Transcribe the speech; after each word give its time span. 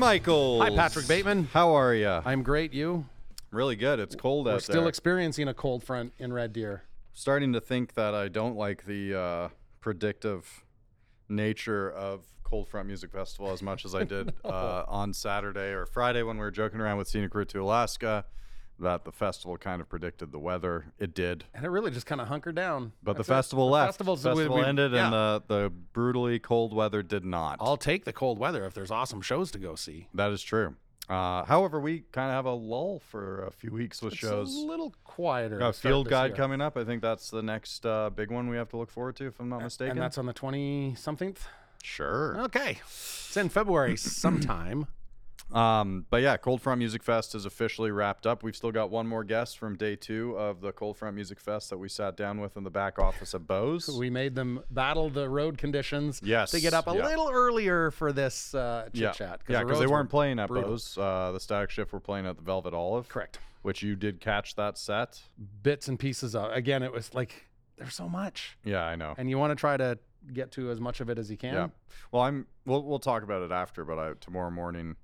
Peter 0.00 0.12
Michaels. 0.12 0.62
Hi, 0.62 0.70
Patrick 0.70 1.06
Bateman. 1.06 1.48
How 1.52 1.74
are 1.76 1.94
you? 1.94 2.08
I'm 2.08 2.42
great. 2.42 2.72
You? 2.72 3.04
really 3.50 3.76
good. 3.76 3.98
It's 3.98 4.14
cold 4.14 4.46
We're 4.46 4.54
out 4.54 4.62
still 4.62 4.82
there. 4.82 4.88
experiencing 4.88 5.46
a 5.46 5.52
cold 5.52 5.84
front 5.84 6.14
in 6.18 6.32
Red 6.32 6.54
Deer. 6.54 6.84
Starting 7.12 7.52
to 7.52 7.60
think 7.60 7.92
that 7.94 8.14
I 8.14 8.28
don't 8.28 8.56
like 8.56 8.86
the 8.86 9.18
uh, 9.18 9.48
predictive 9.80 10.64
nature 11.28 11.90
of 11.90 12.24
Cold 12.44 12.68
Front 12.68 12.86
Music 12.86 13.12
Festival 13.12 13.52
as 13.52 13.62
much 13.62 13.84
as 13.84 13.94
I 13.94 14.04
did 14.16 14.32
uh, 14.42 14.84
on 14.88 15.12
Saturday 15.12 15.72
or 15.72 15.84
Friday 15.84 16.22
when 16.22 16.36
we 16.36 16.40
were 16.42 16.50
joking 16.50 16.80
around 16.80 16.96
with 16.96 17.08
Scenic 17.08 17.34
Route 17.34 17.50
to 17.50 17.60
Alaska. 17.60 18.24
That 18.80 19.04
the 19.04 19.12
festival 19.12 19.56
kind 19.58 19.80
of 19.80 19.88
predicted 19.88 20.32
the 20.32 20.38
weather. 20.38 20.86
It 20.98 21.14
did. 21.14 21.44
And 21.54 21.64
it 21.64 21.68
really 21.68 21.90
just 21.90 22.06
kind 22.06 22.20
of 22.20 22.28
hunkered 22.28 22.54
down. 22.54 22.92
But 23.02 23.16
That's 23.16 23.26
the 23.28 23.32
it. 23.34 23.36
festival 23.36 23.66
The 23.66 23.72
left. 23.72 23.88
Festival's- 23.90 24.22
festival 24.22 24.56
we- 24.56 24.62
we- 24.62 24.66
ended, 24.66 24.94
and 24.94 25.12
the, 25.12 25.42
the 25.46 25.72
brutally 25.92 26.38
cold 26.38 26.72
weather 26.74 27.02
did 27.02 27.24
not. 27.24 27.58
I'll 27.60 27.76
take 27.76 28.04
the 28.06 28.12
cold 28.12 28.38
weather 28.38 28.64
if 28.64 28.72
there's 28.74 28.90
awesome 28.90 29.20
shows 29.20 29.50
to 29.52 29.58
go 29.58 29.74
see. 29.74 30.08
That 30.14 30.30
is 30.32 30.42
true. 30.42 30.76
Uh, 31.08 31.44
however, 31.44 31.80
we 31.80 32.04
kind 32.12 32.28
of 32.30 32.34
have 32.36 32.44
a 32.46 32.52
lull 32.52 33.00
for 33.00 33.42
a 33.44 33.50
few 33.50 33.72
weeks 33.72 34.00
with 34.00 34.12
It's 34.12 34.20
shows. 34.20 34.54
a 34.54 34.60
little 34.60 34.94
quieter. 35.04 35.58
Got 35.58 35.68
a 35.70 35.72
field 35.72 36.08
guide 36.08 36.30
year. 36.30 36.36
coming 36.36 36.60
up. 36.60 36.76
I 36.76 36.84
think 36.84 37.02
that's 37.02 37.30
the 37.30 37.42
next 37.42 37.84
uh, 37.84 38.10
big 38.10 38.30
one 38.30 38.48
we 38.48 38.56
have 38.56 38.68
to 38.70 38.76
look 38.76 38.90
forward 38.90 39.16
to, 39.16 39.26
if 39.26 39.40
I'm 39.40 39.48
not 39.48 39.60
mistaken. 39.60 39.92
And 39.92 40.00
that's 40.00 40.18
on 40.18 40.26
the 40.26 40.32
20 40.32 40.94
something. 40.96 41.36
sure. 41.82 42.38
Okay. 42.42 42.78
It's 42.86 43.36
in 43.36 43.48
February 43.48 43.96
sometime. 43.98 44.86
Um, 45.52 46.06
but 46.10 46.22
yeah, 46.22 46.36
Cold 46.36 46.60
Front 46.62 46.78
Music 46.78 47.02
Fest 47.02 47.34
is 47.34 47.44
officially 47.44 47.90
wrapped 47.90 48.26
up. 48.26 48.42
We've 48.42 48.54
still 48.54 48.70
got 48.72 48.90
one 48.90 49.06
more 49.06 49.24
guest 49.24 49.58
from 49.58 49.76
day 49.76 49.96
two 49.96 50.36
of 50.38 50.60
the 50.60 50.72
Cold 50.72 50.96
Front 50.96 51.14
Music 51.16 51.40
Fest 51.40 51.70
that 51.70 51.78
we 51.78 51.88
sat 51.88 52.16
down 52.16 52.40
with 52.40 52.56
in 52.56 52.64
the 52.64 52.70
back 52.70 52.98
office 52.98 53.34
at 53.34 53.46
Bo's. 53.46 53.88
We 53.88 54.10
made 54.10 54.34
them 54.34 54.62
battle 54.70 55.10
the 55.10 55.28
road 55.28 55.58
conditions 55.58 56.20
Yes, 56.24 56.52
to 56.52 56.60
get 56.60 56.72
up 56.72 56.86
a 56.88 56.94
yeah. 56.94 57.06
little 57.06 57.30
earlier 57.32 57.90
for 57.90 58.12
this 58.12 58.54
uh, 58.54 58.84
chit 58.92 59.00
yeah, 59.02 59.12
chat. 59.12 59.40
yeah, 59.48 59.58
the 59.60 59.64
because 59.64 59.80
they 59.80 59.86
weren't 59.86 60.06
were 60.08 60.10
playing 60.10 60.38
at 60.38 60.48
brutal. 60.48 60.70
Bo's. 60.70 60.96
Uh, 60.96 61.32
the 61.32 61.40
Static 61.40 61.70
Shift 61.70 61.92
were 61.92 62.00
playing 62.00 62.26
at 62.26 62.36
the 62.36 62.42
Velvet 62.42 62.72
Olive. 62.74 63.08
Correct. 63.08 63.38
Which 63.62 63.82
you 63.82 63.96
did 63.96 64.20
catch 64.20 64.54
that 64.54 64.78
set. 64.78 65.20
Bits 65.62 65.88
and 65.88 65.98
pieces 65.98 66.34
of. 66.34 66.50
Again, 66.52 66.82
it 66.82 66.92
was 66.92 67.12
like 67.12 67.46
there's 67.76 67.94
so 67.94 68.08
much, 68.08 68.56
Yeah, 68.64 68.84
I 68.84 68.94
know. 68.96 69.14
and 69.18 69.28
you 69.28 69.36
want 69.38 69.50
to 69.50 69.56
try 69.56 69.76
to 69.76 69.98
get 70.32 70.50
to 70.52 70.70
as 70.70 70.80
much 70.80 71.00
of 71.00 71.10
it 71.10 71.18
as 71.18 71.30
you 71.30 71.36
can. 71.36 71.54
Yeah. 71.54 71.68
Well, 72.12 72.22
I'm. 72.22 72.46
We'll 72.66 72.82
we'll 72.84 72.98
talk 72.98 73.22
about 73.22 73.42
it 73.42 73.50
after, 73.50 73.84
but 73.84 73.98
I, 73.98 74.12
tomorrow 74.20 74.50
morning 74.50 74.96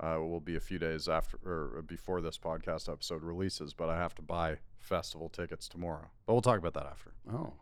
uh, 0.00 0.16
will 0.20 0.40
be 0.40 0.56
a 0.56 0.60
few 0.60 0.78
days 0.78 1.08
after 1.08 1.38
or 1.44 1.82
before 1.86 2.20
this 2.20 2.38
podcast 2.38 2.88
episode 2.92 3.22
releases. 3.22 3.72
But 3.74 3.88
I 3.88 3.96
have 3.96 4.14
to 4.16 4.22
buy 4.22 4.58
festival 4.78 5.28
tickets 5.28 5.68
tomorrow. 5.68 6.08
But 6.26 6.32
we'll 6.34 6.42
talk 6.42 6.58
about 6.58 6.74
that 6.74 6.86
after. 6.86 7.12
Oh, 7.32 7.52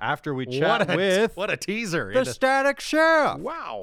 After 0.00 0.34
we 0.34 0.46
chat 0.46 0.80
what 0.88 0.90
a, 0.90 0.96
with 0.96 1.36
what 1.36 1.50
a 1.50 1.56
teaser! 1.56 2.10
the 2.12 2.20
into- 2.20 2.32
Static 2.32 2.80
Shift. 2.80 3.38
wow. 3.40 3.80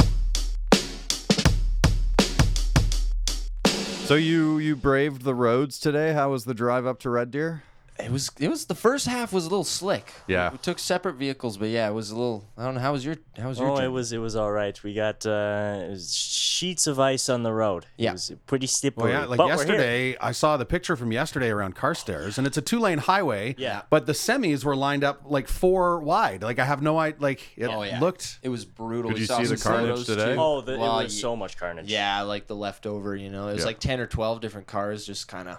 So 4.06 4.16
you 4.16 4.58
you 4.58 4.76
braved 4.76 5.22
the 5.22 5.36
roads 5.36 5.80
today. 5.80 6.14
How 6.14 6.32
was 6.32 6.46
the 6.46 6.56
drive 6.56 6.86
up 6.88 7.00
to 7.02 7.10
Red 7.12 7.30
Deer? 7.30 7.62
It 8.00 8.12
was 8.12 8.32
it 8.40 8.48
was 8.50 8.66
the 8.66 8.76
first 8.76 9.08
half 9.08 9.34
was 9.34 9.46
a 9.46 9.50
little 9.50 9.64
slick. 9.66 10.14
Yeah. 10.28 10.52
We 10.52 10.58
took 10.58 10.80
separate 10.80 11.16
vehicles, 11.16 11.58
but 11.58 11.68
yeah, 11.70 11.90
it 11.90 11.94
was 11.94 12.12
a 12.12 12.16
little 12.16 12.46
I 12.58 12.64
don't 12.64 12.76
know 12.76 12.80
how 12.80 12.94
was 12.94 13.04
your 13.04 13.18
how 13.38 13.50
was 13.50 13.60
your 13.60 13.70
Oh, 13.70 13.76
journey? 13.76 13.88
it 13.88 13.90
was 13.92 14.14
it 14.14 14.18
was 14.20 14.36
all 14.38 14.52
right. 14.52 14.82
We 14.84 14.94
got 14.94 15.26
uh, 15.26 15.82
it 15.86 15.90
was 15.90 16.16
sheets 16.16 16.88
of 16.88 17.00
ice 17.00 17.28
on 17.30 17.44
the 17.44 17.52
road. 17.52 17.86
Yeah. 17.98 18.12
it 18.12 18.14
was 18.14 18.32
pretty 18.48 18.68
slippery. 18.68 19.12
Well, 19.12 19.22
yeah, 19.22 19.26
like 19.28 19.38
but 19.38 19.48
we're 19.48 19.56
here. 19.58 19.58
yesterday, 19.76 20.18
I 20.20 20.32
saw 20.32 20.56
the 20.58 20.66
picture 20.66 20.96
from 20.96 21.12
yesterday 21.12 21.50
around 21.50 21.76
Carstairs, 21.76 22.38
and 22.38 22.48
it's 22.48 22.58
a 22.58 22.62
two-lane 22.62 23.00
highway. 23.00 23.56
Yeah. 23.58 23.82
But 23.90 24.06
the 24.06 24.14
semis 24.14 24.64
were 24.64 24.76
lined 24.76 25.04
up 25.04 25.24
like 25.26 25.48
four 25.50 26.00
wide. 26.00 26.42
Like 26.42 26.60
I 26.60 26.66
have 26.66 26.82
no 26.82 26.98
idea. 26.98 27.22
Like 27.22 27.42
it 27.58 27.66
Oh, 27.68 27.84
yeah. 27.84 28.00
looked. 28.00 28.40
It 28.44 28.50
was 28.50 28.64
brutal. 28.66 29.12
Did 29.12 29.16
We 29.16 29.22
you 29.22 29.28
see 29.28 29.56
the 29.56 29.58
carnage 29.58 30.06
today? 30.06 30.36
too. 30.36 30.40
Oh, 30.40 30.62
the, 30.62 30.78
Well, 30.80 31.00
it 31.00 31.04
was 31.06 31.20
so 31.20 31.36
much 31.36 31.58
carnage. 31.58 31.92
Yeah, 31.92 32.22
like 32.22 32.48
the 32.48 32.56
leftover, 32.56 33.16
you 33.16 33.30
know. 33.30 33.50
It 33.50 33.54
was 33.54 33.60
Yeah. 33.62 33.66
like 33.68 33.80
10 33.80 34.00
or 34.00 34.08
12 34.08 34.40
different 34.40 34.68
cars 34.68 35.06
just 35.06 35.28
kind 35.28 35.50
of 35.50 35.58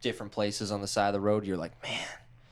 different 0.00 0.32
places 0.32 0.70
on 0.72 0.80
the 0.80 0.86
side 0.88 1.08
of 1.08 1.12
the 1.14 1.20
road. 1.20 1.44
You're 1.46 1.56
like, 1.56 1.80
"Man, 1.82 1.98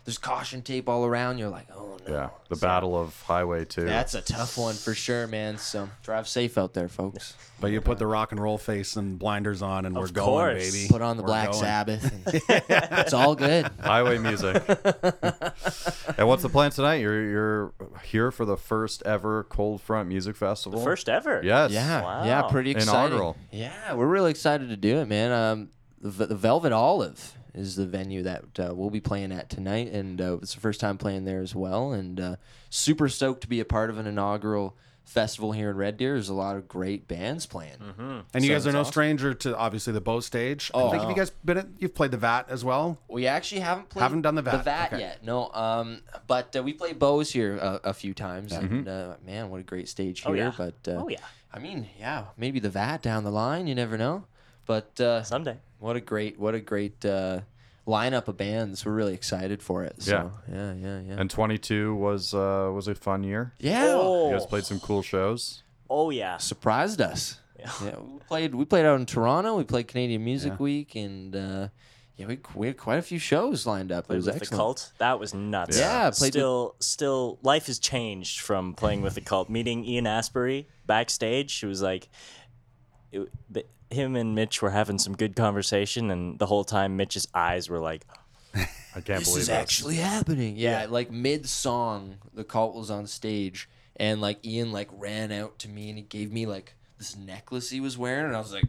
there's 0.05 0.19
caution 0.19 0.63
tape 0.63 0.89
all 0.89 1.05
around." 1.05 1.39
You're 1.39 1.49
like, 1.49 1.67
"Oh 1.75 1.99
no." 2.07 2.13
Yeah, 2.15 2.29
the 2.49 2.57
So, 2.57 2.67
Battle 2.67 2.99
of 2.99 3.21
Highway 3.23 3.65
Two. 3.67 3.85
That's 3.85 4.15
a 4.15 4.23
tough 4.23 4.57
one 4.57 4.75
for 4.75 4.95
sure, 4.95 5.27
man. 5.27 5.59
So, 5.59 5.91
drive 6.03 6.27
safe 6.29 6.57
out 6.57 6.73
there, 6.75 6.89
folks. 6.89 7.35
But 7.61 7.71
you 7.73 7.81
put 7.81 7.99
the 7.99 8.07
rock 8.07 8.31
and 8.33 8.41
roll 8.41 8.57
face 8.57 8.97
and 8.97 9.19
blinders 9.19 9.61
on, 9.63 9.85
and 9.85 9.95
we're 9.97 10.05
Of 10.05 10.13
going, 10.15 10.27
course. 10.57 10.71
baby. 10.73 10.89
Put 10.89 11.03
on 11.03 11.17
the 11.17 11.23
We're 11.25 11.27
Black 11.29 11.51
going. 11.51 11.61
Sabbath. 11.63 12.23
it's 12.69 13.13
all 13.13 13.35
good. 13.35 13.69
highway 13.83 14.17
music. 14.19 14.63
and 16.19 16.29
what's 16.29 16.43
the 16.43 16.49
plan 16.51 16.71
tonight? 16.71 16.97
You're 16.97 17.23
you're 17.29 17.73
here 18.05 18.31
for 18.31 18.45
the 18.45 18.57
first 18.57 19.03
ever 19.05 19.45
Cold 19.45 19.81
Front 19.81 20.09
Music 20.09 20.37
Festival. 20.37 20.81
first 20.83 21.09
ever. 21.09 21.41
Yes. 21.45 21.71
Yeah, 21.73 22.25
yeah, 22.25 22.43
pretty 22.43 22.71
exciting. 22.73 22.95
Inaugural. 23.13 23.37
Yeah, 23.51 23.95
we're 23.95 24.07
really 24.07 24.31
excited 24.31 24.69
to 24.69 24.77
do 24.77 24.99
it, 24.99 25.07
man. 25.09 25.33
Um, 25.33 25.69
the, 26.01 26.11
V- 26.11 26.25
the 26.27 26.37
Velvet 26.37 26.73
Olive 26.73 27.35
is 27.59 27.77
the 27.77 27.87
venue 27.87 28.23
that 28.23 28.45
uh, 28.59 28.73
we'll 28.75 28.91
be 28.91 29.01
playing 29.01 29.33
at 29.33 29.51
tonight, 29.51 29.91
and 29.93 30.21
uh, 30.21 30.39
it's 30.43 30.55
the 30.55 30.61
first 30.61 30.81
time 30.81 30.97
playing 30.99 31.25
there 31.25 31.41
as 31.41 31.55
well. 31.55 31.93
And 31.93 32.21
uh, 32.21 32.37
super 32.71 33.09
stoked 33.09 33.41
to 33.43 33.49
be 33.49 33.61
a 33.61 33.65
part 33.65 33.91
of 33.91 33.99
an 33.99 34.07
inaugural 34.07 34.77
festival 35.05 35.53
here 35.53 35.71
in 35.71 35.77
Red 35.77 35.97
Deer. 35.97 36.13
There's 36.15 36.29
a 36.29 36.35
lot 36.35 36.57
of 36.57 36.69
great 36.69 37.09
bands 37.09 37.47
playing. 37.47 37.77
And 38.35 38.45
you 38.45 38.51
So 38.51 38.55
guys 38.55 38.67
are 38.67 38.73
no 38.73 38.81
awesome. 38.81 38.93
stranger 38.93 39.33
to 39.35 39.57
obviously 39.57 39.95
the 39.95 40.03
Bow 40.03 40.21
stage. 40.21 40.71
I 40.75 40.79
Oh. 40.83 40.91
think 40.91 41.01
have 41.01 41.11
you 41.11 41.17
guys 41.17 41.31
been? 41.31 41.57
At, 41.57 41.67
you've 41.79 41.95
played 41.95 42.11
the 42.11 42.19
VAT 42.19 42.45
as 42.51 42.63
well. 42.63 42.99
We 43.09 43.27
actually 43.27 43.63
haven't 43.63 43.89
played 43.89 44.03
Haven't 44.03 44.21
done 44.23 44.35
the 44.35 44.43
VAT, 44.43 44.93
okay. 44.93 45.01
yet. 45.01 45.25
No, 45.25 45.51
um, 45.55 46.03
but 46.27 46.55
uh, 46.55 46.63
we 46.63 46.75
played 46.75 46.99
Bo's 46.99 47.31
here 47.33 47.57
a, 47.57 47.81
a 47.85 47.95
few 47.95 48.13
times, 48.13 48.53
and 48.53 48.87
uh, 48.87 49.15
man, 49.25 49.49
what 49.49 49.61
a 49.61 49.65
great 49.65 49.89
stage 49.89 50.21
here. 50.21 50.31
Oh, 50.31 50.35
yeah. 50.35 50.53
But 50.57 50.75
uh, 50.87 51.03
Oh 51.03 51.09
yeah. 51.09 51.19
I 51.55 51.59
mean, 51.59 51.89
yeah, 51.99 52.25
maybe 52.37 52.61
the 52.61 52.69
VAT 52.69 53.01
down 53.01 53.25
the 53.25 53.31
line. 53.31 53.67
You 53.67 53.75
never 53.75 53.97
know. 53.97 54.27
But 54.69 55.01
uh, 55.01 55.23
Someday. 55.25 55.57
What 55.81 55.97
a 55.97 56.01
great, 56.01 56.39
what 56.39 56.55
a 56.55 56.61
great 56.61 57.05
uh, 57.05 57.41
lineup 57.87 58.29
of 58.29 58.37
bands. 58.37 58.85
We're 58.85 58.93
really 58.93 59.15
excited 59.15 59.63
for 59.63 59.83
it. 59.83 60.01
So, 60.03 60.31
yeah, 60.53 60.75
yeah, 60.75 61.01
yeah. 61.01 61.15
And 61.19 61.31
22 61.31 61.95
was 61.95 62.35
uh, 62.35 62.71
was 62.73 62.87
a 62.87 62.95
fun 62.95 63.25
year. 63.25 63.55
yeah, 63.59 63.87
You 63.97 64.31
guys 64.33 64.43
Oh. 64.43 64.47
played 64.47 64.65
some 64.65 64.79
cool 64.79 65.03
shows. 65.03 65.63
Oh 65.91 66.11
yeah. 66.11 66.37
surprised 66.37 67.01
us. 67.01 67.41
Yeah. 67.59 67.71
we 67.83 68.19
played. 68.29 68.55
We 68.55 68.65
played 68.67 68.85
out 68.85 69.01
in 69.01 69.07
Toronto. 69.07 69.57
We 69.57 69.65
played 69.65 69.89
Canadian 69.89 70.23
Music 70.25 70.61
Week, 70.61 70.95
and 70.95 71.35
uh, 71.35 71.69
yeah, 72.17 72.27
we, 72.27 72.39
we 72.55 72.67
had 72.67 72.77
quite 72.77 72.99
a 72.99 73.03
few 73.03 73.19
shows 73.19 73.67
lined 73.67 73.91
up. 73.91 74.05
it 74.05 74.09
Played 74.09 74.17
was 74.17 74.27
with 74.27 74.39
the 74.51 74.57
cult. 74.57 74.93
That 74.99 75.19
was 75.19 75.33
nuts. 75.33 75.79
Yeah, 75.79 76.11
played 76.11 76.21
with- 76.21 76.33
still, 76.35 76.75
still, 76.81 77.39
life 77.43 77.67
has 77.67 77.79
changed 77.79 78.41
from 78.41 78.75
playing 78.75 79.01
with 79.03 79.15
the 79.15 79.23
cult. 79.23 79.49
Meeting 79.49 79.85
Ian 79.85 80.05
Astbury 80.05 80.67
backstage, 80.87 81.51
she 81.51 81.65
was 81.67 81.81
like, 81.83 82.09
it, 83.13 83.29
but 83.51 83.67
him 83.91 84.17
and 84.17 84.35
Mitch 84.35 84.61
were 84.63 84.71
having 84.71 84.99
some 84.99 85.15
good 85.17 85.35
conversation, 85.37 86.11
and 86.11 86.39
the 86.39 86.47
whole 86.47 86.65
time 86.65 86.97
Mitch's 86.97 87.27
eyes 87.35 87.69
were 87.71 87.79
like, 87.79 88.05
I 88.55 89.01
can't 89.01 89.21
This 89.21 89.29
believe 89.29 89.41
is 89.43 89.47
this. 89.49 89.51
actually 89.51 89.97
happening. 89.97 90.57
Yeah, 90.57 90.87
like 90.89 91.11
mid 91.11 91.49
song, 91.49 92.17
the 92.35 92.45
cult 92.45 92.75
was 92.75 92.91
on 92.91 93.07
stage, 93.07 93.69
and 93.97 94.21
like 94.21 94.45
Ian 94.45 94.73
like 94.73 94.89
ran 94.93 95.33
out 95.33 95.59
to 95.61 95.69
me 95.69 95.89
and 95.89 95.99
he 95.99 96.05
gave 96.05 96.33
me 96.33 96.47
like 96.47 96.75
this 96.99 97.17
necklace 97.17 97.71
he 97.71 97.81
was 97.81 97.97
wearing, 97.99 98.27
and 98.27 98.35
I 98.35 98.39
was 98.41 98.53
like, 98.53 98.65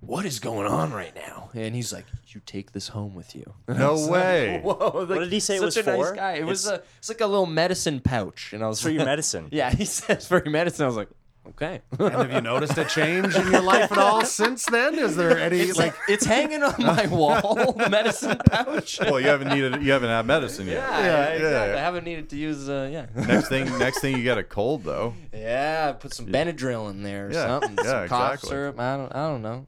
"What 0.00 0.24
is 0.24 0.38
going 0.38 0.66
on 0.66 0.92
right 0.92 1.14
now?" 1.14 1.50
And 1.54 1.74
he's 1.74 1.92
like, 1.92 2.06
"You 2.28 2.40
take 2.46 2.72
this 2.72 2.88
home 2.88 3.14
with 3.14 3.34
you." 3.34 3.52
No 3.68 4.06
way. 4.06 4.60
Whoa! 4.64 5.06
Like, 5.08 5.20
did 5.20 5.32
he 5.32 5.40
say 5.40 5.56
it 5.56 5.60
such 5.60 5.66
was 5.66 5.76
a 5.78 5.96
nice 5.96 6.10
guy. 6.12 6.32
It 6.34 6.46
was 6.46 6.66
a 6.68 6.82
it's 6.98 7.08
like 7.08 7.20
a 7.20 7.26
little 7.26 7.46
medicine 7.46 8.00
pouch, 8.00 8.52
and 8.52 8.62
I 8.62 8.68
was 8.68 8.80
"For 8.80 8.90
your 8.90 9.04
medicine." 9.04 9.48
Yeah, 9.50 9.70
he 9.74 9.84
says 9.84 10.26
for 10.28 10.42
your 10.44 10.52
medicine. 10.52 10.84
I 10.84 10.86
was 10.86 10.96
like, 10.96 11.08
okay. 11.48 11.80
And 11.98 12.10
have 12.12 12.32
you 12.32 12.40
noticed 12.40 12.76
a 12.78 12.84
change 12.84 13.34
in 13.34 13.50
your 13.52 13.62
life 13.62 13.90
at 13.92 13.98
all 13.98 14.24
since 14.24 14.64
then? 14.66 14.98
Is 14.98 15.16
there 15.16 15.38
any 15.38 15.60
It's 15.60 15.78
like? 15.78 15.92
like 15.92 16.00
it's 16.08 16.24
hanging 16.24 16.62
on 16.62 16.74
my 16.78 17.06
wall, 17.10 17.72
the 17.76 17.88
medicine 17.90 18.38
pouch. 18.50 18.98
well, 19.00 19.20
you 19.20 19.26
haven't 19.28 19.48
needed 19.48 19.82
you 19.82 19.92
haven't 19.92 20.08
had 20.10 20.26
medicine 20.26 20.66
yet. 20.66 20.76
Yeah, 20.76 21.00
yeah, 21.04 21.24
exactly. 21.28 21.50
yeah. 21.72 21.76
I 21.76 21.80
haven't 21.80 22.04
needed 22.04 22.30
to 22.30 22.36
use. 22.36 22.68
Uh, 22.68 22.88
yeah. 22.92 23.06
Next 23.14 23.48
thing, 23.48 23.64
next 23.78 24.00
thing 24.00 24.16
you 24.16 24.22
get 24.22 24.38
a 24.38 24.44
cold 24.44 24.84
though. 24.84 25.14
Yeah, 25.32 25.92
put 25.92 26.14
some 26.14 26.26
Benadryl 26.26 26.90
in 26.90 27.02
there 27.02 27.26
or 27.28 27.32
Yeah, 27.32 27.46
something. 27.60 27.76
yeah, 27.84 27.90
some 28.00 28.08
cough 28.08 28.32
exactly. 28.34 28.48
syrup. 28.50 28.78
I 28.80 28.96
don't, 28.96 29.14
I 29.14 29.28
don't 29.28 29.42
know. 29.42 29.66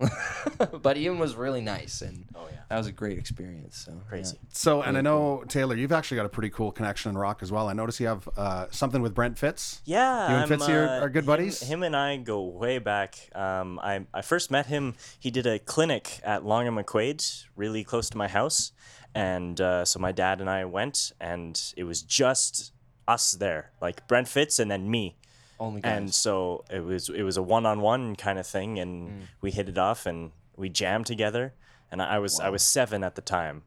but 0.82 0.96
Ian 0.96 1.19
was 1.19 1.34
really 1.34 1.60
nice, 1.60 2.02
and 2.02 2.25
Oh 2.34 2.46
yeah. 2.50 2.58
that 2.69 2.78
was 2.78 2.87
a 2.87 2.93
great 2.93 3.19
experience. 3.19 3.76
So 3.84 3.93
Crazy. 4.08 4.37
So, 4.52 4.82
and 4.82 4.96
I 4.96 5.00
know 5.00 5.44
Taylor, 5.49 5.75
you've 5.75 5.93
actually 5.93 6.16
got 6.19 6.26
a 6.26 6.31
pretty 6.31 6.50
cool 6.50 6.70
connection 6.72 7.10
in 7.10 7.19
rock 7.19 7.43
as 7.43 7.50
well. 7.50 7.69
I 7.69 7.72
notice 7.72 7.99
you 8.00 8.06
have 8.06 8.28
uh, 8.37 8.66
something 8.70 9.02
with 9.02 9.14
Brent 9.14 9.38
Fitz. 9.38 9.82
Yeah, 9.84 10.28
You 10.31 10.34
and 10.37 10.52
I'm, 10.52 10.58
Fitzy 10.60 10.69
are- 10.75 10.87
uh, 10.88 11.00
are 11.00 11.08
good 11.08 11.20
him- 11.20 11.26
buddies? 11.26 11.62
Him, 11.64 11.82
and 11.82 11.96
I 11.96 12.16
go 12.16 12.43
way 12.43 12.78
back. 12.78 13.28
Um, 13.34 13.78
I 13.82 14.06
I 14.12 14.22
first 14.22 14.50
met 14.50 14.66
him. 14.66 14.94
He 15.19 15.31
did 15.31 15.46
a 15.46 15.58
clinic 15.58 16.20
at 16.25 16.44
Long 16.44 16.66
and 16.69 16.76
McQuade, 16.76 17.44
really 17.56 17.84
close 17.84 18.08
to 18.11 18.16
my 18.16 18.28
house, 18.28 18.72
and 19.14 19.61
uh, 19.61 19.84
so 19.84 19.99
my 19.99 20.12
dad 20.12 20.40
and 20.40 20.49
I 20.49 20.64
went, 20.64 21.12
and 21.20 21.61
it 21.76 21.84
was 21.84 22.02
just 22.02 22.72
us 23.08 23.32
there, 23.32 23.70
like 23.81 24.06
Brent 24.08 24.28
Fitz 24.28 24.58
and 24.58 24.70
then 24.70 24.90
me. 24.90 25.16
only 25.61 25.81
guys. 25.81 25.99
And 25.99 26.14
so 26.14 26.64
it 26.70 26.81
was 26.84 27.08
it 27.08 27.22
was 27.22 27.37
a 27.37 27.43
one 27.43 27.66
on 27.66 27.81
one 27.81 28.16
kind 28.16 28.38
of 28.38 28.46
thing, 28.46 28.78
and 28.78 29.08
Mm. 29.08 29.22
we 29.40 29.50
hit 29.50 29.69
it 29.69 29.78
off, 29.78 30.06
and 30.06 30.32
we 30.56 30.69
jammed 30.69 31.06
together. 31.06 31.52
And 31.90 32.00
I 32.02 32.19
was 32.19 32.40
I 32.40 32.49
was 32.50 32.62
seven 32.62 33.05
at 33.05 33.14
the 33.14 33.22
time, 33.22 33.62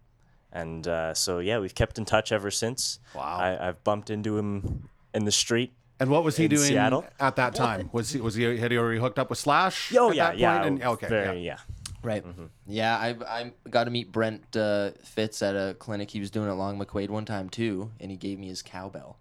and 0.51 0.85
uh, 0.87 1.13
so 1.13 1.39
yeah, 1.39 1.59
we've 1.59 1.75
kept 1.75 1.97
in 1.97 2.05
touch 2.05 2.31
ever 2.31 2.51
since. 2.51 2.99
Wow. 3.15 3.37
I, 3.37 3.67
I've 3.69 3.83
bumped 3.83 4.09
into 4.09 4.37
him 4.37 4.89
in 5.13 5.23
the 5.25 5.31
street 5.31 5.71
And 5.99 6.09
what 6.09 6.23
was 6.23 6.37
he 6.37 6.45
in 6.45 6.51
doing 6.51 6.61
Seattle. 6.61 7.05
at 7.19 7.35
that 7.37 7.55
time? 7.55 7.89
Was 7.91 8.11
he 8.11 8.21
was 8.21 8.35
he 8.35 8.43
had 8.57 8.71
he 8.71 8.77
already 8.77 8.99
hooked 8.99 9.17
up 9.19 9.29
with 9.29 9.39
Slash? 9.39 9.93
Oh 9.95 10.09
at 10.09 10.15
yeah, 10.15 10.25
that 10.27 10.37
yeah. 10.37 10.57
point? 10.57 10.67
And, 10.67 10.83
okay, 10.83 11.07
very, 11.07 11.39
yeah. 11.39 11.57
yeah. 11.67 11.75
Right. 12.03 12.23
Yeah, 12.67 12.95
I 12.95 13.15
I 13.27 13.51
got 13.69 13.85
to 13.85 13.89
meet 13.89 14.11
Brent 14.11 14.55
uh, 14.55 14.91
Fitz 15.03 15.41
at 15.41 15.55
a 15.55 15.75
clinic 15.79 16.11
he 16.11 16.19
was 16.19 16.29
doing 16.29 16.47
at 16.47 16.55
Long 16.55 16.79
McQuade 16.79 17.09
one 17.09 17.25
time 17.25 17.49
too, 17.49 17.91
and 17.99 18.11
he 18.11 18.17
gave 18.17 18.39
me 18.39 18.47
his 18.47 18.61
cowbell. 18.61 19.17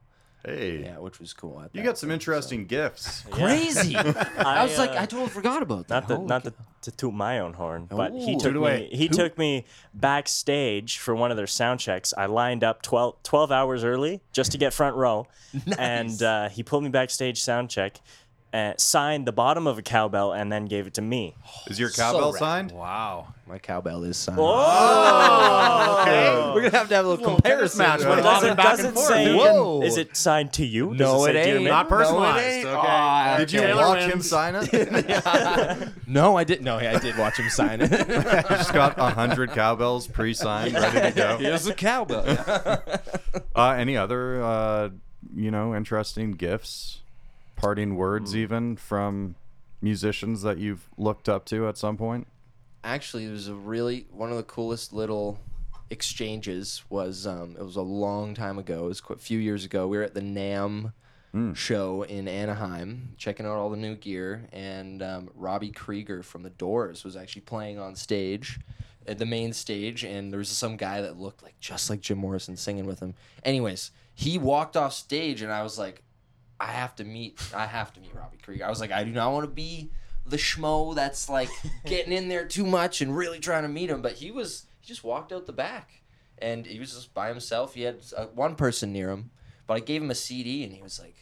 Hey, 0.46 0.84
Yeah, 0.84 0.98
which 0.98 1.18
was 1.18 1.32
cool. 1.32 1.60
at 1.60 1.74
you 1.74 1.80
that 1.82 1.86
got 1.88 1.98
some 1.98 2.08
point, 2.08 2.14
interesting 2.20 2.66
gifts. 2.66 3.22
Crazy. 3.30 3.96
I, 3.96 4.62
was 4.62 4.78
like, 4.78 4.90
uh, 4.90 4.94
I 5.02 5.06
totally 5.06 5.28
forgot 5.28 5.60
about 5.60 5.88
that. 5.88 5.94
Not 5.94 6.08
the 6.08 6.16
Holy 6.16 6.28
not 6.28 6.44
cow. 6.44 6.50
the, 6.50 6.54
to 6.82 6.90
toot 6.96 7.12
my 7.14 7.40
own 7.40 7.52
horn, 7.54 7.86
but 7.90 8.12
he 8.12 8.34
Ooh. 8.34 8.38
took 8.38 8.42
Toot 8.52 8.56
away. 8.56 8.88
me 8.92 8.96
he 8.96 9.08
took 9.08 9.36
me 9.36 9.64
backstage 9.92 10.98
for 10.98 11.14
one 11.16 11.30
of 11.32 11.36
their 11.36 11.46
sound 11.48 11.80
checks. 11.80 12.14
I 12.16 12.26
lined 12.26 12.62
up 12.62 12.80
12, 12.82 13.22
12 13.24 13.50
hours 13.52 13.82
early 13.82 14.20
just 14.32 14.52
to 14.52 14.58
get 14.58 14.72
front 14.72 14.94
row, 14.96 15.26
and 15.78 16.22
uh, 16.22 16.48
he 16.48 16.62
pulled 16.62 16.84
me 16.84 16.90
backstage 16.90 17.42
sound 17.42 17.68
check, 17.70 17.98
uh, 18.52 18.72
signed 18.78 19.26
the 19.26 19.32
bottom 19.32 19.66
of 19.66 19.78
a 19.78 19.82
cowbell, 19.82 20.32
and 20.32 20.50
then 20.50 20.66
gave 20.66 20.86
it 20.86 20.94
to 20.94 21.02
me. 21.02 21.34
Is 21.66 21.78
your 21.78 21.90
cowbell 21.90 22.32
rad. 22.32 22.38
signed? 22.38 22.72
Wow. 22.72 23.34
My 23.46 23.58
cowbell 23.58 24.02
is 24.04 24.16
signed. 24.16 24.38
Oh, 24.40 25.98
okay. 26.02 26.52
We're 26.54 26.62
gonna 26.62 26.78
have 26.78 26.88
to 26.88 26.94
have 26.96 27.04
a 27.04 27.08
little 27.08 27.24
comparison. 27.36 27.78
match, 27.78 28.02
right? 28.02 28.22
Does 28.22 28.42
it, 28.44 28.56
does 28.56 28.80
and 28.80 28.96
it 28.96 29.00
say? 29.00 29.36
Whoa. 29.36 29.82
Is 29.82 29.96
it 29.98 30.16
signed 30.16 30.52
to 30.54 30.66
you? 30.66 30.90
Does 30.90 30.98
No, 30.98 31.24
it, 31.26 31.36
it 31.36 31.44
say 31.44 31.44
Dear 31.50 31.56
ain't. 31.58 31.64
Not 31.68 31.88
personalized. 31.88 32.36
No, 32.36 32.40
it 32.42 32.52
ain't. 32.56 32.66
okay. 32.66 32.76
Aw, 32.88 33.36
Did 33.38 33.52
you 33.52 33.58
okay. 33.60 33.66
Taylor 33.68 33.82
watch 33.82 34.02
him 34.02 34.22
sign 34.22 34.54
it? 34.56 35.92
No, 36.08 36.36
I 36.36 36.44
didn't. 36.44 36.64
No, 36.64 36.76
I 36.76 36.98
did 36.98 37.18
watch 37.18 37.36
him 37.38 37.50
sign 37.50 37.80
it. 37.82 37.90
Just 38.48 38.72
got 38.72 38.98
a 38.98 39.10
hundred 39.10 39.50
cowbells 39.50 40.06
pre-signed, 40.06 40.74
ready 40.74 41.00
to 41.00 41.10
go. 41.12 41.36
Here's 41.40 41.66
a 41.66 41.74
cowbell. 41.74 42.24
Uh, 43.54 43.70
any 43.76 43.96
other, 43.96 44.42
uh, 44.42 44.88
you 45.34 45.50
know, 45.50 45.74
interesting 45.74 46.32
gifts, 46.32 47.00
parting 47.56 47.96
words, 47.96 48.32
Hmm. 48.32 48.38
even 48.38 48.76
from 48.76 49.34
musicians 49.82 50.42
that 50.42 50.58
you've 50.58 50.88
looked 50.96 51.28
up 51.28 51.44
to 51.46 51.66
at 51.68 51.76
some 51.76 51.96
point? 51.96 52.26
Actually, 52.84 53.24
it 53.24 53.30
was 53.32 53.48
a 53.48 53.54
really 53.54 54.06
one 54.10 54.30
of 54.30 54.36
the 54.36 54.42
coolest 54.44 54.92
little 54.92 55.38
exchanges. 55.90 56.84
Was 56.88 57.26
um, 57.26 57.56
it 57.58 57.62
was 57.64 57.76
a 57.76 57.82
long 57.82 58.34
time 58.34 58.58
ago. 58.58 58.84
It 58.84 58.88
was 58.88 59.00
quite 59.00 59.18
a 59.18 59.22
few 59.22 59.38
years 59.38 59.64
ago. 59.64 59.88
We 59.88 59.96
were 59.96 60.02
at 60.02 60.14
the 60.14 60.20
NAMM 60.20 60.92
show 61.54 62.02
in 62.02 62.28
Anaheim, 62.28 63.10
checking 63.18 63.44
out 63.44 63.56
all 63.56 63.68
the 63.68 63.76
new 63.76 63.94
gear, 63.94 64.48
and 64.52 65.02
um, 65.02 65.28
Robbie 65.34 65.70
Krieger 65.70 66.22
from 66.22 66.42
the 66.42 66.48
Doors 66.50 67.04
was 67.04 67.14
actually 67.14 67.42
playing 67.42 67.78
on 67.78 67.94
stage. 67.94 68.58
At 69.08 69.18
the 69.18 69.26
main 69.26 69.52
stage, 69.52 70.02
and 70.02 70.32
there 70.32 70.38
was 70.38 70.48
some 70.48 70.76
guy 70.76 71.00
that 71.02 71.16
looked 71.16 71.40
like 71.44 71.54
just 71.60 71.88
like 71.90 72.00
Jim 72.00 72.18
Morrison 72.18 72.56
singing 72.56 72.86
with 72.86 72.98
him. 72.98 73.14
Anyways, 73.44 73.92
he 74.14 74.36
walked 74.36 74.76
off 74.76 74.92
stage, 74.94 75.42
and 75.42 75.52
I 75.52 75.62
was 75.62 75.78
like, 75.78 76.02
I 76.58 76.72
have 76.72 76.96
to 76.96 77.04
meet 77.04 77.40
I 77.54 77.66
have 77.66 77.92
to 77.94 78.00
meet 78.00 78.14
Robbie 78.14 78.38
Krieger. 78.42 78.64
I 78.64 78.70
was 78.70 78.80
like, 78.80 78.92
I 78.92 79.04
do 79.04 79.10
not 79.10 79.32
want 79.32 79.44
to 79.44 79.50
be 79.50 79.90
the 80.24 80.36
schmo 80.36 80.94
that's 80.94 81.28
like 81.28 81.50
getting 81.86 82.12
in 82.12 82.28
there 82.28 82.46
too 82.46 82.64
much 82.66 83.00
and 83.00 83.16
really 83.16 83.38
trying 83.38 83.62
to 83.62 83.68
meet 83.68 83.90
him. 83.90 84.02
But 84.02 84.12
he 84.14 84.30
was 84.30 84.66
he 84.80 84.86
just 84.88 85.04
walked 85.04 85.32
out 85.32 85.46
the 85.46 85.52
back 85.52 86.02
and 86.38 86.66
he 86.66 86.78
was 86.78 86.92
just 86.94 87.12
by 87.14 87.28
himself. 87.28 87.74
He 87.74 87.82
had 87.82 87.98
uh, 88.16 88.26
one 88.26 88.54
person 88.56 88.92
near 88.92 89.10
him, 89.10 89.30
but 89.66 89.74
I 89.74 89.80
gave 89.80 90.02
him 90.02 90.10
a 90.10 90.14
CD 90.14 90.64
and 90.64 90.72
he 90.72 90.82
was 90.82 90.98
like, 91.00 91.14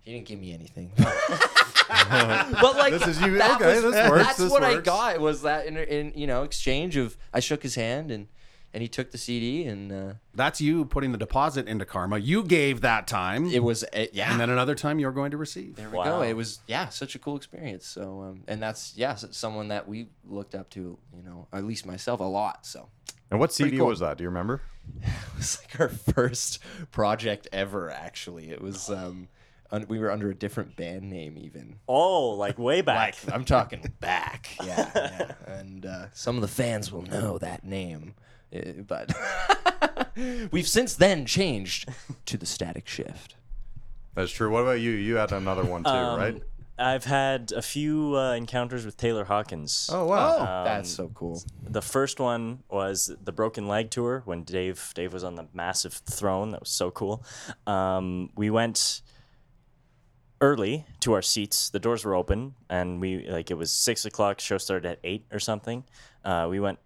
he 0.00 0.12
didn't 0.12 0.26
give 0.26 0.38
me 0.40 0.52
anything. 0.54 0.92
but 0.96 2.76
like 2.76 2.92
This 2.92 3.06
is 3.06 3.20
you- 3.20 3.36
that 3.38 3.60
okay, 3.60 3.82
was- 3.82 3.92
this 3.92 4.10
works, 4.10 4.24
That's 4.26 4.38
this 4.38 4.50
what 4.50 4.62
I 4.62 4.80
got 4.80 5.20
was 5.20 5.42
that 5.42 5.66
in, 5.66 5.76
in 5.76 6.12
you 6.14 6.26
know 6.26 6.42
exchange 6.44 6.96
of 6.96 7.16
I 7.32 7.40
shook 7.40 7.62
his 7.62 7.74
hand 7.74 8.10
and 8.10 8.28
and 8.74 8.82
he 8.82 8.88
took 8.88 9.10
the 9.10 9.18
CD 9.18 9.64
and 9.64 9.90
uh, 9.92 10.12
That's 10.34 10.60
you 10.60 10.84
putting 10.84 11.12
the 11.12 11.18
deposit 11.18 11.66
into 11.68 11.84
Karma. 11.84 12.18
You 12.18 12.42
gave 12.44 12.80
that 12.82 13.06
time, 13.06 13.46
it 13.46 13.62
was 13.62 13.84
uh, 13.84 14.06
yeah. 14.12 14.30
and 14.30 14.40
then 14.40 14.50
another 14.50 14.74
time 14.74 14.98
you're 14.98 15.12
going 15.12 15.30
to 15.30 15.36
receive. 15.36 15.76
There 15.76 15.88
we 15.90 15.96
Wow. 15.98 16.04
go. 16.04 16.22
It 16.22 16.34
was 16.34 16.60
yeah, 16.66 16.88
such 16.88 17.14
a 17.14 17.18
cool 17.18 17.36
experience. 17.36 17.86
So 17.86 18.22
um, 18.22 18.44
and 18.46 18.62
that's 18.62 18.94
yeah, 18.96 19.14
someone 19.14 19.68
that 19.68 19.88
we 19.88 20.08
looked 20.26 20.54
up 20.54 20.70
to, 20.70 20.98
you 21.16 21.22
know, 21.22 21.46
at 21.52 21.64
least 21.64 21.86
myself 21.86 22.20
a 22.20 22.24
lot. 22.24 22.66
So 22.66 22.88
And 23.30 23.40
what 23.40 23.52
CD 23.52 23.78
cool. 23.78 23.86
was 23.88 24.00
that? 24.00 24.18
Do 24.18 24.24
you 24.24 24.28
remember? 24.28 24.60
it 25.02 25.08
was 25.36 25.58
like 25.62 25.80
our 25.80 25.88
first 25.88 26.58
project 26.90 27.46
ever. 27.52 27.90
Actually, 27.90 28.50
it 28.50 28.60
was 28.62 28.88
um, 28.90 29.28
un- 29.70 29.86
we 29.88 29.98
were 29.98 30.10
under 30.10 30.30
a 30.30 30.34
different 30.34 30.76
band 30.76 31.10
name 31.10 31.36
even. 31.38 31.76
Oh, 31.88 32.30
like 32.30 32.58
way 32.58 32.80
back. 32.80 33.16
Like 33.24 33.34
I'm 33.34 33.44
talking 33.44 33.82
back, 34.00 34.50
yeah, 34.64 34.90
yeah. 34.94 35.32
And 35.46 35.84
uh, 35.86 36.06
some 36.12 36.36
of 36.36 36.42
the 36.42 36.48
fans 36.48 36.90
will 36.92 37.02
know 37.02 37.36
that 37.38 37.64
name, 37.64 38.14
but 38.86 39.12
we've 40.50 40.68
since 40.68 40.94
then 40.94 41.26
changed 41.26 41.88
to 42.26 42.36
the 42.36 42.46
Static 42.46 42.88
Shift. 42.88 43.36
That's 44.14 44.32
true. 44.32 44.50
What 44.50 44.60
about 44.62 44.80
you? 44.80 44.90
You 44.90 45.16
had 45.16 45.32
another 45.32 45.64
one 45.64 45.84
too, 45.84 45.90
Um, 45.90 46.18
right? 46.18 46.42
I've 46.80 47.04
had 47.04 47.50
a 47.52 47.62
few 47.62 48.16
uh, 48.16 48.34
encounters 48.34 48.84
with 48.86 48.96
Taylor 48.96 49.24
Hawkins. 49.24 49.90
Oh 49.92 50.06
wow. 50.06 50.36
Oh, 50.38 50.64
that's 50.64 50.90
so 50.90 51.08
cool. 51.12 51.42
The 51.68 51.82
first 51.82 52.20
one 52.20 52.62
was 52.70 53.10
the 53.22 53.32
Broken 53.32 53.66
Leg 53.66 53.90
tour 53.90 54.22
when 54.24 54.44
Dave 54.44 54.92
Dave 54.94 55.12
was 55.12 55.24
on 55.24 55.34
the 55.34 55.46
massive 55.52 55.92
throne. 55.92 56.50
That 56.52 56.60
was 56.60 56.68
so 56.70 56.90
cool. 56.92 57.24
Um, 57.66 58.30
we 58.36 58.48
went 58.50 59.02
early 60.40 60.86
to 61.00 61.14
our 61.14 61.22
seats. 61.22 61.70
The 61.70 61.80
doors 61.80 62.04
were 62.04 62.14
open, 62.14 62.54
and 62.70 63.00
we 63.00 63.26
like 63.28 63.50
it 63.50 63.54
was 63.54 63.72
six 63.72 64.04
o'clock. 64.04 64.38
Show 64.40 64.58
started 64.58 64.88
at 64.88 64.98
eight 65.02 65.26
or 65.32 65.40
something. 65.40 65.82
Uh, 66.24 66.46
we 66.48 66.60
went 66.60 66.78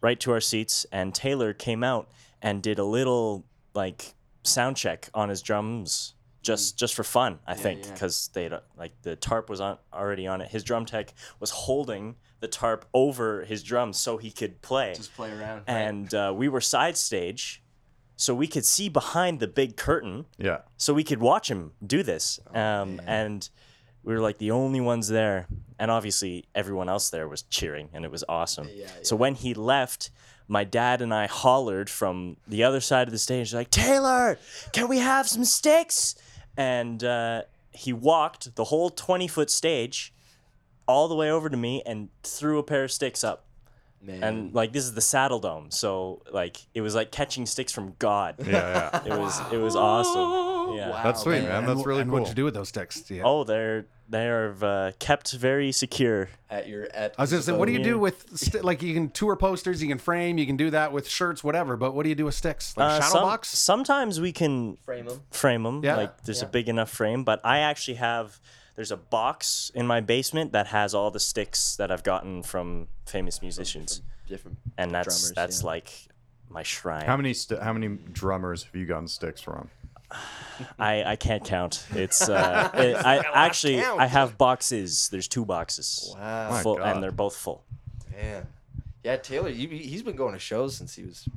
right 0.00 0.18
to 0.20 0.32
our 0.32 0.40
seats, 0.40 0.86
and 0.92 1.14
Taylor 1.14 1.52
came 1.52 1.82
out 1.84 2.08
and 2.42 2.62
did 2.62 2.78
a 2.78 2.84
little 2.84 3.44
like 3.74 4.14
sound 4.42 4.76
check 4.76 5.08
on 5.14 5.28
his 5.28 5.42
drums. 5.42 6.14
Just, 6.40 6.78
just 6.78 6.94
for 6.94 7.02
fun, 7.04 7.40
I 7.46 7.54
think, 7.54 7.84
yeah. 7.84 7.92
because 7.92 8.30
they 8.32 8.48
like 8.76 8.92
the 9.02 9.16
tarp 9.16 9.50
was 9.50 9.60
on 9.60 9.76
already 9.92 10.26
on 10.26 10.40
it. 10.40 10.48
His 10.48 10.62
drum 10.64 10.86
tech 10.86 11.12
was 11.40 11.50
holding 11.50 12.14
the 12.40 12.48
tarp 12.48 12.86
over 12.94 13.44
his 13.44 13.62
drums 13.62 13.98
so 13.98 14.16
he 14.16 14.30
could 14.30 14.62
play 14.62 14.94
Just 14.96 15.14
play 15.14 15.30
around. 15.32 15.64
and 15.66 16.14
uh, 16.14 16.32
we 16.34 16.48
were 16.48 16.60
side 16.62 16.96
stage, 16.96 17.62
so 18.16 18.34
we 18.34 18.46
could 18.46 18.64
see 18.64 18.88
behind 18.88 19.40
the 19.40 19.48
big 19.48 19.76
curtain, 19.76 20.24
Yeah. 20.38 20.58
so 20.76 20.94
we 20.94 21.04
could 21.04 21.18
watch 21.20 21.50
him 21.50 21.72
do 21.84 22.02
this. 22.04 22.38
Um, 22.54 23.00
and 23.06 23.46
we 24.08 24.14
were 24.14 24.20
like 24.20 24.38
the 24.38 24.50
only 24.52 24.80
ones 24.80 25.08
there, 25.08 25.46
and 25.78 25.90
obviously 25.90 26.46
everyone 26.54 26.88
else 26.88 27.10
there 27.10 27.28
was 27.28 27.42
cheering, 27.42 27.90
and 27.92 28.06
it 28.06 28.10
was 28.10 28.24
awesome. 28.28 28.68
So 29.02 29.14
when 29.14 29.34
he 29.34 29.52
left. 29.54 30.10
My 30.50 30.64
dad 30.64 31.02
and 31.02 31.12
I 31.12 31.26
hollered 31.26 31.90
from 31.90 32.38
the 32.46 32.64
other 32.64 32.80
side 32.80 33.06
of 33.06 33.12
the 33.12 33.18
stage, 33.18 33.52
like, 33.52 33.68
Taylor, 33.70 34.38
can 34.72 34.88
we 34.88 34.96
have 34.96 35.28
some 35.28 35.44
sticks? 35.44 36.14
And 36.56 37.04
uh, 37.04 37.42
he 37.70 37.92
walked 37.92 38.56
the 38.56 38.64
whole 38.64 38.88
20 38.88 39.28
foot 39.28 39.50
stage 39.50 40.10
all 40.86 41.06
the 41.06 41.14
way 41.14 41.30
over 41.30 41.50
to 41.50 41.56
me 41.58 41.82
and 41.84 42.08
threw 42.22 42.58
a 42.58 42.62
pair 42.62 42.84
of 42.84 42.90
sticks 42.90 43.22
up 43.22 43.44
Man. 44.00 44.24
and 44.24 44.54
like 44.54 44.72
this 44.72 44.84
is 44.84 44.94
the 44.94 45.02
Saddledome 45.02 45.72
so 45.72 46.22
like 46.32 46.56
it 46.72 46.80
was 46.80 46.94
like 46.94 47.10
catching 47.12 47.44
sticks 47.44 47.72
from 47.72 47.94
god 47.98 48.36
Yeah, 48.38 48.90
yeah. 49.04 49.04
it 49.14 49.18
was 49.18 49.40
it 49.52 49.58
was 49.58 49.76
awesome 49.76 50.76
yeah 50.76 50.90
Wow. 50.90 51.02
That's 51.02 51.22
sweet, 51.22 51.42
man. 51.42 51.66
man. 51.66 51.66
That's 51.66 51.86
really 51.86 52.02
and 52.02 52.10
cool. 52.10 52.20
What'd 52.20 52.28
you 52.30 52.34
do 52.34 52.44
with 52.44 52.54
those 52.54 52.68
sticks? 52.70 53.10
Yeah. 53.10 53.22
oh 53.24 53.44
they're 53.44 53.86
they're 54.08 54.54
uh, 54.62 54.92
kept 54.98 55.32
very 55.32 55.70
secure 55.72 56.28
at 56.50 56.66
your 56.68 56.88
at 56.94 57.14
I 57.18 57.22
was 57.22 57.30
gonna 57.30 57.42
say, 57.42 57.52
what 57.52 57.66
do 57.66 57.72
you 57.72 57.82
do 57.82 57.98
with 57.98 58.36
st- 58.38 58.64
like 58.64 58.82
you 58.82 58.94
can 58.94 59.10
tour 59.10 59.36
posters, 59.36 59.82
you 59.82 59.88
can 59.88 59.98
frame, 59.98 60.38
you 60.38 60.46
can 60.46 60.56
do 60.56 60.70
that 60.70 60.92
with 60.92 61.06
shirts, 61.08 61.44
whatever. 61.44 61.76
But 61.76 61.94
what 61.94 62.04
do 62.04 62.08
you 62.08 62.14
do 62.14 62.24
with 62.24 62.34
sticks? 62.34 62.76
Like 62.76 62.86
Uh, 62.90 62.94
shadow 63.00 63.12
some- 63.12 63.22
box? 63.22 63.48
sometimes 63.48 64.20
we 64.20 64.32
can 64.32 64.76
frame 64.78 65.06
them. 65.06 65.20
frame 65.30 65.62
them 65.62 65.84
Yeah. 65.84 65.96
like 65.96 66.22
there's 66.22 66.40
Yeah. 66.42 66.48
a 66.48 66.50
big 66.50 66.68
enough 66.68 66.90
frame 66.90 67.22
but 67.24 67.40
i 67.44 67.58
actually 67.58 67.94
have 67.96 68.40
there's 68.76 68.90
a 68.92 68.96
box 68.96 69.70
in 69.74 69.86
my 69.86 70.00
basement 70.00 70.52
that 70.52 70.68
has 70.68 70.94
all 70.94 71.10
the 71.10 71.20
sticks 71.20 71.76
that 71.76 71.90
i've 71.90 72.02
gotten 72.04 72.42
from 72.42 72.88
famous 73.06 73.42
musicians 73.42 74.00
Different. 74.26 74.58
and 74.78 74.90
that's 74.92 75.06
drummers, 75.20 75.32
that's 75.34 75.60
yeah. 75.62 75.66
like 75.66 75.92
my 76.48 76.62
shrine 76.62 77.04
How 77.04 77.16
many 77.16 77.34
st- 77.34 77.60
how 77.60 77.72
many 77.74 77.88
drummers 78.12 78.62
have 78.64 78.74
you 78.74 78.86
gotten 78.86 79.08
sticks 79.08 79.40
from? 79.42 79.68
I, 80.78 81.04
I 81.04 81.16
can't 81.16 81.44
count. 81.44 81.86
It's 81.94 82.28
uh, 82.28 82.70
it, 82.74 82.96
I 82.96 83.18
actually 83.34 83.80
I 83.82 84.06
have 84.06 84.36
boxes. 84.38 85.08
There's 85.10 85.28
two 85.28 85.44
boxes. 85.44 86.12
Wow. 86.18 86.50
My 86.50 86.62
Full, 86.62 86.76
God. 86.76 86.94
and 86.94 87.02
they're 87.02 87.12
both 87.12 87.36
full. 87.36 87.64
Man. 88.12 88.46
Yeah, 89.04 89.16
Taylor, 89.16 89.48
you, 89.48 89.68
he's 89.68 90.02
been 90.02 90.16
going 90.16 90.32
to 90.34 90.38
shows 90.40 90.76
since 90.76 90.94
he 90.94 91.04
was 91.04 91.28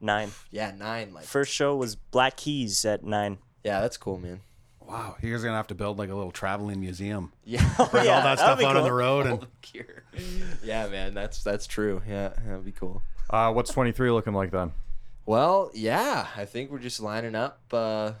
Nine. 0.00 0.30
yeah 0.50 0.72
nine. 0.76 1.12
Like 1.14 1.24
First 1.24 1.52
show 1.52 1.76
was 1.76 1.94
Black 1.94 2.36
Keys 2.36 2.84
at 2.84 3.04
nine. 3.04 3.38
yeah, 3.62 3.80
that's 3.80 3.96
cool, 3.96 4.18
man. 4.18 4.40
Wow, 4.80 5.16
you 5.22 5.30
guys 5.32 5.42
are 5.42 5.46
gonna 5.46 5.56
have 5.56 5.68
to 5.68 5.74
build 5.76 5.98
like 5.98 6.10
a 6.10 6.14
little 6.14 6.32
traveling 6.32 6.80
museum. 6.80 7.32
Yeah, 7.44 7.62
Bring 7.90 8.08
all 8.08 8.22
that 8.22 8.38
stuff 8.38 8.60
out 8.62 8.76
on 8.76 8.82
the 8.82 8.92
road 8.92 9.26
and. 9.26 9.46
Yeah, 10.62 10.88
man, 10.88 11.14
that's 11.14 11.42
that's 11.42 11.66
true. 11.66 12.02
Yeah, 12.08 12.30
that'd 12.44 12.64
be 12.64 12.72
cool. 12.72 13.02
Uh, 13.30 13.52
what's 13.52 13.72
23 13.72 14.10
looking 14.10 14.34
like 14.34 14.50
then? 14.50 14.72
Well, 15.24 15.70
yeah, 15.74 16.26
I 16.36 16.44
think 16.44 16.70
we're 16.70 16.78
just 16.80 17.00
lining 17.00 17.34
up 17.34 17.60
uh, 17.72 18.12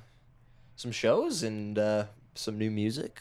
some 0.76 0.92
shows 0.92 1.42
and 1.42 1.78
uh, 1.78 2.04
some 2.34 2.58
new 2.58 2.70
music 2.70 3.20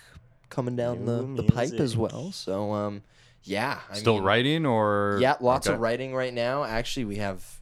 coming 0.50 0.76
down 0.76 1.06
the, 1.06 1.24
New 1.24 1.36
the 1.38 1.44
pipe 1.44 1.74
as 1.74 1.96
music. 1.96 2.00
well. 2.00 2.32
So, 2.32 2.74
um, 2.74 3.04
yeah, 3.44 3.80
I 3.90 3.96
Still 3.96 4.16
mean, 4.16 4.24
writing 4.24 4.66
or 4.66 5.18
Yeah, 5.20 5.36
lots 5.42 5.68
Okay. 5.68 5.74
of 5.74 5.80
writing 5.82 6.14
right 6.14 6.34
now. 6.34 6.64
Actually, 6.64 7.06
we 7.06 7.16
have 7.16 7.60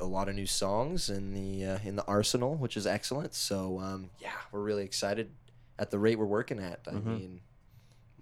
a 0.00 0.04
lot 0.04 0.28
of 0.28 0.34
new 0.36 0.46
songs 0.46 1.10
in 1.10 1.32
the 1.34 1.64
uh, 1.64 1.78
in 1.84 1.96
the 1.96 2.04
arsenal, 2.04 2.54
which 2.54 2.76
is 2.76 2.86
excellent. 2.86 3.34
So, 3.34 3.80
um, 3.80 4.10
yeah, 4.20 4.30
we're 4.52 4.60
really 4.62 4.84
excited. 4.84 5.30
at 5.78 5.90
the 5.90 5.98
rate 5.98 6.18
we're 6.18 6.24
working 6.24 6.58
at, 6.58 6.80
I 6.86 6.92
Mm-hmm. 6.92 7.10
mean, 7.10 7.40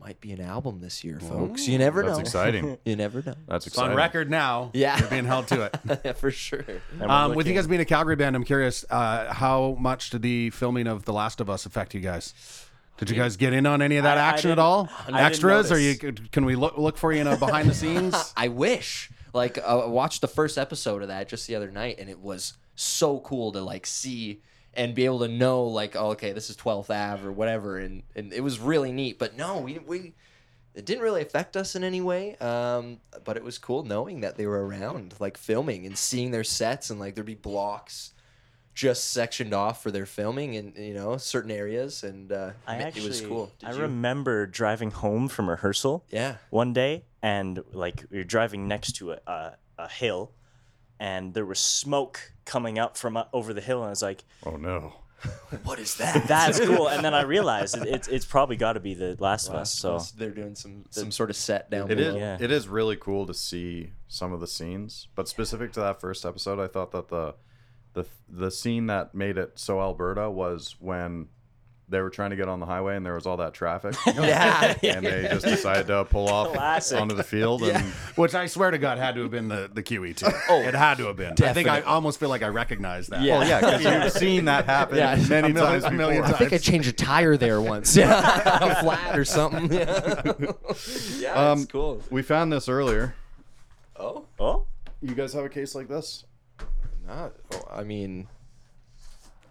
might 0.05 0.21
be 0.21 0.33
an 0.33 0.41
album 0.41 0.81
this 0.81 1.03
year, 1.03 1.19
folks. 1.19 1.67
You 1.67 1.79
never 1.79 2.03
know. 2.03 2.09
That's 2.09 2.19
know. 2.19 2.23
exciting. 2.41 2.79
You 2.85 2.97
never 2.97 3.23
know. 3.25 3.35
That's 3.49 3.67
It's 3.67 3.79
on 3.79 3.95
record 3.95 4.29
now. 4.31 4.71
Yeah. 4.75 4.99
You're 4.99 5.09
being 5.09 5.25
held 5.25 5.49
to 5.49 5.63
it. 5.63 5.77
yeah, 6.05 6.13
for 6.13 6.31
sure. 6.31 6.61
And 6.61 7.01
we're 7.01 7.09
Um, 7.09 7.31
with 7.35 7.47
you 7.47 7.53
looking- 7.53 7.55
guys 7.55 7.67
being 7.67 7.81
a 7.81 7.85
Calgary 7.87 8.15
band, 8.17 8.37
I'm 8.37 8.45
curious, 8.45 8.85
uh, 8.91 9.33
how 9.33 9.77
much 9.81 10.11
did 10.11 10.21
the 10.23 10.51
filming 10.51 10.87
of 10.87 11.07
The 11.07 11.13
Last 11.15 11.41
of 11.41 11.49
Us 11.49 11.65
affect 11.65 11.95
you 11.95 12.01
guys? 12.01 12.35
Did 12.99 13.09
you 13.11 13.17
guys 13.17 13.37
get 13.37 13.53
in 13.55 13.65
on 13.67 13.81
any 13.83 13.97
of 13.97 14.05
that 14.05 14.19
I- 14.19 14.21
I 14.21 14.25
action 14.25 14.51
at 14.51 14.57
didn't- 14.57 14.65
all? 14.65 14.89
I 15.01 15.07
didn't 15.07 15.21
Extras? 15.21 15.73
Or 15.73 15.79
you 15.79 15.97
can 15.97 16.45
we 16.45 16.55
look 16.55 16.77
look 16.79 16.99
for 16.99 17.13
you 17.13 17.23
in 17.23 17.27
a 17.27 17.37
behind 17.37 17.69
the 17.71 17.75
scenes? 17.75 18.15
I 18.37 18.49
wish. 18.49 19.11
Like, 19.33 19.59
uh, 19.59 19.81
I 19.81 19.87
watched 19.87 20.21
the 20.21 20.29
first 20.29 20.59
episode 20.59 21.03
of 21.03 21.09
that 21.09 21.29
just 21.29 21.47
the 21.49 21.57
other 21.57 21.71
night, 21.71 21.97
and 21.99 22.09
it 22.09 22.21
was 22.21 22.53
so 22.77 23.19
cool 23.21 23.51
to 23.53 23.61
like 23.63 23.85
see 23.87 24.43
and 24.77 24.95
be 24.95 25.05
able 25.05 25.21
to 25.21 25.29
know, 25.29 25.65
like, 25.65 25.97
oh, 25.97 26.11
okay, 26.11 26.33
this 26.33 26.51
is 26.51 26.57
12th 26.57 26.91
Ave 26.91 27.27
or 27.27 27.33
whatever, 27.33 27.79
and 27.79 28.03
and 28.15 28.33
it 28.33 28.41
was 28.43 28.59
really 28.61 28.93
neat. 28.93 29.19
But 29.19 29.37
no, 29.37 29.59
we 29.59 29.79
we 29.79 30.15
it 30.75 30.85
didn't 30.85 31.03
really 31.03 31.23
affect 31.23 31.57
us 31.57 31.77
in 31.77 31.85
any 31.85 32.01
way. 32.01 32.37
Um, 32.37 32.99
but 33.25 33.37
it 33.37 33.45
was 33.45 33.59
cool 33.59 33.85
knowing 33.85 34.21
that 34.23 34.37
they 34.37 34.47
were 34.47 34.67
around, 34.67 35.15
like 35.21 35.37
filming 35.37 35.87
and 35.87 35.97
seeing 35.97 36.31
their 36.31 36.45
sets, 36.45 36.91
and 36.91 36.99
like 37.01 37.15
there'd 37.15 37.27
be 37.27 37.35
blocks 37.35 38.11
just 38.75 39.13
sectioned 39.13 39.55
off 39.55 39.81
for 39.85 39.93
their 39.93 40.05
filming 40.05 40.55
in 40.55 40.73
you 40.77 40.95
know 40.95 41.17
certain 41.17 41.53
areas, 41.53 42.03
and 42.03 42.33
uh, 42.33 42.51
I 42.67 42.77
it 42.79 42.83
actually, 42.83 43.09
was 43.09 43.21
cool. 43.21 43.53
Did 43.61 43.69
I 43.69 43.73
you? 43.73 43.83
remember 43.83 44.47
driving 44.47 44.91
home 44.91 45.29
from 45.29 45.49
rehearsal 45.49 46.05
Yeah. 46.11 46.37
one 46.51 46.73
day, 46.73 47.05
and 47.23 47.63
like 47.73 48.05
we 48.11 48.19
were 48.19 48.25
driving 48.25 48.67
next 48.67 48.97
to 48.97 49.13
a, 49.13 49.19
a, 49.29 49.53
a 49.79 49.89
hill, 49.89 50.33
and 51.01 51.35
there 51.35 51.45
was 51.47 51.59
smoke 51.59 52.33
coming 52.45 52.79
up 52.79 52.97
from 52.97 53.17
uh, 53.17 53.25
over 53.33 53.53
the 53.55 53.61
hill, 53.61 53.79
and 53.79 53.87
I 53.87 53.91
was 53.91 54.03
like, 54.03 54.25
Oh 54.45 54.57
no. 54.57 54.95
What 55.65 55.79
is 55.79 55.97
that? 55.97 56.29
"That's 56.29 56.61
cool." 56.61 56.87
And 56.89 57.03
then 57.03 57.15
I 57.15 57.23
realized 57.23 57.79
it, 57.79 57.87
it's 57.87 58.09
it's 58.09 58.27
probably 58.27 58.57
got 58.57 58.75
to 58.75 58.81
be 58.81 58.93
the 58.93 59.17
Last 59.19 59.49
of 59.49 59.55
Us. 59.55 59.73
So 59.73 59.99
they're 60.19 60.29
doing 60.31 60.55
some 60.55 60.85
some 60.91 61.11
sort 61.11 61.31
of 61.31 61.37
set 61.37 61.71
down 61.71 61.91
It 61.91 61.99
is. 61.99 62.07
below. 62.09 62.19
Yeah. 62.19 62.37
It 62.39 62.51
is 62.51 62.69
really 62.69 62.97
cool 62.97 63.25
to 63.27 63.33
see 63.33 63.93
some 64.07 64.35
of 64.35 64.41
the 64.41 64.47
scenes, 64.47 65.09
but 65.15 65.27
specific 65.27 65.73
to 65.75 65.81
that 65.81 65.99
first 65.99 66.27
episode, 66.27 66.61
I 66.61 66.67
thought 66.67 66.91
that 66.93 67.09
the 67.09 67.37
the 67.95 68.05
the 68.29 68.51
scene 68.51 68.87
that 68.89 69.15
made 69.15 69.39
it 69.39 69.53
so 69.55 69.81
Alberta 69.81 70.31
was 70.31 70.77
when 70.79 71.29
they 71.89 72.01
were 72.01 72.09
trying 72.09 72.31
to 72.31 72.37
get 72.37 72.49
on 72.49 72.61
the 72.61 72.67
highway 72.67 72.97
and 72.97 73.05
there 73.05 73.15
was 73.15 73.27
all 73.27 73.37
that 73.37 73.53
traffic, 73.53 73.95
Yeah. 74.07 74.75
and 74.83 75.05
they 75.05 75.29
just 75.31 75.45
decided 75.45 75.87
to 75.89 76.05
pull 76.07 76.29
off 76.31 76.53
Classic. 76.55 76.99
onto 76.99 77.15
the 77.15 77.23
field. 77.23 77.63
And 77.63 77.85
Which 78.17 78.35
I 78.35 78.47
swear 78.47 78.71
to 78.71 78.79
God 78.79 78.97
had 78.99 79.15
to 79.17 79.23
have 79.23 79.31
been 79.31 79.49
the, 79.49 79.71
the 79.73 79.83
QE2. 79.83 80.33
Oh, 80.49 80.61
it 80.63 80.75
had 80.75 80.97
to 80.99 81.07
have 81.09 81.17
been. 81.17 81.35
I 81.43 81.53
think 81.53 81.69
I 81.69 81.83
almost 81.83 82.19
feel 82.19 82.31
like 82.31 82.43
I 82.43 82.49
recognize 82.49 83.09
that. 83.09 83.21
Yeah. 83.21 83.39
well, 83.39 83.49
yeah, 83.49 83.61
because 83.61 83.85
you've 83.85 84.13
seen 84.23 84.47
that 84.47 84.65
happen 84.65 84.97
Yeah. 84.97 85.17
many 85.29 85.51
A 85.51 85.55
million- 85.55 85.55
times 85.55 85.85
a 85.85 85.91
million 85.91 86.23
before. 86.23 86.37
I 86.37 86.39
think 86.39 86.53
I 86.55 86.59
changed 86.59 86.89
a 86.89 86.93
tire 86.93 87.37
there 87.37 87.61
once. 87.61 87.95
Yeah, 87.97 88.61
a 88.63 88.83
flat 88.83 89.19
or 89.19 89.25
something. 89.27 89.71
Yeah, 89.73 90.23
yeah 91.19 91.33
Um, 91.35 91.67
cool. 91.67 92.03
We 92.11 92.23
found 92.23 92.51
this 92.53 92.69
earlier. 92.69 93.15
Oh, 93.97 94.25
oh, 94.41 94.65
You 95.03 95.15
guys 95.15 95.33
have 95.35 95.45
a 95.45 95.49
case 95.51 95.75
like 95.75 95.89
this? 95.89 96.25
not. 97.07 97.35
oh, 97.53 97.63
I 97.71 97.85
mean, 97.85 98.27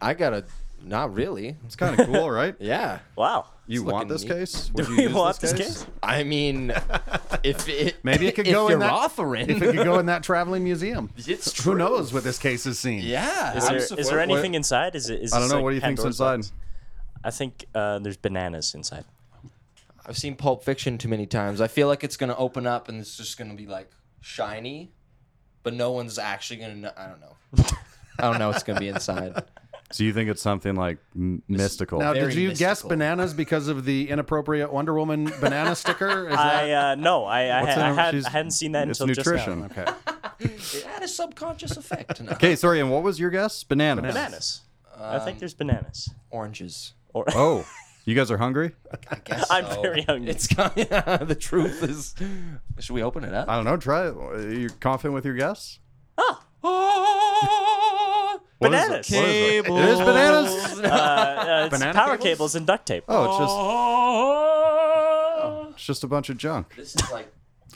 I 0.01 0.15
gotta. 0.15 0.45
Not 0.85 1.13
really. 1.13 1.55
It's 1.65 1.75
kind 1.75 1.97
of 1.99 2.05
cool, 2.07 2.29
right? 2.39 2.55
Yeah. 2.59 2.99
wow. 3.15 3.45
You 3.65 3.83
It's 3.83 3.91
want 3.91 4.09
looking 4.09 4.13
this 4.13 4.23
neat. 4.23 4.29
case? 4.29 4.71
Do 4.75 4.83
you 4.83 4.97
we 4.97 5.03
use 5.03 5.13
want 5.13 5.39
this 5.39 5.53
case? 5.53 5.85
I 6.03 6.23
mean, 6.25 6.71
if 7.43 7.69
it 7.69 7.95
Maybe 8.03 8.27
it 8.27 8.35
could 8.35 8.45
if 8.47 8.53
go 8.53 8.65
in 8.67 8.71
you're 8.71 8.79
that- 8.81 8.91
offering, 8.91 9.49
If 9.49 9.61
it 9.61 9.73
could 9.75 9.85
go 9.85 9.99
in 9.99 10.07
that 10.07 10.21
traveling 10.29 10.65
museum. 10.65 11.09
it's 11.15 11.63
Who 11.63 11.75
knows 11.75 12.11
what 12.13 12.25
this 12.25 12.37
case 12.37 12.65
is 12.65 12.77
seen? 12.77 12.99
Yeah. 13.03 13.55
Is 13.55 13.63
I'm 13.65 13.77
there 13.77 13.81
so- 13.85 13.95
there 13.95 14.05
what- 14.17 14.19
anything 14.19 14.55
inside? 14.55 14.95
Is 14.95 15.09
it? 15.09 15.21
Is 15.21 15.31
I 15.31 15.37
don't 15.37 15.43
this 15.43 15.51
know. 15.51 15.57
like 15.59 15.63
what 15.63 15.69
do 15.69 15.75
you 15.75 15.81
think's 15.81 16.01
Pandora's 16.01 16.19
inside? 16.19 16.37
box? 16.37 16.51
I 17.23 17.31
think 17.31 17.65
uh, 17.73 17.99
there's 17.99 18.17
bananas 18.17 18.75
inside. 18.75 19.05
I've 20.05 20.17
seen 20.17 20.35
Pulp 20.35 20.65
Fiction 20.65 20.97
too 20.97 21.07
many 21.07 21.25
times. 21.25 21.61
I 21.61 21.67
feel 21.69 21.87
like 21.87 22.03
it's 22.03 22.17
gonna 22.17 22.35
open 22.35 22.67
up 22.67 22.89
and 22.89 22.99
it's 22.99 23.15
just 23.15 23.37
gonna 23.37 23.53
be 23.53 23.65
like 23.67 23.89
shiny, 24.19 24.91
but 25.63 25.73
no 25.73 25.91
one's 25.91 26.19
actually 26.19 26.57
gonna. 26.59 26.75
Know, 26.75 26.91
I 26.97 27.07
don't 27.07 27.21
know. 27.21 27.35
I 28.19 28.23
don't 28.29 28.39
know 28.39 28.49
what's 28.49 28.63
gonna 28.63 28.81
be 28.81 28.89
inside. 28.89 29.41
So 29.93 30.03
you 30.03 30.11
think 30.11 30.29
it's 30.29 30.41
something 30.41 30.75
like 30.75 30.97
m- 31.15 31.43
mystical? 31.47 31.99
Now, 31.99 32.13
Very 32.13 32.33
did 32.33 32.35
you 32.41 32.55
guess 32.55 32.81
bananas 32.81 33.33
because 33.33 33.67
of 33.67 33.85
the 33.85 34.09
inappropriate 34.09 34.73
Wonder 34.73 34.93
Woman 34.95 35.25
banana 35.39 35.75
sticker? 35.75 36.29
Is 36.29 36.35
I 36.35 36.67
that 36.67 36.73
uh, 36.73 36.95
no, 36.95 37.25
I 37.25 37.43
I, 37.45 37.61
What's 37.61 37.77
I, 37.77 37.89
in- 37.89 37.95
had, 37.95 38.11
she's- 38.11 38.25
I 38.25 38.29
hadn't 38.31 38.51
seen 38.51 38.71
that 38.71 38.89
it's 38.89 38.99
until 38.99 39.15
nutrition. 39.15 39.67
just 39.67 39.77
now. 39.77 39.93
okay? 40.39 40.45
It 40.49 40.83
had 40.85 41.03
a 41.03 41.07
subconscious 41.07 41.77
effect. 41.77 42.19
No. 42.23 42.31
Okay, 42.31 42.55
sorry. 42.55 42.79
And 42.79 42.91
what 42.91 43.03
was 43.03 43.19
your 43.19 43.29
guess? 43.29 43.63
Bananas. 43.63 44.03
Bananas. 44.13 44.61
I 44.99 45.19
think 45.19 45.39
there's 45.39 45.53
bananas. 45.53 46.09
Oranges. 46.31 46.93
Or 47.13 47.25
Oh, 47.35 47.65
you 48.05 48.15
guys 48.15 48.31
are 48.31 48.37
hungry? 48.37 48.71
I 49.11 49.15
guess 49.23 49.45
I'm 49.51 49.65
so. 49.65 49.81
very 49.81 50.01
hungry. 50.01 50.31
It's 50.31 50.47
yeah, 50.75 51.17
the 51.17 51.35
truth 51.35 51.83
is. 51.83 52.15
Should 52.79 52.93
we 52.93 53.03
open 53.03 53.23
it 53.23 53.33
up? 53.33 53.47
I 53.47 53.55
don't 53.55 53.65
know. 53.65 53.77
Try 53.77 54.07
it. 54.07 54.15
Are 54.15 54.51
you 54.51 54.69
confident 54.79 55.13
with 55.13 55.25
your 55.25 55.35
guess? 55.35 55.79
What 58.63 58.73
is 58.73 58.79
it? 58.81 59.09
Bananas. 59.09 59.09
What 59.11 59.25
is 59.25 59.35
it? 59.35 59.65
It 59.65 59.89
is 59.89 59.99
bananas. 59.99 60.79
uh, 60.79 60.87
uh, 60.87 61.63
it's 61.65 61.77
Banana 61.77 61.93
power 61.93 62.17
cables? 62.17 62.23
cables? 62.23 62.55
and 62.55 62.65
duct 62.67 62.85
tape. 62.85 63.03
Oh, 63.07 63.25
it's 63.29 63.37
just 63.39 63.55
Oh. 64.23 65.67
it's 65.71 65.83
just 65.85 66.03
a 66.03 66.07
bunch 66.07 66.29
of 66.29 66.37
junk. 66.37 66.75
This 66.75 66.95
is 66.95 67.11
like 67.11 67.27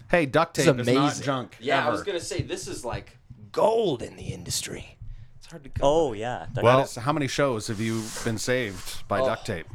Hey, 0.10 0.26
duct 0.26 0.56
tape 0.56 0.64
is 0.64 0.68
is 0.68 0.72
amazing. 0.88 0.96
not 0.96 1.22
junk. 1.22 1.58
Yeah, 1.60 1.86
I 1.86 1.90
was 1.90 2.04
gonna 2.04 2.20
say 2.20 2.42
this 2.42 2.68
is 2.68 2.86
like 2.86 3.18
gold 3.52 4.02
in 4.02 4.16
the 4.16 4.28
industry. 4.34 4.98
It's 5.38 5.48
hard 5.48 5.64
to 5.64 5.70
go. 5.70 5.80
Oh 5.84 6.14
yeah. 6.14 6.46
Duct 6.54 6.64
Well- 6.64 6.86
tape. 6.86 7.04
How 7.04 7.14
many 7.14 7.28
shows 7.28 7.68
have 7.68 7.80
you 7.82 8.04
been 8.24 8.38
saved 8.38 9.08
by 9.08 9.20
Oh. 9.22 9.26
duct 9.26 9.46
tape? 9.46 9.68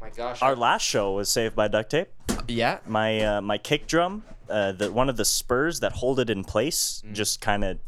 my 0.00 0.10
gosh. 0.10 0.40
our 0.42 0.56
last 0.56 0.82
show 0.82 1.12
was 1.12 1.28
saved 1.28 1.54
by 1.54 1.68
duct 1.68 1.90
tape. 1.90 2.08
yeah. 2.48 2.78
My 2.86 3.20
uh, 3.20 3.40
my 3.42 3.58
kick 3.58 3.86
drum, 3.86 4.24
uh, 4.48 4.72
the 4.72 4.90
one 4.90 5.08
of 5.08 5.16
the 5.16 5.24
spurs 5.24 5.80
that 5.80 5.92
hold 5.92 6.18
it 6.18 6.30
in 6.30 6.42
place, 6.44 7.02
Mm. 7.06 7.12
just 7.14 7.40
kind 7.40 7.62
of 7.64 7.78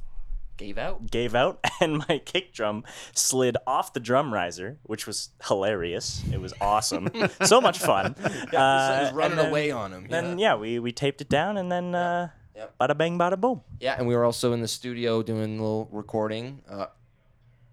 Gave 0.61 0.77
out. 0.79 1.11
gave 1.11 1.35
out, 1.35 1.59
and 1.81 2.05
my 2.07 2.19
kick 2.19 2.53
drum 2.53 2.85
slid 3.15 3.57
off 3.67 3.95
the 3.95 4.01
drum 4.01 4.33
riser, 4.33 4.79
which 4.83 5.07
was 5.07 5.31
hilarious. 5.49 6.23
It 6.31 6.39
was 6.41 6.53
awesome, 6.61 7.09
so 7.45 7.61
much 7.63 7.79
fun. 7.79 8.15
Was 8.23 8.55
Uh, 8.55 9.11
running 9.15 9.39
then- 9.39 9.49
away 9.49 9.71
on 9.71 9.93
him. 9.93 10.07
Then 10.09 10.39
yeah. 10.39 10.53
yeah, 10.53 10.61
we 10.61 10.79
we 10.79 10.93
taped 10.93 11.23
it 11.23 11.31
down, 11.31 11.57
and 11.57 11.73
then 11.73 11.95
uh, 11.95 12.29
Yep. 12.55 12.75
bada 12.79 12.99
bang, 12.99 13.19
bada 13.19 13.41
boom. 13.41 13.63
Yeah, 13.81 13.97
and 13.99 14.07
we 14.07 14.15
were 14.15 14.25
also 14.27 14.53
in 14.53 14.61
the 14.61 14.69
studio 14.69 15.23
doing 15.23 15.59
a 15.59 15.63
little 15.63 15.89
recording 15.91 16.61
uh, 16.69 16.87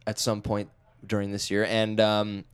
at 0.06 0.18
some 0.18 0.42
point 0.42 0.70
during 1.06 1.32
this 1.34 1.52
year, 1.52 1.66
and 1.66 2.00
um, 2.00 2.46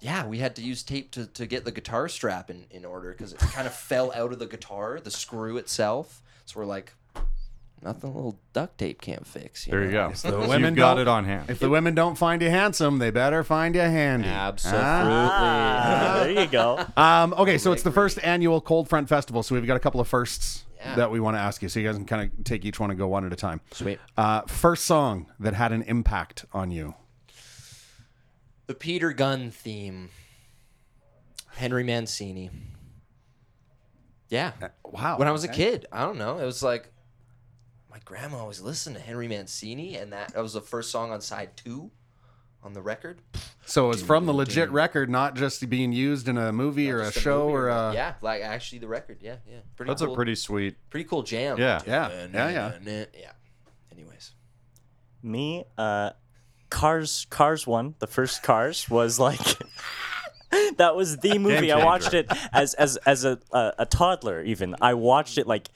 yeah, 0.00 0.26
we 0.26 0.38
had 0.38 0.56
to 0.56 0.62
use 0.62 0.82
tape 0.82 1.12
to, 1.12 1.26
to 1.26 1.46
get 1.46 1.64
the 1.64 1.70
guitar 1.72 2.08
strap 2.08 2.50
in, 2.50 2.64
in 2.72 2.84
order 2.84 3.12
because 3.12 3.32
it 3.32 3.38
kind 3.38 3.66
of 3.68 3.74
fell 3.74 4.10
out 4.12 4.32
of 4.32 4.40
the 4.40 4.46
guitar, 4.46 4.98
the 4.98 5.10
screw 5.12 5.56
itself. 5.56 6.20
So 6.46 6.58
we're 6.58 6.66
like, 6.66 6.94
nothing 7.82 8.10
a 8.10 8.12
little 8.14 8.38
duct 8.52 8.78
tape 8.78 9.00
can't 9.00 9.26
fix. 9.26 9.66
You 9.66 9.70
There 9.72 9.84
you 9.84 9.92
know? 9.92 10.12
go. 10.22 10.30
the 10.30 10.48
women 10.48 10.74
You've 10.74 10.76
got 10.78 10.98
it 10.98 11.08
on 11.08 11.24
hand. 11.24 11.50
If 11.50 11.58
the 11.58 11.68
women 11.68 11.94
don't 11.94 12.16
find 12.16 12.40
you 12.42 12.50
handsome, 12.50 12.98
they 12.98 13.10
better 13.10 13.42
find 13.44 13.74
you 13.74 13.80
handy. 13.82 14.28
Absolutely. 14.28 14.80
Ah, 14.82 16.20
there 16.22 16.30
you 16.44 16.46
go. 16.46 16.84
Um, 16.96 17.34
okay, 17.34 17.58
so 17.58 17.72
it's 17.72 17.82
the 17.82 17.92
first 17.92 18.18
annual 18.22 18.60
Cold 18.60 18.88
Front 18.88 19.08
Festival, 19.08 19.42
so 19.42 19.54
we've 19.54 19.66
got 19.66 19.76
a 19.76 19.80
couple 19.80 20.00
of 20.00 20.08
firsts 20.08 20.64
Yeah. 20.78 20.94
that 20.96 21.10
we 21.10 21.20
want 21.20 21.36
to 21.36 21.40
ask 21.40 21.62
you. 21.62 21.68
So 21.68 21.80
you 21.80 21.86
guys 21.88 21.96
can 21.96 22.04
kind 22.06 22.30
of 22.38 22.44
take 22.44 22.64
each 22.64 22.78
one 22.80 22.90
and 22.90 22.98
go 22.98 23.08
one 23.08 23.24
at 23.26 23.32
a 23.32 23.36
time. 23.36 23.60
Sweet. 23.72 23.98
Uh, 24.16 24.42
first 24.42 24.84
song 24.86 25.26
that 25.40 25.54
had 25.54 25.72
an 25.72 25.82
impact 25.82 26.44
on 26.52 26.70
you. 26.70 26.94
The 28.66 28.74
Peter 28.74 29.12
Gunn 29.12 29.50
theme. 29.50 30.10
Henry 31.56 31.82
Mancini. 31.82 32.50
Yeah. 34.28 34.52
Wow. 34.84 35.18
when 35.18 35.26
I 35.26 35.32
was 35.32 35.42
a 35.42 35.48
kid. 35.48 35.86
I 35.90 36.02
don't 36.04 36.18
know. 36.18 36.38
It 36.38 36.44
was 36.44 36.62
like 36.62 36.92
my 37.98 38.02
grandma 38.04 38.38
always 38.38 38.60
listened 38.60 38.94
to 38.94 39.02
Henry 39.02 39.26
Mancini, 39.26 39.96
and 39.96 40.12
that, 40.12 40.32
that 40.34 40.40
was 40.40 40.52
the 40.52 40.60
first 40.60 40.90
song 40.92 41.10
on 41.10 41.20
side 41.20 41.56
two 41.56 41.90
on 42.62 42.72
the 42.72 42.80
record. 42.80 43.20
So 43.66 43.86
it 43.86 43.88
was 43.88 44.02
from 44.02 44.24
the 44.26 44.32
legit 44.32 44.70
record, 44.70 45.10
not 45.10 45.34
just 45.34 45.68
being 45.68 45.92
used 45.92 46.28
in 46.28 46.38
a 46.38 46.52
movie 46.52 46.90
or 46.92 47.00
a 47.00 47.04
Just 47.06 47.16
a 47.16 47.20
show 47.20 47.48
or 47.48 47.68
a. 47.68 47.92
yeah, 47.92 48.14
like 48.22 48.42
actually 48.42 48.78
the 48.78 48.86
record. 48.86 49.18
Yeah, 49.20 49.36
yeah. 49.50 49.58
Pretty 49.76 49.90
That's 49.90 50.02
cool, 50.02 50.12
a 50.12 50.16
pretty 50.16 50.36
sweet. 50.36 50.76
pretty 50.90 51.08
cool 51.08 51.24
jam. 51.24 51.58
Yeah. 51.58 51.80
Yeah, 51.86 52.28
yeah, 52.32 52.50
yeah. 52.50 53.04
yeah. 53.18 53.32
Anyways, 53.90 54.32
Me, 55.22 55.64
uh, 55.76 56.10
Cars, 56.70 57.26
Cars 57.30 57.66
One, 57.66 57.96
the 57.98 58.06
first 58.06 58.42
Cars 58.44 58.88
was 58.88 59.18
like. 59.18 59.40
that 60.76 60.94
was 60.96 61.18
the 61.18 61.38
movie. 61.38 61.72
I 61.72 61.84
watched 61.84 62.14
it 62.14 62.30
as 62.52 62.74
as 62.74 62.96
as 62.98 63.24
a, 63.24 63.38
a 63.52 63.72
a 63.80 63.86
toddler. 63.86 64.42
Even 64.42 64.76
I 64.80 64.94
watched 64.94 65.36
it 65.36 65.46
like 65.46 65.68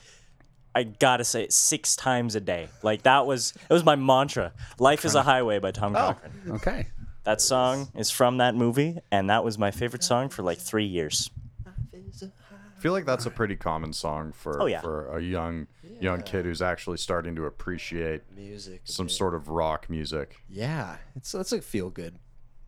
I 0.74 0.84
gotta 0.84 1.24
say 1.24 1.42
it 1.42 1.52
six 1.52 1.96
times 1.96 2.34
a 2.34 2.40
day. 2.40 2.68
Like 2.82 3.02
that 3.02 3.26
was 3.26 3.52
it 3.68 3.72
was 3.72 3.84
my 3.84 3.96
mantra. 3.96 4.52
Life 4.78 5.04
is 5.04 5.14
a 5.14 5.22
highway 5.22 5.58
by 5.58 5.70
Tom 5.70 5.94
oh, 5.94 5.98
Cochrane. 6.14 6.32
Okay. 6.56 6.86
That 7.24 7.40
song 7.40 7.88
is 7.94 8.10
from 8.10 8.38
that 8.38 8.54
movie, 8.56 8.98
and 9.12 9.30
that 9.30 9.44
was 9.44 9.56
my 9.58 9.70
favorite 9.70 10.02
song 10.02 10.28
for 10.28 10.42
like 10.42 10.58
three 10.58 10.86
years. 10.86 11.30
I 11.66 12.80
feel 12.82 12.92
like 12.92 13.04
that's 13.06 13.26
a 13.26 13.30
pretty 13.30 13.54
common 13.54 13.92
song 13.92 14.32
for 14.32 14.60
Oh, 14.60 14.66
yeah. 14.66 14.80
for 14.80 15.16
a 15.16 15.20
young 15.22 15.68
young 16.00 16.20
kid 16.22 16.44
who's 16.44 16.60
actually 16.60 16.96
starting 16.96 17.36
to 17.36 17.44
appreciate 17.44 18.22
music. 18.34 18.80
some 18.84 19.08
sort 19.08 19.34
of 19.36 19.48
rock 19.48 19.88
music. 19.88 20.36
Yeah, 20.48 20.96
it's 21.14 21.30
that's 21.30 21.52
a 21.52 21.60
feel 21.60 21.90
good. 21.90 22.16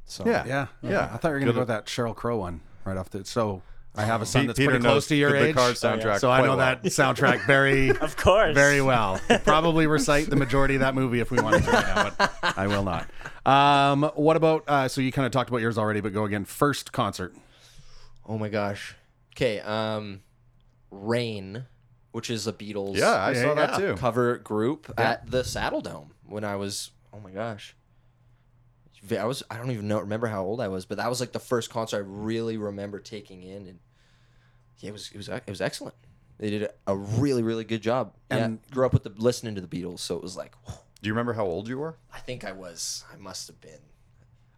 So 0.05 0.25
Yeah. 0.25 0.45
Yeah, 0.47 0.67
Yeah. 0.83 1.11
I 1.13 1.17
thought 1.17 1.29
you 1.31 1.35
were 1.35 1.39
gonna 1.41 1.47
Good- 1.51 1.55
go 1.55 1.61
with 1.63 1.69
that 1.69 1.87
Sheryl 1.87 2.15
Crow 2.15 2.37
one 2.37 2.61
right 2.85 2.97
off 2.97 3.11
the. 3.11 3.25
So 3.25 3.63
I 3.97 4.05
have 4.05 4.23
a 4.23 4.27
son 4.27 4.47
that's 4.49 4.59
Peter 4.59 4.73
pretty 4.73 4.85
close 4.85 5.07
to 5.09 5.15
your 5.15 5.31
the, 5.31 5.39
age, 5.47 5.55
the 5.55 5.61
Cars 5.61 5.81
soundtrack. 5.81 6.19
so 6.19 6.31
I 6.31 6.41
know 6.43 6.49
well. 6.49 6.57
that 6.57 6.83
soundtrack 6.83 7.47
very, 7.47 7.91
Of 8.01 8.17
course. 8.17 8.55
very 8.55 8.81
well. 8.91 9.21
Probably 9.45 9.87
recite 9.87 10.29
the 10.29 10.35
majority 10.37 10.75
of 10.75 10.81
that 10.81 10.95
movie 10.97 11.21
if 11.21 11.31
we 11.31 11.41
wanted 11.41 11.63
to 11.65 11.71
right 11.71 11.87
now, 11.95 12.11
but 12.19 12.59
I 12.59 12.67
will 12.67 12.83
not. 12.83 13.09
Um, 13.47 14.11
what 14.17 14.37
about? 14.37 14.65
Uh, 14.69 14.89
so 14.89 15.01
you 15.01 15.13
kind 15.13 15.27
of 15.27 15.33
talked 15.33 15.49
about 15.49 15.61
yours 15.61 15.79
already, 15.79 16.01
but 16.01 16.13
go 16.13 16.25
again. 16.25 16.45
First 16.45 16.91
concert. 16.93 17.35
Oh 18.27 18.37
my 18.37 18.49
gosh. 18.49 18.97
Okay. 19.37 19.61
Um, 19.61 20.23
Rain, 20.91 21.65
which 22.13 22.31
is 22.31 22.47
a 22.47 22.53
Beatles 22.53 22.97
Yeah, 22.97 23.11
I 23.11 23.31
Yeah, 23.33 23.43
saw 23.43 23.55
that 23.55 23.71
yeah. 23.73 23.77
too. 23.79 23.95
cover 23.97 24.39
group 24.39 24.93
at 24.99 25.31
the 25.31 25.43
Saddledome 25.43 26.09
when 26.27 26.43
I 26.45 26.57
was. 26.57 26.91
Oh 27.13 27.21
my 27.21 27.31
gosh. 27.31 27.77
I 29.13 29.25
was. 29.25 29.43
I 29.51 29.57
don't 29.57 29.71
even 29.71 29.89
know. 29.89 29.99
Remember 30.01 30.27
how 30.27 30.45
old 30.45 30.61
I 30.61 30.69
was, 30.69 30.85
but 30.85 30.99
that 30.99 31.09
was 31.09 31.21
like 31.21 31.33
the 31.33 31.39
first 31.41 31.71
concert 31.71 31.97
I 31.97 32.01
really 32.01 32.57
remember 32.57 33.01
taking 33.01 33.43
in, 33.43 33.67
and 33.67 33.79
yeah, 34.79 34.91
it 34.91 34.93
was. 34.93 35.11
It 35.13 35.17
was. 35.17 35.29
It 35.29 35.43
was 35.49 35.61
excellent. 35.61 35.95
They 36.39 36.51
did 36.51 36.69
a 36.87 36.97
really, 36.97 37.43
really 37.43 37.65
good 37.65 37.81
job. 37.83 38.15
And- 38.29 38.59
yeah, 38.65 38.75
grew 38.75 38.87
up 38.87 38.93
with 38.93 39.05
the 39.05 39.13
listening 39.17 39.55
to 39.55 39.61
the 39.61 39.69
Beatles, 39.69 40.01
so 40.01 40.17
it 40.17 40.23
was 40.23 40.37
like, 40.37 40.55
Do 40.67 41.09
you 41.09 41.13
remember 41.13 41.35
how 41.35 41.45
old 41.45 41.69
you 41.69 41.79
were? 41.79 41.97
I 42.13 42.19
think 42.19 42.45
I 42.45 42.53
was. 42.53 43.05
I 43.13 43.17
must 43.17 43.47
have 43.47 43.61
been 43.61 43.81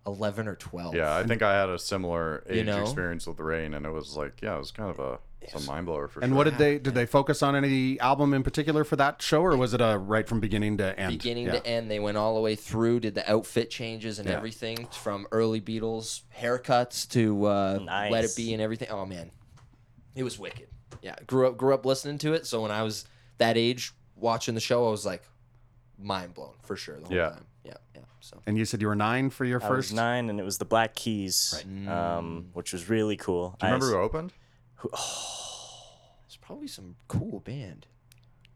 eleven 0.07 0.49
or 0.49 0.55
twelve. 0.57 0.95
Yeah, 0.95 1.15
I 1.15 1.25
think 1.25 1.43
I 1.43 1.59
had 1.59 1.69
a 1.69 1.79
similar 1.79 2.45
age 2.49 2.59
You 2.59 2.65
know? 2.65 2.83
experience 2.83 3.27
with 3.27 3.37
the 3.37 3.43
rain, 3.45 3.75
and 3.75 3.85
it 3.85 3.91
was 3.91 4.17
like, 4.17 4.41
yeah, 4.43 4.55
it 4.55 4.59
was 4.59 4.71
kind 4.71 4.91
of 4.91 4.99
a 4.99 5.19
some 5.49 5.65
mind 5.67 5.87
blower 5.87 6.09
for 6.09 6.21
And 6.21 6.31
sure. 6.31 6.37
what 6.37 6.45
did 6.45 6.59
they 6.59 6.79
did 6.79 6.95
they 6.95 7.07
focus 7.07 7.43
on 7.43 7.55
any 7.55 8.01
album 8.01 8.35
in 8.35 8.43
particular 8.43 8.83
for 8.85 8.97
that 8.97 9.23
show, 9.23 9.43
or 9.43 9.57
was 9.57 9.75
it 9.75 9.81
a 9.81 9.97
right 9.99 10.29
from 10.29 10.41
beginning 10.41 10.79
to 10.79 10.99
end? 10.99 11.13
beginning 11.13 11.47
Yeah. 11.47 11.53
to 11.61 11.67
end. 11.67 11.91
They 11.91 12.01
went 12.01 12.17
all 12.17 12.35
the 12.35 12.41
way 12.41 12.55
through, 12.57 13.01
did 13.01 13.15
the 13.15 13.31
outfit 13.31 13.71
changes 13.71 14.19
and 14.19 14.29
Yeah. 14.29 14.37
everything 14.37 14.87
from 14.89 15.27
early 15.31 15.61
Beatles 15.61 16.23
haircuts 16.41 17.09
to 17.11 17.45
uh, 17.47 17.79
Nice. 17.85 18.11
Let 18.13 18.25
It 18.25 18.35
Be 18.37 18.53
and 18.55 18.61
everything. 18.63 18.89
Oh 18.91 19.07
man, 19.07 19.31
it 20.15 20.23
was 20.25 20.39
wicked. 20.39 20.69
Yeah, 21.03 21.15
grew 21.27 21.47
up 21.47 21.57
grew 21.57 21.75
up 21.75 21.85
listening 21.87 22.19
to 22.19 22.33
it. 22.35 22.47
So 22.47 22.63
when 22.63 22.71
I 22.71 22.83
was 22.83 23.05
that 23.39 23.57
age 23.57 23.93
watching 24.17 24.55
the 24.55 24.61
show, 24.61 24.87
I 24.89 24.91
was 24.91 25.05
like 25.07 25.23
mind 25.99 26.35
blown 26.35 26.55
for 26.63 26.77
sure 26.77 26.99
the 26.99 27.07
whole 27.07 27.17
Yeah. 27.17 27.29
time. 27.31 27.45
Yeah, 27.65 27.75
yeah. 27.95 28.01
So 28.21 28.41
And 28.47 28.57
you 28.59 28.65
said 28.65 28.81
you 28.81 28.87
were 28.89 28.97
nine 28.97 29.31
for 29.31 29.45
your 29.45 29.63
I 29.63 29.69
first. 29.69 29.91
was 29.91 29.95
nine, 29.97 30.29
and 30.31 30.41
it 30.41 30.45
was 30.45 30.59
the 30.59 30.65
Black 30.65 30.95
Keys, 30.95 31.65
um, 31.89 32.49
which 32.53 32.73
was 32.73 32.89
really 32.89 33.17
cool. 33.17 33.57
Do 33.61 33.67
you 33.67 33.73
remember 33.73 33.95
I, 33.95 33.99
who 33.99 34.05
opened? 34.05 34.33
it's 36.27 36.37
probably 36.41 36.69
some 36.69 36.97
cool 37.09 37.41
band. 37.41 37.87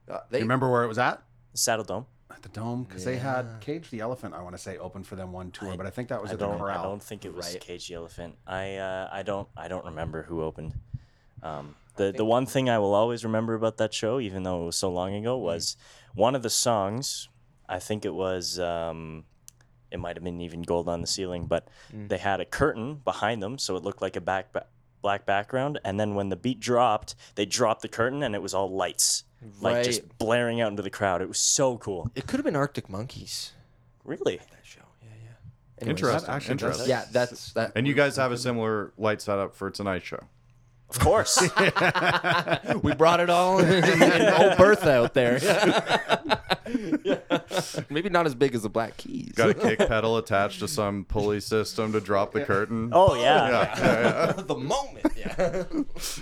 Uh, 0.08 0.18
they, 0.30 0.38
you 0.38 0.44
remember 0.44 0.70
where 0.70 0.84
it 0.84 0.88
was 0.88 0.98
at? 0.98 1.22
Saddledome. 1.54 2.06
At 2.30 2.42
the 2.42 2.48
Dome, 2.48 2.84
because 2.84 3.04
they 3.04 3.16
had 3.16 3.46
Cage 3.60 3.90
the 3.90 4.00
Elephant. 4.00 4.34
I 4.34 4.42
want 4.42 4.54
to 4.54 4.62
say 4.62 4.78
open 4.78 5.02
for 5.02 5.16
them 5.16 5.32
one 5.32 5.50
tour, 5.50 5.76
but 5.76 5.84
I 5.86 5.90
think 5.90 6.08
that 6.08 6.22
was 6.22 6.30
I 6.30 6.34
at 6.34 6.38
the 6.38 6.46
don't. 6.46 6.60
I 6.62 6.80
don't 6.82 7.02
think 7.02 7.24
it 7.24 7.34
was 7.34 7.52
Right. 7.52 7.60
Cage 7.60 7.88
the 7.88 7.94
Elephant. 7.94 8.36
I. 8.46 8.76
Uh, 8.76 9.08
I 9.12 9.22
don't. 9.22 9.48
I 9.56 9.66
don't 9.66 9.84
remember 9.84 10.22
who 10.22 10.42
opened. 10.42 10.74
Um, 11.42 11.74
the 11.96 12.12
the 12.12 12.24
one 12.24 12.46
thing 12.46 12.70
I 12.70 12.78
will 12.78 12.94
always 12.94 13.24
remember 13.24 13.54
about 13.54 13.78
that 13.78 13.92
show, 13.92 14.20
even 14.20 14.44
though 14.44 14.62
it 14.62 14.66
was 14.66 14.76
so 14.76 14.90
long 14.90 15.14
ago, 15.14 15.36
was 15.38 15.76
one 16.14 16.36
of 16.36 16.42
the 16.42 16.50
songs. 16.50 17.28
I 17.68 17.80
think 17.80 18.04
it 18.04 18.14
was. 18.14 18.60
Um, 18.60 19.24
it 19.90 19.98
might 19.98 20.14
have 20.16 20.22
been 20.22 20.40
even 20.40 20.62
gold 20.62 20.88
on 20.88 21.00
the 21.00 21.08
ceiling, 21.08 21.46
but 21.46 21.66
they 21.92 22.18
had 22.18 22.40
a 22.40 22.44
curtain 22.44 23.00
behind 23.04 23.42
them, 23.42 23.58
so 23.58 23.74
it 23.74 23.82
looked 23.82 24.00
like 24.00 24.14
a 24.14 24.20
back 24.20 24.52
ba- 24.52 24.66
black 25.02 25.26
background. 25.26 25.78
And 25.84 25.98
then 25.98 26.14
when 26.14 26.28
the 26.28 26.36
beat 26.36 26.60
dropped, 26.60 27.14
they 27.34 27.46
dropped 27.46 27.82
the 27.82 27.88
curtain, 27.88 28.22
and 28.22 28.34
it 28.34 28.42
was 28.42 28.54
all 28.54 28.70
lights, 28.70 29.24
like 29.60 29.84
just 29.84 30.18
blaring 30.18 30.60
out 30.60 30.70
into 30.70 30.82
the 30.82 30.90
crowd. 30.90 31.22
It 31.22 31.28
was 31.28 31.38
so 31.38 31.78
cool. 31.78 32.10
it 32.14 32.26
could 32.26 32.38
have 32.38 32.44
been 32.44 32.56
Arctic 32.56 32.88
Monkeys. 32.88 33.52
Really. 34.04 34.36
That 34.36 34.46
show. 34.62 34.80
Yeah, 35.02 35.08
yeah. 35.22 35.82
Anyways, 35.82 36.00
Interesting. 36.02 36.30
actually 36.34 36.54
does- 36.56 36.62
Interesting. 36.62 36.88
Yeah, 36.88 37.04
that's 37.12 37.52
that. 37.52 37.72
And 37.76 37.86
you 37.86 37.94
guys 37.94 38.16
have 38.16 38.32
a 38.32 38.38
similar 38.38 38.92
light 38.98 39.20
setup 39.22 39.54
for 39.54 39.70
tonight's 39.70 40.04
show. 40.06 40.20
Of 40.90 40.98
course. 40.98 41.40
we 42.82 42.94
brought 42.94 43.20
it 43.20 43.30
all 43.30 43.60
in, 43.60 43.84
in 43.84 44.28
old 44.28 44.56
Bertha 44.56 44.92
out 44.92 45.14
there. 45.14 45.38
Maybe 47.90 48.08
not 48.08 48.26
as 48.26 48.34
big 48.34 48.54
as 48.54 48.62
the 48.62 48.68
Black 48.68 48.96
Keys. 48.96 49.32
Got 49.32 49.50
a 49.50 49.54
kick 49.54 49.78
pedal 49.78 50.16
attached 50.16 50.58
to 50.60 50.68
some 50.68 51.04
pulley 51.04 51.40
system 51.40 51.92
to 51.92 52.00
drop 52.00 52.32
the 52.32 52.44
curtain. 52.44 52.90
oh 52.92 53.14
yeah. 53.14 53.48
yeah, 53.48 53.78
yeah, 53.78 54.26
yeah. 54.36 54.42
the 54.42 54.56
moment. 54.56 55.06
Yeah. 55.16 55.64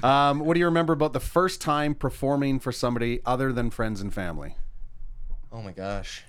Um, 0.03 0.41
what 0.41 0.55
do 0.55 0.61
you 0.61 0.67
remember 0.67 0.93
about 0.93 1.15
the 1.15 1.21
first 1.21 1.61
time 1.61 1.95
performing 1.95 2.61
for 2.61 2.73
somebody 2.73 3.21
other 3.25 3.53
than 3.53 3.71
friends 3.71 4.01
and 4.01 4.13
family? 4.13 4.55
Oh 5.51 5.63
my 5.63 5.73
gosh. 5.73 6.25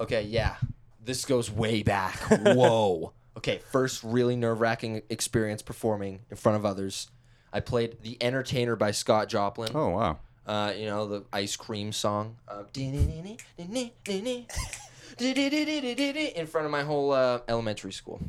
Okay, 0.00 0.22
yeah. 0.22 0.56
This 1.04 1.24
goes 1.24 1.50
way 1.50 1.82
back. 1.82 2.16
Whoa. 2.28 3.12
Okay, 3.36 3.60
first 3.70 4.02
really 4.04 4.36
nerve 4.36 4.60
wracking 4.60 5.02
experience 5.08 5.62
performing 5.62 6.20
in 6.30 6.36
front 6.36 6.56
of 6.56 6.64
others. 6.64 7.08
I 7.52 7.60
played 7.60 8.02
The 8.02 8.16
Entertainer 8.22 8.76
by 8.76 8.90
Scott 8.90 9.28
Joplin. 9.28 9.70
Oh 9.74 9.90
wow. 9.90 10.18
Uh, 10.46 10.72
you 10.76 10.86
know, 10.86 11.06
the 11.06 11.24
ice 11.32 11.56
cream 11.56 11.92
song. 11.92 12.36
Uh, 12.46 12.64
in 16.36 16.46
front 16.46 16.66
of 16.66 16.70
my 16.70 16.82
whole 16.82 17.12
uh, 17.12 17.40
elementary 17.48 17.92
school. 17.92 18.20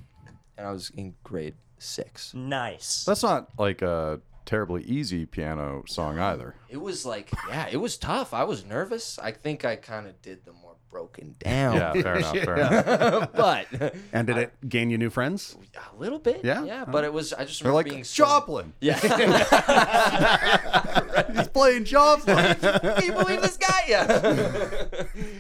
And 0.58 0.68
I 0.68 0.72
was 0.72 0.92
in 0.96 1.16
grade 1.24 1.56
six. 1.78 2.34
Nice. 2.34 3.04
That's 3.04 3.24
not 3.24 3.50
like 3.58 3.82
a 3.82 4.22
terribly 4.46 4.84
easy 4.84 5.26
piano 5.26 5.84
song 5.88 6.20
either. 6.20 6.56
It 6.70 6.78
was 6.78 7.06
like, 7.06 7.32
yeah, 7.50 7.68
it 7.72 7.78
was 7.78 7.98
tough. 7.98 8.34
I 8.34 8.44
was 8.44 8.64
nervous. 8.64 9.20
I 9.20 9.32
think 9.32 9.66
I 9.66 9.76
kind 9.76 10.08
of 10.08 10.22
did 10.22 10.46
the 10.46 10.54
more 10.54 10.75
broken 10.90 11.36
down. 11.40 11.76
Yeah, 11.76 11.94
fair 11.94 12.16
enough. 12.18 12.38
Fair 12.38 12.56
enough. 12.58 13.32
but 13.34 13.68
And 14.14 14.28
did 14.28 14.38
it 14.38 14.54
gain 14.70 14.90
you 14.90 14.98
new 14.98 15.10
friends? 15.10 15.58
a 15.76 15.96
little 16.00 16.20
bit. 16.20 16.42
Yeah? 16.44 16.64
Yeah, 16.64 16.86
but 16.86 17.04
it 17.04 17.12
was, 17.14 17.34
I 17.34 17.44
just 17.46 17.62
They're 17.64 17.72
remember 17.72 17.90
like 17.90 17.94
being 17.94 18.04
so. 18.06 18.24
Joplin. 18.26 18.74
Yeah. 18.80 19.00
He's 21.36 21.48
playing 21.50 21.86
Joplin. 21.86 22.56
Can 22.56 23.04
you 23.04 23.14
believe 23.14 23.42
this 23.42 23.58
guy? 23.58 23.82
Yeah. 23.88 24.88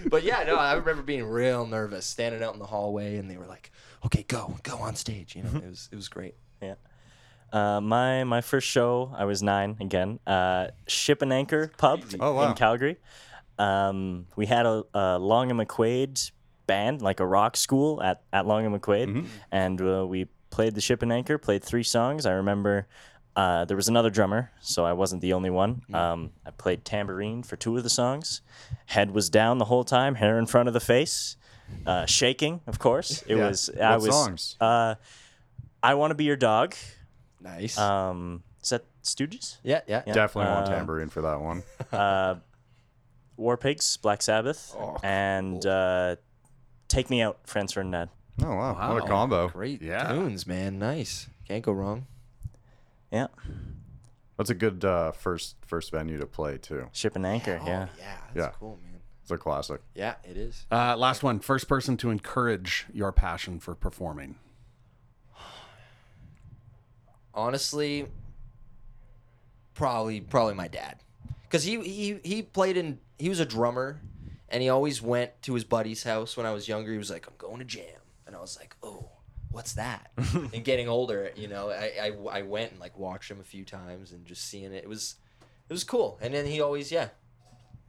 but 0.10 0.23
yeah, 0.23 0.43
no, 0.43 0.55
I 0.55 0.73
remember 0.73 1.03
being 1.03 1.25
real 1.25 1.65
nervous, 1.65 2.05
standing 2.05 2.43
out 2.43 2.53
in 2.53 2.60
the 2.60 2.65
hallway, 2.65 3.17
and 3.17 3.29
they 3.29 3.38
were 3.38 3.45
like, 3.45 3.71
"Okay, 4.05 4.23
go, 4.27 4.55
go 4.63 4.77
on 4.77 4.95
stage." 4.95 5.36
You 5.36 5.43
know, 5.43 5.49
it 5.58 5.69
was 5.69 5.89
it 5.91 5.95
was 5.95 6.08
great. 6.08 6.36
Yeah. 6.62 6.75
Uh, 7.53 7.79
my 7.81 8.23
my 8.23 8.41
first 8.41 8.67
show, 8.67 9.13
I 9.15 9.25
was 9.25 9.43
nine 9.43 9.77
again. 9.79 10.19
Uh, 10.25 10.67
Ship 10.88 11.21
and 11.21 11.31
Anchor 11.31 11.71
Pub 11.77 12.01
Oh, 12.19 12.34
wow. 12.34 12.49
in 12.49 12.55
Calgary. 12.55 12.97
Um, 13.58 14.28
we 14.36 14.46
had 14.46 14.65
a, 14.65 14.84
a 14.94 15.20
Long 15.20 15.50
and 15.52 15.60
McQuade 15.60 16.32
band, 16.68 17.02
like 17.02 17.20
a 17.20 17.26
rock 17.26 17.56
school 17.58 18.02
at, 18.02 18.22
at 18.34 18.46
Long 18.46 18.65
and 18.65 18.76
McQuade, 18.80 19.08
Mm-hmm. 19.08 19.26
and 19.52 19.82
uh, 19.82 20.06
we 20.08 20.28
played 20.50 20.76
the 20.76 20.82
Ship 20.82 21.02
and 21.02 21.12
Anchor. 21.13 21.38
Played 21.38 21.63
three 21.63 21.84
songs. 21.84 22.26
I 22.26 22.32
remember 22.34 22.88
uh, 23.36 23.65
there 23.65 23.78
was 23.78 23.88
another 23.88 24.10
drummer, 24.10 24.52
so 24.62 24.86
I 24.86 24.94
wasn't 24.94 25.22
the 25.22 25.34
only 25.34 25.50
one. 25.50 25.76
Mm-hmm. 25.76 25.96
Um, 25.96 26.32
I 26.46 26.52
played 26.52 26.84
tambourine 26.86 27.44
for 27.44 27.56
two 27.56 27.76
of 27.78 27.84
the 27.84 27.89
songs. 27.89 28.41
Head 28.88 29.12
was 29.12 29.30
down 29.30 29.58
the 29.58 29.65
whole 29.65 29.84
time, 29.84 30.15
hair 30.15 30.39
in 30.39 30.46
front 30.48 30.68
of 30.68 30.74
the 30.74 30.80
face, 30.80 31.38
uh, 31.86 32.06
shaking. 32.06 32.62
Of 32.68 32.80
course, 32.80 33.22
it 33.28 33.36
Yeah. 33.38 33.48
was. 33.50 33.70
I 33.70 33.91
What 33.98 34.02
was. 34.08 34.10
songs? 34.15 34.56
Uh, 34.60 34.96
I 35.84 35.94
want 35.96 36.12
to 36.12 36.15
be 36.15 36.24
your 36.24 36.36
dog. 36.38 36.76
Nice. 37.41 37.78
Um, 37.78 38.41
is 38.63 38.70
that 38.70 38.84
Stooges? 39.04 39.58
yeah, 39.63 39.82
yeah, 39.88 40.02
yeah. 40.08 40.13
Definitely 40.13 40.52
want 40.52 40.68
Uh, 40.68 40.72
tambourine 40.72 41.10
for 41.10 41.22
that 41.22 41.39
one. 41.39 41.62
War 43.38 43.58
Pigs, 43.58 43.98
Black 43.98 44.21
Sabbath, 44.21 44.74
Oh, 44.78 44.98
and 45.04 45.65
uh, 45.65 46.15
Take 46.88 47.10
Me 47.10 47.21
Out, 47.21 47.39
Franz 47.45 47.74
Ferdinand. 47.74 48.10
Oh 48.43 48.56
wow, 48.56 48.93
what 48.93 49.04
a 49.04 49.08
combo! 49.08 49.48
Great 49.50 49.82
Yeah. 49.82 50.12
tunes, 50.12 50.45
man. 50.45 50.78
Nice. 50.80 51.28
Can't 51.48 51.63
go 51.63 51.71
wrong. 51.71 52.08
Yeah, 53.12 53.28
That's 54.38 54.50
a 54.50 54.56
good 54.56 54.84
uh, 54.84 55.12
first 55.13 55.56
first 55.65 55.91
venue 55.91 56.17
to 56.17 56.26
play 56.26 56.58
too. 56.58 56.88
Ship 56.91 57.15
and 57.15 57.26
Anchor. 57.26 57.62
yeah. 57.65 57.88
Oh, 57.89 57.98
yeah. 58.00 58.17
That's 58.34 58.45
Yeah. 58.48 58.52
cool, 58.60 58.80
man. 58.84 59.00
It's 59.21 59.32
a 59.32 59.38
classic. 59.38 59.82
Yeah, 59.95 60.15
it 60.24 60.38
is. 60.38 60.65
Uh, 60.71 60.95
last 60.98 61.24
one. 61.24 61.39
First 61.39 61.67
person 61.67 61.98
to 61.98 62.10
encourage 62.10 62.86
your 62.93 63.12
passion 63.12 63.60
for 63.60 63.74
performing. 63.76 64.36
honestly 67.34 68.08
probably 69.74 70.21
probably 70.21 70.54
my 70.54 70.67
dad 70.69 70.98
because 71.43 71.63
he, 71.63 71.82
he 71.82 72.19
he 72.24 72.41
played 72.41 72.78
in 72.78 72.98
he 73.17 73.30
was 73.30 73.39
a 73.39 73.45
drummer 73.45 74.01
and 74.49 74.62
he 74.62 74.69
always 74.69 75.01
went 75.01 75.41
to 75.43 75.54
his 75.54 75.63
buddy's 75.63 76.04
house 76.04 76.38
when 76.38 76.45
i 76.45 76.51
was 76.51 76.67
younger. 76.67 76.91
He 76.91 76.97
was 76.97 77.10
like 77.10 77.28
i'm 77.28 77.34
going 77.38 77.60
to 77.60 77.65
jam. 77.65 77.99
And 78.28 78.36
i 78.36 78.39
was 78.39 78.58
like 78.58 78.75
oh 78.84 79.10
what's 79.51 79.73
that? 79.73 80.12
And 80.54 80.63
getting 80.63 80.88
older 80.88 81.32
you 81.36 81.47
know 81.47 81.69
I, 81.69 81.91
I 82.01 82.39
i 82.39 82.41
went 82.41 82.71
and 82.71 82.80
like 82.80 82.97
watched 82.97 83.32
him 83.32 83.39
a 83.39 83.43
few 83.43 83.65
times 83.65 84.12
and 84.12 84.25
just 84.25 84.43
seeing 84.49 84.73
it. 84.73 84.84
It 84.84 84.89
was 84.89 85.15
it 85.69 85.73
was 85.73 85.84
cool. 85.84 86.17
And 86.21 86.34
then 86.34 86.45
he 86.45 86.62
always 86.62 86.91
yeah 86.91 87.10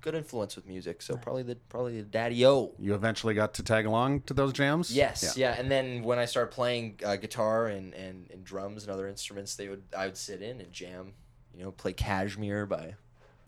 good 0.07 0.15
influence 0.15 0.55
with 0.55 0.67
music. 0.67 1.03
So 1.03 1.17
probably 1.17 1.43
the 1.43 1.57
probably 1.69 2.01
the 2.01 2.07
daddy 2.07 2.47
o. 2.47 2.75
You 2.79 2.95
eventually 2.95 3.35
got 3.35 3.55
to 3.55 3.63
tag 3.65 3.87
along 3.87 4.21
to 4.23 4.35
those 4.35 4.53
jams. 4.53 4.95
Yes, 4.95 5.37
yeah. 5.37 5.57
And 5.59 5.69
then 5.69 6.05
when 6.05 6.19
I 6.19 6.27
started 6.27 6.53
playing 6.55 7.01
uh, 7.05 7.17
guitar 7.17 7.67
and, 7.67 7.93
and, 7.93 8.31
and 8.31 8.45
drums 8.45 8.85
and 8.85 8.93
other 8.93 9.09
instruments, 9.09 9.57
they 9.57 9.69
would 9.69 9.83
I 9.97 10.07
would 10.07 10.17
sit 10.17 10.43
in 10.43 10.61
and 10.61 10.73
jam, 10.73 11.15
you 11.53 11.65
know, 11.65 11.73
play 11.73 11.93
Kashmir 11.93 12.67
by 12.67 12.95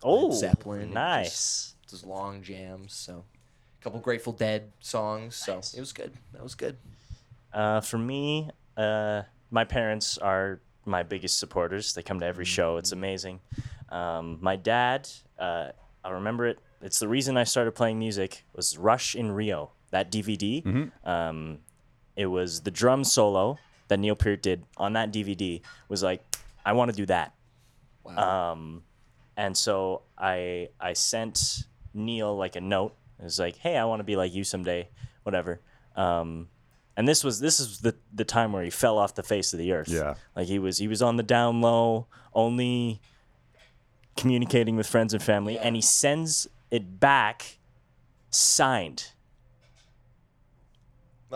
Oh, 0.02 0.30
Zeppelin. 0.32 0.92
Nice. 0.92 1.74
Just, 1.82 1.90
just 1.90 2.06
long 2.06 2.42
jams. 2.42 2.94
So, 2.94 3.24
a 3.80 3.82
couple 3.84 4.00
Grateful 4.00 4.32
Dead 4.32 4.70
songs. 4.80 5.36
So 5.36 5.56
Nice. 5.56 5.74
it 5.74 5.80
was 5.80 5.92
good. 5.92 6.12
That 6.32 6.42
was 6.42 6.54
good. 6.54 6.76
Uh, 7.52 7.80
for 7.80 7.98
me, 7.98 8.50
uh, 8.76 9.22
my 9.50 9.64
parents 9.64 10.18
are 10.18 10.60
my 10.84 11.02
biggest 11.02 11.38
supporters. 11.38 11.94
They 11.94 12.02
come 12.02 12.20
to 12.20 12.26
every 12.26 12.44
show. 12.44 12.76
It's 12.76 12.92
amazing. 12.92 13.40
Um, 13.90 14.38
my 14.40 14.56
dad, 14.56 15.08
uh, 15.38 15.70
I 16.04 16.10
remember 16.10 16.46
it. 16.46 16.58
It's 16.82 16.98
the 16.98 17.08
reason 17.08 17.36
I 17.36 17.44
started 17.44 17.72
playing 17.74 17.98
music. 17.98 18.44
Was 18.54 18.76
Rush 18.78 19.14
in 19.16 19.32
Rio 19.32 19.70
that 19.90 20.12
DVD? 20.12 20.90
Um, 21.04 21.58
it 22.14 22.26
was 22.26 22.60
the 22.60 22.70
drum 22.70 23.02
solo 23.04 23.58
that 23.88 23.98
Neil 23.98 24.14
Peart 24.14 24.42
did 24.42 24.64
on 24.76 24.92
that 24.92 25.12
DVD. 25.12 25.60
Was 25.88 26.02
like, 26.02 26.22
I 26.64 26.72
want 26.74 26.90
to 26.90 26.96
do 26.96 27.06
that. 27.06 27.32
Um, 28.06 28.82
and 29.38 29.56
so 29.56 30.02
I 30.18 30.68
I 30.80 30.92
sent 30.92 31.64
Neil 31.94 32.36
like 32.36 32.56
a 32.56 32.60
note. 32.60 32.94
It 33.20 33.24
was 33.24 33.38
like, 33.38 33.56
hey, 33.56 33.76
I 33.76 33.84
want 33.84 34.00
to 34.00 34.04
be 34.04 34.16
like 34.16 34.34
you 34.34 34.44
someday, 34.44 34.88
whatever. 35.22 35.60
Um, 35.96 36.48
and 36.96 37.06
this 37.06 37.22
was 37.22 37.38
this 37.38 37.60
is 37.60 37.78
the 37.78 37.94
the 38.12 38.24
time 38.24 38.52
where 38.52 38.64
he 38.64 38.70
fell 38.70 38.98
off 38.98 39.14
the 39.14 39.22
face 39.22 39.52
of 39.52 39.60
the 39.60 39.72
earth. 39.72 39.88
Yeah. 39.88 40.14
like 40.34 40.48
he 40.48 40.58
was 40.58 40.78
he 40.78 40.88
was 40.88 41.00
on 41.00 41.16
the 41.16 41.22
down 41.22 41.60
low, 41.60 42.08
only 42.34 43.00
communicating 44.16 44.74
with 44.74 44.88
friends 44.88 45.14
and 45.14 45.22
family, 45.22 45.56
and 45.56 45.76
he 45.76 45.82
sends 45.82 46.48
it 46.72 46.98
back 46.98 47.58
signed. 48.30 49.12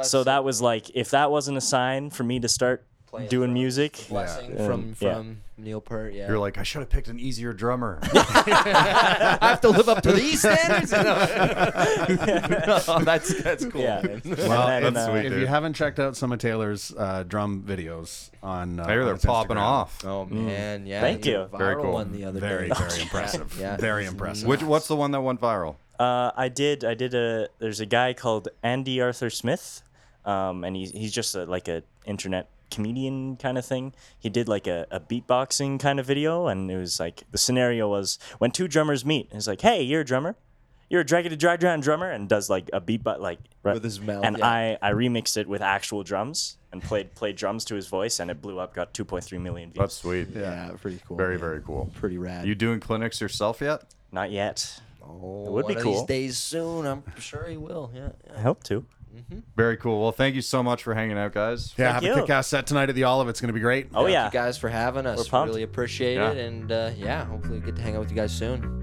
so 0.03 0.25
that 0.25 0.43
was 0.43 0.61
like, 0.61 0.91
if 0.95 1.11
that 1.11 1.31
wasn't 1.31 1.57
a 1.57 1.61
sign 1.61 2.11
for 2.11 2.25
me 2.25 2.41
to 2.41 2.49
start 2.49 2.85
Playing 3.12 3.29
doing 3.29 3.51
drums. 3.51 3.61
music, 3.61 4.05
blessing 4.09 4.51
Yeah. 4.57 4.66
from 4.66 4.72
Um, 4.72 4.96
yeah. 4.98 5.14
from 5.14 5.40
Neil 5.59 5.81
Peart. 5.83 6.14
Yeah, 6.14 6.29
You're 6.29 6.38
like, 6.38 6.57
I 6.59 6.62
should 6.62 6.81
have 6.81 6.88
picked 6.88 7.09
an 7.09 7.20
easier 7.20 7.53
drummer. 7.53 8.01
I 8.12 9.38
have 9.42 9.61
to 9.61 9.68
live 9.68 9.88
up 9.88 10.03
to 10.03 10.12
these 10.12 10.40
standards. 10.40 10.92
No, 12.92 12.98
that's 13.05 13.42
that's 13.42 13.64
cool. 13.66 13.81
yeah. 13.81 14.01
man. 14.03 14.22
Well, 14.25 14.68
And 14.68 14.85
then, 14.87 14.94
that's 14.94 15.07
uh, 15.09 15.11
sweet. 15.11 15.27
If 15.27 15.38
you 15.38 15.46
haven't 15.46 15.75
checked 15.75 15.98
out 16.01 16.16
some 16.16 16.33
of 16.33 16.38
Taylor's 16.38 16.92
uh, 16.96 17.25
drum 17.27 17.62
videos 17.66 18.31
on, 18.42 18.81
uh, 18.81 18.85
I 18.85 18.92
hear 18.92 19.05
they're 19.05 19.14
his 19.14 19.25
popping 19.25 19.57
Instagram, 19.57 19.61
off. 19.61 20.05
Oh 20.05 20.25
man, 20.27 20.87
yeah. 20.87 21.01
Thank 21.01 21.27
you. 21.27 21.40
had 21.40 21.51
Very 21.53 21.77
cool. 21.77 21.92
One 21.92 22.12
the 22.12 22.25
other 22.25 22.40
Very, 22.40 22.68
day. 22.68 22.75
very 22.79 23.03
impressive. 23.03 23.57
Yeah. 23.61 23.77
Very 23.77 24.07
impressive. 24.07 24.48
Which 24.48 24.62
what's 24.62 24.88
the 24.88 24.96
one 24.96 25.11
that 25.12 25.20
went 25.20 25.40
viral? 25.40 25.77
Uh, 25.98 26.31
I 26.37 26.48
did. 26.48 26.85
I 26.85 26.94
did 26.94 27.14
a. 27.14 27.48
There's 27.59 27.81
a 27.81 27.87
guy 27.87 28.12
called 28.14 28.48
Andy 28.62 29.01
Arthur 29.01 29.31
Smith, 29.31 29.83
um, 30.25 30.64
and 30.64 30.75
he's 30.75 30.90
he's 30.92 31.12
just 31.12 31.35
a, 31.35 31.44
like 31.44 31.68
a 31.68 31.83
internet 32.07 32.48
comedian 32.72 33.37
kind 33.37 33.58
of 33.58 33.64
thing. 33.64 33.94
He 34.18 34.28
did 34.28 34.48
like 34.48 34.66
a, 34.66 34.87
a 34.90 35.00
beatboxing 35.00 35.78
kind 35.80 36.00
of 36.00 36.06
video, 36.06 36.46
and 36.46 36.70
it 36.70 36.76
was 36.76 36.98
like 36.98 37.24
the 37.30 37.38
scenario 37.38 37.88
was 37.88 38.18
when 38.38 38.50
two 38.50 38.68
drummers 38.68 39.04
meet. 39.04 39.28
It's 39.32 39.46
like, 39.46 39.61
hey, 39.61 39.82
you're 39.82 40.00
a 40.00 40.04
drummer, 40.04 40.37
you're 40.88 41.00
a 41.00 41.04
Dragon 41.04 41.30
to 41.30 41.37
Dry 41.37 41.56
Drown 41.56 41.80
drummer, 41.80 42.11
and 42.11 42.28
does 42.28 42.50
like 42.50 42.68
a 42.72 42.80
beatbox 42.80 43.18
like 43.20 43.38
right- 43.62 43.74
With 43.74 43.85
his 43.85 44.00
mouth, 44.00 44.24
And 44.24 44.38
yeah. 44.38 44.46
I 44.46 44.78
I 44.82 44.92
remixed 44.92 45.37
it 45.37 45.48
with 45.48 45.62
actual 45.62 46.02
drums 46.02 46.58
and 46.72 46.82
played 46.82 47.14
played 47.14 47.37
drums 47.37 47.64
to 47.66 47.74
his 47.74 47.87
voice, 47.87 48.20
and 48.20 48.30
it 48.30 48.40
blew 48.42 48.58
up. 48.58 48.74
Got 48.74 48.92
2.3 48.94 49.40
million 49.40 49.70
views. 49.72 49.80
That's 49.80 49.94
sweet. 49.96 50.28
Yeah, 50.35 50.70
pretty 50.80 51.00
cool. 51.06 51.16
Very 51.16 51.32
man. 51.35 51.40
very 51.40 51.61
cool. 51.62 51.90
Pretty 51.94 52.18
rad. 52.18 52.46
You 52.46 52.54
doing 52.54 52.80
clinics 52.80 53.20
yourself 53.20 53.61
yet? 53.61 53.85
Not 54.11 54.30
yet. 54.30 54.80
oh, 55.02 55.50
would 55.50 55.66
be 55.66 55.74
one 55.74 55.76
of 55.78 55.82
cool. 55.82 55.92
These 56.00 56.06
days 56.06 56.37
soon, 56.38 56.87
I'm 56.87 57.02
sure 57.18 57.46
he 57.46 57.56
will. 57.56 57.90
Yeah. 57.94 58.11
yeah. 58.26 58.38
I 58.38 58.40
hope 58.40 58.62
to. 58.64 58.85
Very 59.57 59.77
cool. 59.77 60.01
Well, 60.03 60.12
thank 60.12 60.35
you 60.35 60.42
so 60.42 60.62
much 60.62 60.83
for 60.83 60.94
hanging 60.94 61.18
out, 61.18 61.33
guys. 61.33 61.75
yeah, 61.77 61.92
Thank 61.92 61.94
have 61.94 62.03
a 62.03 62.07
you. 62.20 62.22
kick-ass 62.22 62.46
set 62.48 62.66
tonight 62.66 62.88
at 62.88 62.94
the 62.94 63.05
Olive. 63.05 63.29
It's 63.29 63.40
going 63.40 63.48
to 63.48 63.53
be 63.55 63.61
great. 63.61 63.88
Oh 63.94 64.03
Thank 64.05 64.12
yeah. 64.14 64.25
you 64.27 64.31
guys 64.33 64.57
for 64.59 64.68
having 64.68 65.07
us. 65.07 65.18
We're 65.18 65.25
pumped. 65.25 65.48
Really 65.51 65.62
appreciate 65.62 66.14
Yeah. 66.14 66.31
it, 66.33 66.38
and 66.38 66.72
uh, 66.72 66.90
yeah, 66.96 67.25
hopefully 67.25 67.61
get 67.61 67.77
to 67.77 67.83
hang 67.83 67.94
out 67.96 68.01
with 68.01 68.11
you 68.11 68.16
guys 68.16 68.33
soon. 68.33 68.79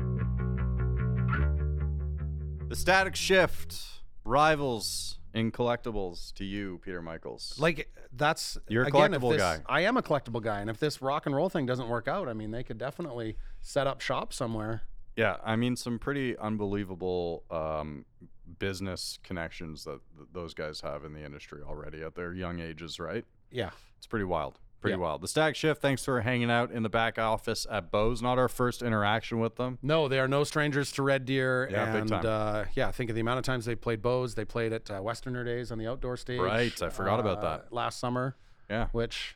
The 2.69 2.75
Static 2.75 3.15
Shift 3.15 3.81
rivals 4.23 5.17
in 5.33 5.51
collectibles 5.51 6.33
to 6.35 6.45
you, 6.45 6.79
Peter 6.83 7.01
Michaels. 7.01 7.55
Like 7.59 7.91
that's 8.15 8.57
You're 8.67 8.83
a 8.83 8.87
again, 8.87 9.13
if 9.13 9.21
collectible 9.21 9.31
this- 9.31 9.41
guy. 9.41 9.59
I 9.67 9.81
am 9.81 9.97
a 9.97 10.01
collectible 10.03 10.41
guy, 10.41 10.59
and 10.61 10.69
if 10.69 10.79
this 10.79 11.01
rock 11.01 11.25
and 11.25 11.35
roll 11.35 11.49
thing 11.49 11.65
doesn't 11.65 11.89
work 11.89 12.07
out, 12.07 12.27
I 12.29 12.33
mean, 12.33 12.51
they 12.51 12.63
could 12.63 12.77
definitely 12.77 13.37
set 13.61 13.87
up 13.87 14.01
shop 14.01 14.33
somewhere. 14.33 14.83
Yeah, 15.15 15.37
I 15.43 15.55
mean 15.55 15.75
some 15.75 15.99
pretty 15.99 16.37
unbelievable 16.37 17.43
um, 17.51 18.05
business 18.59 19.19
connections 19.23 19.83
that 19.83 19.99
th- 20.15 20.27
those 20.33 20.53
guys 20.53 20.81
have 20.81 21.03
in 21.05 21.13
the 21.13 21.23
industry 21.23 21.61
already 21.67 22.01
at 22.03 22.15
their 22.15 22.33
young 22.33 22.59
ages, 22.59 22.99
right? 22.99 23.25
Yeah, 23.51 23.71
It's 23.97 24.07
pretty 24.07 24.25
wild. 24.25 24.59
Pretty 24.81 24.93
Yeah. 24.97 25.01
wild. 25.03 25.21
The 25.21 25.27
Static 25.27 25.57
Shift, 25.57 25.81
thanks 25.81 26.05
for 26.05 26.21
hanging 26.21 26.49
out 26.49 26.71
in 26.71 26.83
the 26.83 26.89
back 26.89 27.19
office 27.19 27.67
at 27.69 27.91
Bo's. 27.91 28.21
Not 28.21 28.37
our 28.39 28.47
first 28.47 28.81
interaction 28.81 29.39
with 29.41 29.57
them. 29.57 29.77
no, 29.81 30.07
they 30.07 30.19
are 30.19 30.27
no 30.27 30.45
strangers 30.45 30.91
to 30.93 31.03
Red 31.03 31.25
Deer, 31.25 31.67
Yeah, 31.69 31.91
big 31.91 32.01
and 32.01 32.09
time. 32.09 32.25
Uh, 32.25 32.65
yeah, 32.75 32.89
think 32.91 33.09
of 33.09 33.15
the 33.15 33.19
amount 33.21 33.39
of 33.39 33.43
times 33.45 33.65
they 33.65 33.75
played 33.75 34.01
Bo's. 34.01 34.35
They 34.35 34.45
played 34.45 34.71
at 34.71 34.89
uh, 34.89 35.01
Westerner 35.03 35.43
Days 35.43 35.71
on 35.71 35.79
the 35.79 35.87
outdoor 35.87 36.15
stage. 36.15 36.39
Right, 36.39 36.81
I 36.81 36.89
forgot 36.89 37.19
about 37.19 37.39
uh, 37.39 37.41
that. 37.41 37.73
last 37.73 37.99
summer. 37.99 38.37
Yeah. 38.69 38.87
which 38.93 39.35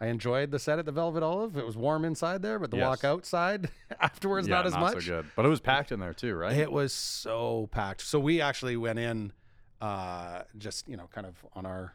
I 0.00 0.06
enjoyed 0.06 0.50
the 0.50 0.58
set 0.58 0.78
at 0.78 0.86
the 0.86 0.92
Velvet 0.92 1.22
Olive. 1.22 1.56
It 1.58 1.66
was 1.66 1.76
warm 1.76 2.04
inside 2.06 2.40
there, 2.42 2.58
but 2.58 2.70
the 2.70 2.78
Yes. 2.78 2.86
walk 2.88 3.04
outside 3.04 3.70
afterwards 4.00 4.48
yeah, 4.48 4.54
not 4.56 4.66
as 4.66 4.72
much. 4.74 5.04
so 5.04 5.22
good. 5.22 5.26
But 5.36 5.44
it 5.44 5.48
was 5.48 5.60
packed 5.60 5.92
in 5.92 6.00
there 6.00 6.14
too, 6.14 6.34
right? 6.34 6.56
It 6.56 6.72
was 6.72 6.92
so 6.92 7.68
packed. 7.70 8.00
So 8.00 8.18
we 8.18 8.40
actually 8.40 8.76
went 8.78 8.98
in, 8.98 9.32
uh, 9.80 10.42
just 10.58 10.88
you 10.88 10.96
know, 10.96 11.08
kind 11.12 11.26
of 11.26 11.44
on 11.54 11.66
our 11.66 11.94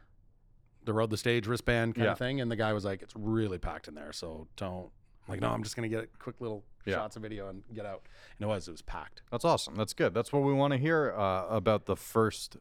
the 0.84 0.92
road 0.92 1.10
the 1.10 1.16
stage 1.16 1.48
wristband 1.48 1.96
kind 1.96 2.04
Yeah. 2.04 2.12
of 2.12 2.18
thing, 2.18 2.40
and 2.40 2.48
the 2.48 2.54
guy 2.54 2.72
was 2.72 2.84
like, 2.84 3.02
"It's 3.02 3.14
really 3.16 3.58
packed 3.58 3.88
in 3.88 3.94
there, 3.94 4.12
so 4.12 4.46
don't." 4.56 4.90
I'm 5.26 5.32
like, 5.32 5.40
no, 5.40 5.50
I'm 5.50 5.64
just 5.64 5.74
gonna 5.74 5.88
get 5.88 6.16
quick 6.20 6.40
little 6.40 6.64
Yeah. 6.84 6.94
shots 6.94 7.16
of 7.16 7.22
video 7.22 7.48
and 7.48 7.64
get 7.74 7.84
out. 7.84 8.02
And 8.38 8.48
it 8.48 8.48
was, 8.48 8.68
it 8.68 8.70
was 8.70 8.82
packed. 8.82 9.22
That's 9.32 9.44
awesome. 9.44 9.74
That's 9.74 9.92
good. 9.94 10.14
That's 10.14 10.32
what 10.32 10.44
we 10.44 10.52
want 10.52 10.70
to 10.74 10.78
hear 10.78 11.12
uh, 11.18 11.46
about 11.48 11.86
the 11.86 11.96
first, 11.96 12.56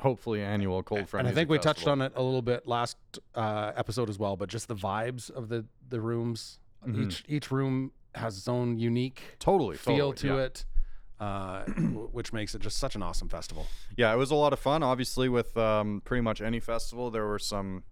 hopefully 0.00 0.42
annual 0.42 0.82
Cold 0.82 1.08
Front. 1.08 1.26
and 1.26 1.32
I 1.32 1.34
think 1.38 1.50
we 1.50 1.58
touched 1.58 1.86
on 1.88 2.00
it 2.02 2.12
a 2.16 2.22
little 2.22 2.42
bit 2.42 2.66
last 2.66 2.96
uh, 3.34 3.72
episode 3.76 4.08
as 4.08 4.18
well, 4.18 4.36
but 4.36 4.48
just 4.48 4.68
the 4.68 4.74
vibes 4.76 5.30
of 5.30 5.48
the 5.48 5.64
the 5.88 6.00
rooms. 6.00 6.58
Mhm. 6.86 7.06
Each 7.06 7.24
each 7.28 7.50
room 7.50 7.92
has 8.14 8.38
its 8.38 8.48
own 8.48 8.78
unique 8.78 9.22
Totally, 9.38 9.76
feel 9.76 10.12
totally, 10.12 10.16
to 10.16 10.26
yeah. 10.36 10.44
it, 10.44 10.64
uh, 11.20 11.64
which 12.12 12.32
makes 12.32 12.54
it 12.54 12.60
just 12.62 12.78
such 12.78 12.94
an 12.94 13.02
awesome 13.02 13.28
festival. 13.28 13.66
Yeah, 13.96 14.12
it 14.12 14.16
was 14.16 14.30
a 14.30 14.34
lot 14.34 14.52
of 14.52 14.58
fun. 14.58 14.82
Obviously, 14.82 15.28
with 15.28 15.56
um, 15.56 16.00
pretty 16.04 16.22
much 16.22 16.40
any 16.40 16.60
festival, 16.60 17.10
there 17.10 17.26
were 17.26 17.38
some 17.38 17.82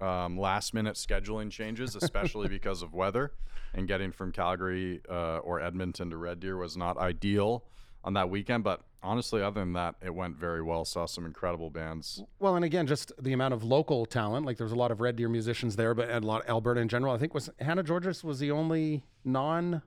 um, 0.00 0.38
last 0.38 0.72
minute 0.74 0.94
scheduling 0.96 1.50
changes, 1.50 1.96
especially 1.96 2.48
because 2.58 2.82
of 2.82 2.94
weather. 2.94 3.32
And 3.72 3.86
getting 3.86 4.10
from 4.12 4.32
Calgary 4.32 5.00
uh, 5.08 5.38
or 5.38 5.60
Edmonton 5.60 6.10
to 6.10 6.16
Red 6.16 6.40
Deer 6.40 6.56
was 6.56 6.76
not 6.76 6.96
ideal 6.98 7.64
on 8.02 8.14
that 8.14 8.28
weekend. 8.28 8.64
But 8.64 8.82
honestly, 9.02 9.42
other 9.42 9.60
than 9.60 9.72
that, 9.74 9.94
it 10.04 10.14
went 10.14 10.36
very 10.36 10.62
well. 10.62 10.84
Saw 10.84 11.06
some 11.06 11.24
incredible 11.26 11.70
bands. 11.70 12.22
Well, 12.38 12.56
and 12.56 12.64
again, 12.64 12.86
just 12.86 13.12
the 13.22 13.32
amount 13.32 13.54
of 13.54 13.64
local 13.64 14.06
talent. 14.06 14.46
Like 14.46 14.56
there 14.56 14.64
was 14.64 14.72
a 14.72 14.76
lot 14.76 14.90
of 14.90 15.00
Red 15.00 15.16
Deer 15.16 15.28
musicians 15.28 15.76
there, 15.76 15.94
but 15.94 16.08
and 16.10 16.24
a 16.24 16.26
lot 16.26 16.42
of 16.42 16.48
Alberta 16.48 16.80
in 16.80 16.88
general. 16.88 17.14
I 17.14 17.18
think 17.18 17.34
was 17.34 17.50
Hannah 17.60 17.84
Georgas 17.84 18.22
was 18.24 18.38
the 18.38 18.50
only 18.50 19.04
non 19.24 19.82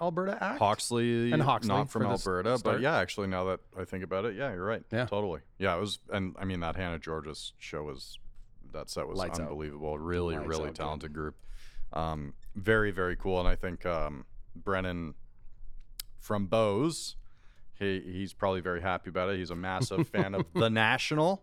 Alberta 0.00 0.36
act. 0.42 0.58
Hawksley, 0.58 1.32
And 1.32 1.40
Hawksley 1.40 1.68
not 1.68 1.88
from 1.90 2.02
for 2.02 2.08
the 2.08 2.14
s- 2.14 2.26
Alberta, 2.26 2.60
but 2.62 2.80
yeah, 2.80 2.96
actually, 2.98 3.28
now 3.28 3.44
that 3.44 3.60
I 3.78 3.84
think 3.84 4.04
about 4.04 4.26
it, 4.26 4.36
yeah, 4.36 4.52
you're 4.52 4.64
right. 4.64 4.82
Yeah. 4.92 5.06
totally. 5.06 5.40
Yeah, 5.58 5.74
it 5.76 5.80
was, 5.80 6.00
and 6.12 6.36
I 6.38 6.44
mean 6.44 6.60
that 6.60 6.76
Hannah 6.76 6.98
Georgas 6.98 7.52
show 7.58 7.84
was 7.84 8.18
that 8.72 8.90
set 8.90 9.06
was 9.08 9.18
Lights 9.18 9.38
out. 9.40 9.46
unbelievable. 9.48 9.98
Really, 9.98 10.36
Lights 10.36 10.48
really 10.48 10.68
out, 10.68 10.74
talented 10.74 11.12
group. 11.14 11.34
Um, 11.94 12.34
very, 12.54 12.90
very 12.90 13.16
cool, 13.16 13.38
and 13.38 13.48
I 13.48 13.54
think 13.54 13.86
um, 13.86 14.26
Brennan 14.54 15.14
from 16.18 16.46
Bo's, 16.46 17.16
he 17.78 18.00
he's 18.00 18.32
probably 18.32 18.60
very 18.60 18.80
happy 18.80 19.10
about 19.10 19.30
it. 19.30 19.38
He's 19.38 19.50
a 19.50 19.56
massive 19.56 20.08
fan 20.12 20.34
of 20.34 20.44
the 20.54 20.70
National. 20.70 21.42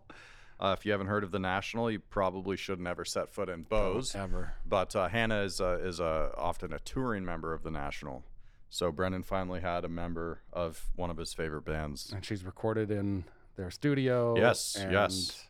Uh, 0.59 0.75
if 0.77 0.85
you 0.85 0.91
haven't 0.91 1.07
heard 1.07 1.23
of 1.23 1.31
the 1.31 1.39
National, 1.39 1.89
you 1.91 1.99
probably 1.99 2.55
should 2.55 2.79
never 2.79 3.03
set 3.03 3.29
foot 3.29 3.49
in 3.49 3.63
Bo's. 3.63 4.15
ever. 4.15 4.53
But 4.65 4.95
uh, 4.95 5.09
Hannah 5.09 5.41
is 5.43 5.59
uh, 5.59 5.79
is 5.81 5.99
uh, 5.99 6.29
often 6.37 6.71
a 6.73 6.79
touring 6.79 7.25
member 7.25 7.53
of 7.53 7.63
the 7.63 7.71
National. 7.71 8.23
So 8.69 8.91
Brennan 8.91 9.23
finally 9.23 9.61
had 9.61 9.85
a 9.85 9.89
member 9.89 10.41
of 10.51 10.85
one 10.95 11.09
of 11.11 11.17
his 11.17 11.33
favorite 11.33 11.63
bands. 11.65 12.11
And 12.11 12.25
she's 12.25 12.43
recorded 12.43 12.89
in 12.89 13.25
their 13.55 13.69
studio. 13.69 14.35
Yes, 14.37 14.75
and- 14.79 14.91
yes. 14.91 15.47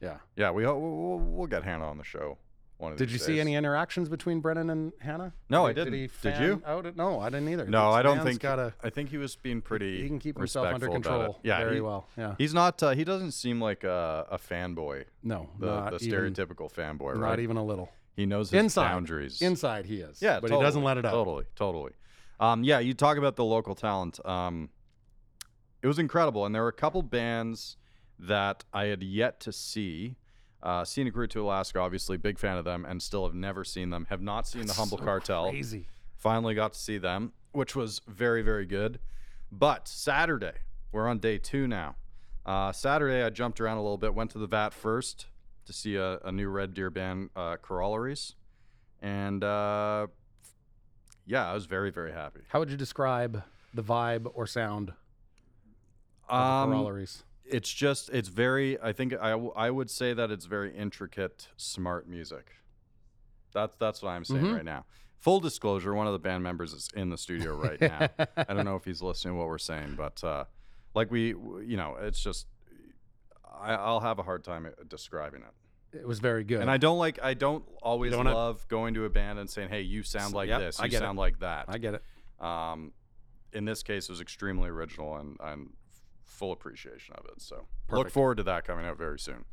Yeah. 0.00 0.18
Yeah, 0.36 0.50
we 0.50 0.66
we'll, 0.66 0.78
we'll, 0.78 1.18
we'll 1.18 1.46
get 1.46 1.62
Hannah 1.64 1.88
on 1.88 1.96
the 1.96 2.04
show. 2.04 2.36
One 2.78 2.92
of 2.92 2.98
Did 2.98 3.10
you 3.10 3.16
see 3.18 3.40
any 3.40 3.54
interactions 3.54 4.10
between 4.10 4.40
Brennan 4.40 4.68
and 4.68 4.92
Hannah? 5.00 5.32
No, 5.48 5.64
I 5.64 5.72
Did- 5.72 5.84
didn't. 5.86 5.92
Did, 5.92 5.96
he 5.98 6.06
Did 6.08 6.12
fan 6.12 6.42
you? 6.42 6.62
Out 6.66 6.84
it? 6.84 6.94
No, 6.94 7.20
I 7.20 7.30
didn't 7.30 7.48
either. 7.48 7.64
No, 7.64 7.86
This 7.88 7.94
I 7.96 8.02
don't 8.02 8.16
man's 8.18 8.28
think. 8.28 8.42
Gotta, 8.42 8.74
I 8.84 8.90
think 8.90 9.08
he 9.08 9.16
was 9.16 9.34
being 9.36 9.62
pretty. 9.62 10.02
he 10.02 10.08
can 10.08 10.18
keep 10.18 10.36
himself 10.36 10.66
under 10.66 10.86
respectful 10.86 11.12
about 11.12 11.20
it. 11.20 11.24
control. 11.26 11.40
Yeah, 11.42 11.58
very 11.60 11.76
he- 11.76 11.80
well. 11.80 12.06
Yeah. 12.18 12.34
He's 12.36 12.52
not. 12.52 12.82
Uh, 12.82 12.90
he 12.90 13.02
doesn't 13.04 13.30
seem 13.32 13.60
like 13.62 13.82
a, 13.84 14.26
a 14.30 14.36
fanboy. 14.38 15.04
No, 15.22 15.48
The, 15.58 15.66
not 15.66 15.98
the 15.98 16.04
even, 16.06 16.34
stereotypical 16.34 16.70
fanboy, 16.70 17.14
right? 17.14 17.30
not 17.30 17.40
even 17.40 17.56
a 17.56 17.64
little. 17.64 17.90
he 18.14 18.26
knows 18.26 18.50
his 18.50 18.60
Inside, 18.60 18.88
boundaries. 18.88 19.40
Inside, 19.40 19.86
he 19.86 20.00
is. 20.00 20.20
Yeah, 20.20 20.40
but 20.40 20.50
he 20.50 20.56
doesn't 20.56 20.82
totally, 20.82 20.84
let 20.84 20.98
it 20.98 21.06
out. 21.06 21.12
Totally, 21.12 21.44
totally. 21.54 21.92
Um, 22.40 22.62
yeah, 22.62 22.78
you 22.80 22.92
talk 22.92 23.16
about 23.16 23.36
the 23.36 23.44
local 23.44 23.74
talent. 23.74 24.20
Um, 24.26 24.68
it 25.82 25.86
was 25.86 25.98
incredible, 25.98 26.44
and 26.44 26.54
there 26.54 26.62
were 26.62 26.68
a 26.68 26.72
couple 26.74 27.00
bands 27.02 27.78
that 28.18 28.64
I 28.74 28.86
had 28.86 29.02
yet 29.02 29.40
to 29.40 29.52
see. 29.52 30.16
Uh, 30.62 30.84
Scenic 30.84 31.14
Route 31.14 31.30
to 31.30 31.42
Alaska, 31.42 31.78
obviously, 31.78 32.16
big 32.16 32.38
fan 32.38 32.56
of 32.56 32.64
them, 32.64 32.84
and 32.84 33.00
still 33.02 33.24
have 33.24 33.34
never 33.34 33.62
seen 33.64 33.90
them. 33.90 34.06
Have 34.10 34.22
not 34.22 34.46
seen 34.48 34.66
the 34.66 34.72
Humble 34.72 34.98
So 34.98 35.04
Cartel. 35.04 35.50
Crazy. 35.50 35.86
Finally 36.16 36.54
got 36.54 36.72
to 36.72 36.78
see 36.78 36.98
them, 36.98 37.32
which 37.52 37.76
was 37.76 38.00
very, 38.08 38.42
very 38.42 38.66
good. 38.66 38.98
But 39.52 39.86
Saturday, 39.86 40.54
we're 40.92 41.06
on 41.08 41.18
day 41.18 41.38
two 41.38 41.68
now. 41.68 41.94
Uh, 42.44 42.72
Saturday, 42.72 43.22
I 43.22 43.30
jumped 43.30 43.60
around 43.60 43.76
a 43.76 43.82
little 43.82 43.98
bit. 43.98 44.14
Went 44.14 44.30
to 44.32 44.38
the 44.38 44.46
VAT 44.46 44.72
first. 44.72 45.26
to 45.66 45.72
see 45.72 45.96
a, 45.96 46.18
a 46.18 46.32
new 46.32 46.48
Red 46.48 46.74
Deer 46.74 46.90
band, 46.90 47.30
uh, 47.36 47.56
Corollaries, 47.56 48.34
and 49.02 49.42
uh, 49.44 50.06
yeah, 51.26 51.48
I 51.50 51.54
was 51.54 51.66
very 51.66 51.90
very 51.90 52.12
happy. 52.12 52.40
How 52.48 52.60
would 52.60 52.70
you 52.70 52.76
describe 52.76 53.42
the 53.74 53.82
vibe 53.82 54.30
or 54.34 54.46
sound 54.46 54.90
of 56.28 56.38
the 56.38 56.44
Um, 56.44 56.70
corollaries? 56.70 57.24
It's 57.50 57.72
just 57.72 58.08
it's 58.10 58.28
very 58.28 58.80
i 58.82 58.92
think 58.92 59.12
I, 59.14 59.30
w- 59.30 59.52
I 59.56 59.70
would 59.70 59.90
say 59.90 60.12
that 60.14 60.30
it's 60.30 60.46
very 60.46 60.74
intricate 60.76 61.48
smart 61.56 62.08
music 62.08 62.52
that's 63.52 63.76
that's 63.76 64.02
what 64.02 64.10
i'm 64.10 64.24
saying 64.24 64.44
Mhm. 64.44 64.54
right 64.56 64.64
now 64.64 64.84
full 65.18 65.40
disclosure 65.40 65.94
one 65.94 66.06
of 66.06 66.12
the 66.12 66.18
band 66.18 66.42
members 66.42 66.72
is 66.72 66.88
in 66.94 67.10
the 67.10 67.18
studio 67.18 67.54
right 67.56 67.80
now 67.80 68.08
i 68.36 68.52
don't 68.54 68.64
know 68.64 68.76
if 68.76 68.84
he's 68.84 69.00
listening 69.02 69.34
to 69.34 69.38
what 69.38 69.46
we're 69.48 69.58
saying 69.58 69.94
but 69.96 70.22
uh 70.24 70.44
like 70.94 71.10
we 71.10 71.28
you 71.64 71.76
know 71.76 71.96
it's 72.00 72.20
just 72.22 72.46
I, 73.60 73.74
i'll 73.74 74.00
have 74.00 74.18
a 74.18 74.22
hard 74.22 74.44
time 74.44 74.66
uh, 74.66 74.70
describing 74.88 75.42
it 75.42 75.98
It 75.98 76.06
was 76.06 76.18
very 76.18 76.44
good. 76.44 76.60
and 76.60 76.70
i 76.70 76.76
don't 76.76 76.98
like 76.98 77.18
i 77.22 77.34
don't 77.34 77.64
always 77.82 78.12
don't 78.12 78.26
have- 78.26 78.34
love 78.34 78.68
going 78.68 78.94
to 78.94 79.04
a 79.04 79.10
band 79.10 79.38
and 79.38 79.48
saying 79.48 79.68
hey 79.70 79.82
you 79.82 80.02
sound 80.02 80.34
like 80.34 80.48
Yep, 80.48 80.60
this 80.60 80.80
I 80.80 80.84
you 80.84 80.90
get 80.90 80.96
it. 80.98 81.00
sound 81.00 81.18
like 81.18 81.38
that 81.40 81.66
I 81.68 81.78
get 81.78 81.94
it. 81.94 82.02
um, 82.44 82.92
in 83.52 83.64
this 83.64 83.82
case, 83.82 84.06
it 84.10 84.12
was 84.12 84.20
extremely 84.20 84.68
original 84.68 85.16
and, 85.16 85.38
and 85.40 85.70
full 86.26 86.52
appreciation 86.52 87.14
of 87.16 87.24
it. 87.26 87.40
So 87.40 87.66
look 87.90 88.10
forward 88.10 88.36
to 88.36 88.42
that 88.44 88.64
coming 88.64 88.86
out 88.86 88.98
very 88.98 89.18
soon. 89.18 89.44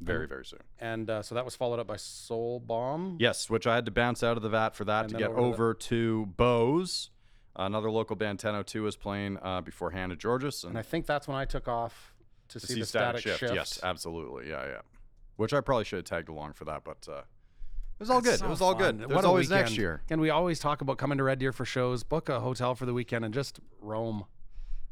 Very, 0.00 0.26
very 0.26 0.44
soon. 0.44 0.60
And 0.78 1.08
uh, 1.08 1.22
so 1.22 1.34
that 1.34 1.44
was 1.44 1.56
followed 1.56 1.78
up 1.78 1.86
by 1.86 1.96
Soul 1.96 2.60
Bomb. 2.60 3.16
Yes, 3.20 3.48
which 3.48 3.66
I 3.66 3.74
had 3.74 3.84
to 3.86 3.90
bounce 3.90 4.22
out 4.22 4.36
of 4.36 4.42
the 4.42 4.48
vat 4.48 4.74
for 4.74 4.84
that 4.84 5.04
And 5.06 5.10
to 5.12 5.18
get 5.18 5.30
over 5.30 5.40
over 5.40 5.74
to 5.74 6.26
Bo's. 6.26 7.10
Another 7.56 7.90
local 7.90 8.16
band, 8.16 8.38
1002, 8.38 8.82
was 8.82 8.96
playing 8.96 9.38
uh, 9.40 9.60
before 9.60 9.92
Hannah 9.92 10.16
Georgas. 10.16 10.64
And, 10.64 10.70
And 10.70 10.78
I 10.78 10.82
think 10.82 11.06
that's 11.06 11.28
when 11.28 11.36
I 11.36 11.44
took 11.44 11.68
off 11.68 12.12
to, 12.48 12.58
to 12.58 12.66
see, 12.66 12.74
see 12.74 12.80
the 12.80 12.86
Static, 12.86 13.20
static, 13.20 13.38
shift. 13.38 13.54
Yes, 13.54 13.80
absolutely. 13.82 14.50
Yeah, 14.50 14.66
yeah. 14.66 14.80
Which 15.36 15.54
I 15.54 15.60
probably 15.60 15.84
should 15.84 15.98
have 15.98 16.04
tagged 16.04 16.28
along 16.28 16.54
for 16.54 16.64
that, 16.64 16.82
but 16.84 17.06
uh, 17.08 17.18
it 17.18 18.00
was 18.00 18.10
all 18.10 18.20
good. 18.20 18.40
So 18.40 18.46
it 18.46 18.48
was 18.50 18.60
all 18.60 18.72
fun. 18.76 18.98
good. 18.98 19.08
There's 19.08 19.24
a 19.24 19.28
always 19.28 19.48
weekend. 19.48 19.66
next 19.66 19.78
year. 19.78 20.02
And 20.10 20.20
we 20.20 20.30
always 20.30 20.58
talk 20.58 20.80
about 20.80 20.98
coming 20.98 21.16
to 21.18 21.24
Red 21.24 21.38
Deer 21.38 21.52
for 21.52 21.64
shows, 21.64 22.02
book 22.02 22.28
a 22.28 22.40
hotel 22.40 22.74
for 22.74 22.86
the 22.86 22.92
weekend, 22.92 23.24
and 23.24 23.32
just 23.32 23.60
roam. 23.80 24.24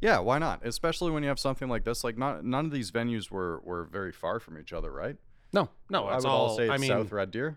Yeah, 0.03 0.19
why 0.19 0.39
not? 0.39 0.67
Especially 0.67 1.11
when 1.13 1.23
you 1.23 1.29
have 1.31 1.39
something 1.39 1.69
like 1.69 1.85
this. 1.85 2.03
Like, 2.05 2.19
not 2.19 2.45
none 2.45 2.65
of 2.67 2.73
these 2.73 2.91
venues 2.91 3.31
were, 3.31 3.61
were 3.65 3.85
very 3.85 4.13
far 4.13 4.41
from 4.41 4.59
each 4.59 4.73
other, 4.73 4.91
right? 4.91 5.17
No, 5.53 5.69
no, 5.89 6.07
I 6.07 6.17
would 6.17 6.25
all. 6.27 6.49
all 6.49 6.57
say 6.57 6.69
I 6.69 6.77
mean, 6.77 6.89
South 6.89 7.13
Red 7.13 7.31
Deer. 7.31 7.57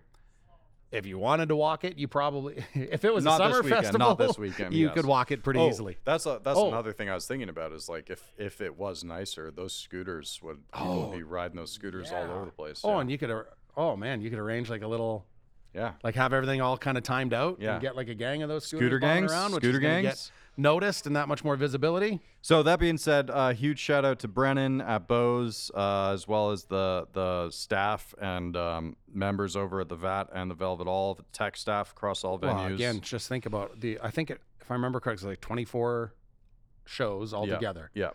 if 0.91 1.05
you 1.08 1.17
wanted 1.17 1.49
to 1.49 1.55
walk 1.55 1.84
it, 1.84 1.97
you 1.97 2.08
probably, 2.08 2.63
if 2.73 3.03
it 3.03 3.13
was 3.13 3.23
Not 3.23 3.41
a 3.41 3.45
this 3.45 3.53
summer 3.58 3.63
weekend, 3.63 3.84
festival, 3.86 4.08
not 4.10 4.17
this 4.19 4.38
weekend, 4.38 4.73
you 4.75 4.86
yes. 4.86 4.93
could 4.95 5.05
walk 5.05 5.31
it 5.31 5.43
pretty 5.43 5.60
Oh, 5.60 5.69
easily. 5.69 5.97
That's 6.05 6.25
a, 6.27 6.39
that's 6.43 6.58
Oh. 6.60 6.67
another 6.67 6.93
thing 6.93 7.10
I 7.10 7.15
was 7.15 7.25
thinking 7.25 7.49
about 7.49 7.71
is 7.73 7.89
like 7.89 8.10
if 8.12 8.21
if 8.38 8.62
it 8.62 8.77
was 8.77 9.03
nicer, 9.03 9.49
those 9.49 9.73
scooters 9.73 10.39
would 10.43 10.58
would 10.79 11.12
be 11.17 11.23
oh, 11.23 11.27
riding 11.27 11.58
those 11.58 11.71
scooters 11.71 12.12
all 12.12 12.23
over 12.23 12.45
the 12.45 12.51
place. 12.51 12.81
Oh, 12.84 12.91
yeah. 12.95 12.99
and 13.01 13.10
you 13.12 13.17
could, 13.17 13.43
oh 13.75 13.95
man, 13.95 14.21
you 14.21 14.29
could 14.29 14.39
arrange 14.39 14.69
like 14.69 14.84
a 14.84 14.88
little, 14.88 15.25
yeah. 15.73 15.93
like 16.03 16.15
have 16.15 16.31
everything 16.31 16.62
all 16.62 16.77
kind 16.77 16.97
of 16.97 17.03
timed 17.03 17.34
out. 17.34 17.58
Yeah. 17.60 17.73
and 17.73 17.81
get 17.81 17.95
like 17.95 18.10
a 18.10 18.13
gang 18.15 18.43
of 18.43 18.49
those 18.49 18.65
scooters 18.67 18.86
Scooter 18.88 18.99
gangs, 18.99 19.31
around, 19.31 19.51
scooter 19.53 19.79
gangs. 19.79 20.31
Get 20.56 20.62
noticed 20.62 21.08
and 21.08 21.15
that 21.15 21.28
much 21.28 21.44
more 21.44 21.56
visibility. 21.56 22.22
So 22.41 22.63
that 22.63 22.80
being 22.80 22.98
said, 22.98 23.30
uh, 23.30 23.54
huge 23.54 23.80
shout 23.80 24.06
out 24.06 24.20
to 24.20 24.28
Brennan 24.28 24.82
at 24.82 25.08
Bo's, 25.08 25.72
uh, 25.74 26.12
as 26.13 26.28
well 26.28 26.52
as 26.52 26.65
the 26.65 27.08
the 27.13 27.50
staff 27.52 28.13
and 28.22 28.56
um, 28.56 28.96
members 29.12 29.56
over 29.56 29.82
at 29.82 29.89
the 29.89 29.96
VAT 29.96 30.30
and 30.34 30.50
the 30.50 30.56
Velvet 30.56 30.88
All, 30.88 31.15
the 31.15 31.24
tech 31.34 31.58
staff 31.58 31.91
across 31.91 32.24
all 32.24 32.39
venues. 32.39 32.56
Well, 32.56 32.74
again, 32.74 33.02
just 33.02 33.28
think 33.28 33.46
about 33.46 33.80
the. 33.80 34.00
I 34.02 34.12
think 34.12 34.30
it, 34.32 34.41
if 34.62 34.70
I 34.72 34.76
remember 34.76 35.00
correctly, 35.00 35.30
like 35.30 35.41
24 35.41 36.13
shows 36.86 37.32
Yeah, 37.32 37.38
altogether. 37.38 37.91
Yeah, 37.94 38.10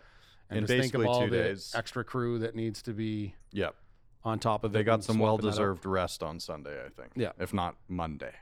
And 0.49 0.59
in 0.59 0.63
just 0.65 0.71
think 0.71 0.93
of 0.93 1.01
basically 1.01 1.07
all 1.07 1.23
two 1.25 1.29
the 1.29 1.43
days. 1.43 1.73
extra 1.75 2.03
crew 2.03 2.39
that 2.39 2.55
needs 2.55 2.81
to 2.83 2.93
be 2.93 3.35
yeah. 3.51 3.69
on 4.23 4.39
top 4.39 4.63
of 4.63 4.71
it. 4.71 4.77
They 4.77 4.83
got 4.83 5.03
some 5.03 5.17
swapping 5.17 5.19
that 5.19 5.25
out. 5.25 5.43
well-deserved 5.43 5.85
rest 5.85 6.23
on 6.23 6.39
Sunday, 6.39 6.83
I 6.85 6.89
think. 6.89 7.11
Yeah. 7.15 7.31
if 7.39 7.53
not 7.53 7.75
Monday. 7.87 8.33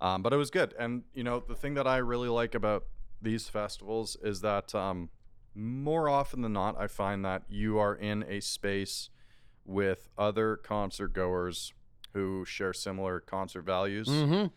Um, 0.00 0.22
but 0.22 0.32
it 0.32 0.36
was 0.36 0.50
good, 0.50 0.74
and 0.78 1.04
you 1.14 1.22
know 1.22 1.42
the 1.46 1.54
thing 1.54 1.74
that 1.74 1.86
I 1.86 1.98
really 1.98 2.28
like 2.28 2.54
about 2.54 2.84
these 3.20 3.48
festivals 3.48 4.16
is 4.22 4.40
that 4.42 4.74
um, 4.74 5.10
more 5.54 6.08
often 6.08 6.42
than 6.42 6.52
not, 6.52 6.78
I 6.78 6.86
find 6.86 7.24
that 7.24 7.42
you 7.48 7.78
are 7.78 7.94
in 7.94 8.24
a 8.28 8.40
space 8.40 9.10
with 9.64 10.08
other 10.18 10.56
concert 10.56 11.12
goers 11.14 11.72
who 12.12 12.44
share 12.44 12.72
similar 12.72 13.20
concert 13.20 13.62
values. 13.62 14.08
Mhm. 14.08 14.50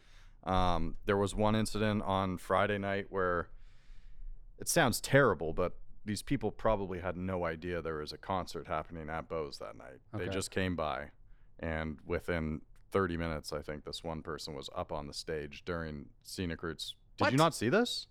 Um, 0.43 0.97
there 1.05 1.17
was 1.17 1.33
one 1.35 1.55
incident 1.55 2.03
on 2.03 2.37
Friday 2.37 2.77
night 2.77 3.07
where 3.09 3.47
it 4.59 4.67
sounds 4.67 5.01
terrible, 5.01 5.53
but 5.53 5.73
these 6.05 6.21
people 6.21 6.51
probably 6.51 6.99
had 6.99 7.17
no 7.17 7.45
idea 7.45 7.81
there 7.81 7.97
was 7.97 8.13
a 8.13 8.17
concert 8.17 8.67
happening 8.67 9.09
at 9.09 9.27
Bo's 9.27 9.57
that 9.59 9.75
night. 9.77 9.99
They 10.13 10.29
just 10.29 10.51
came 10.51 10.75
by, 10.75 11.09
and 11.59 11.99
within 12.05 12.61
30 12.91 13.17
minutes, 13.17 13.51
I 13.51 13.61
think 13.61 13.83
this 13.83 14.03
one 14.03 14.21
person 14.21 14.53
was 14.55 14.69
up 14.75 14.91
on 14.91 15.07
the 15.07 15.13
stage 15.13 15.63
during 15.65 16.07
Scenic 16.23 16.63
Roots. 16.63 16.95
Did 17.17 17.25
What? 17.25 17.31
you 17.33 17.37
not 17.37 17.53
see 17.55 17.67
this? 17.69 18.07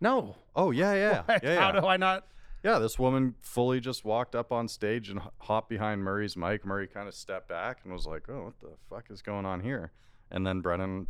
No. 0.00 0.36
Oh 0.54 0.70
yeah, 0.70 0.94
yeah, 0.94 1.22
What? 1.26 1.42
yeah. 1.42 1.60
How 1.60 1.72
yeah. 1.74 1.80
do 1.80 1.86
I 1.86 1.96
not? 1.96 2.26
Yeah, 2.62 2.78
this 2.78 2.98
woman 2.98 3.34
fully 3.42 3.78
just 3.80 4.04
walked 4.04 4.34
up 4.34 4.50
on 4.50 4.66
stage 4.66 5.08
and 5.08 5.20
h- 5.20 5.26
hopped 5.42 5.68
behind 5.68 6.02
Murray's 6.02 6.36
mic. 6.36 6.64
Murray 6.66 6.88
kind 6.88 7.06
of 7.06 7.14
stepped 7.14 7.48
back 7.48 7.80
and 7.84 7.92
was 7.92 8.06
like, 8.06 8.28
"Oh, 8.28 8.44
what 8.46 8.60
the 8.60 8.76
fuck 8.90 9.10
is 9.10 9.22
going 9.22 9.46
on 9.46 9.60
here?" 9.60 9.92
And 10.30 10.44
then 10.46 10.60
Brennan 10.60 11.06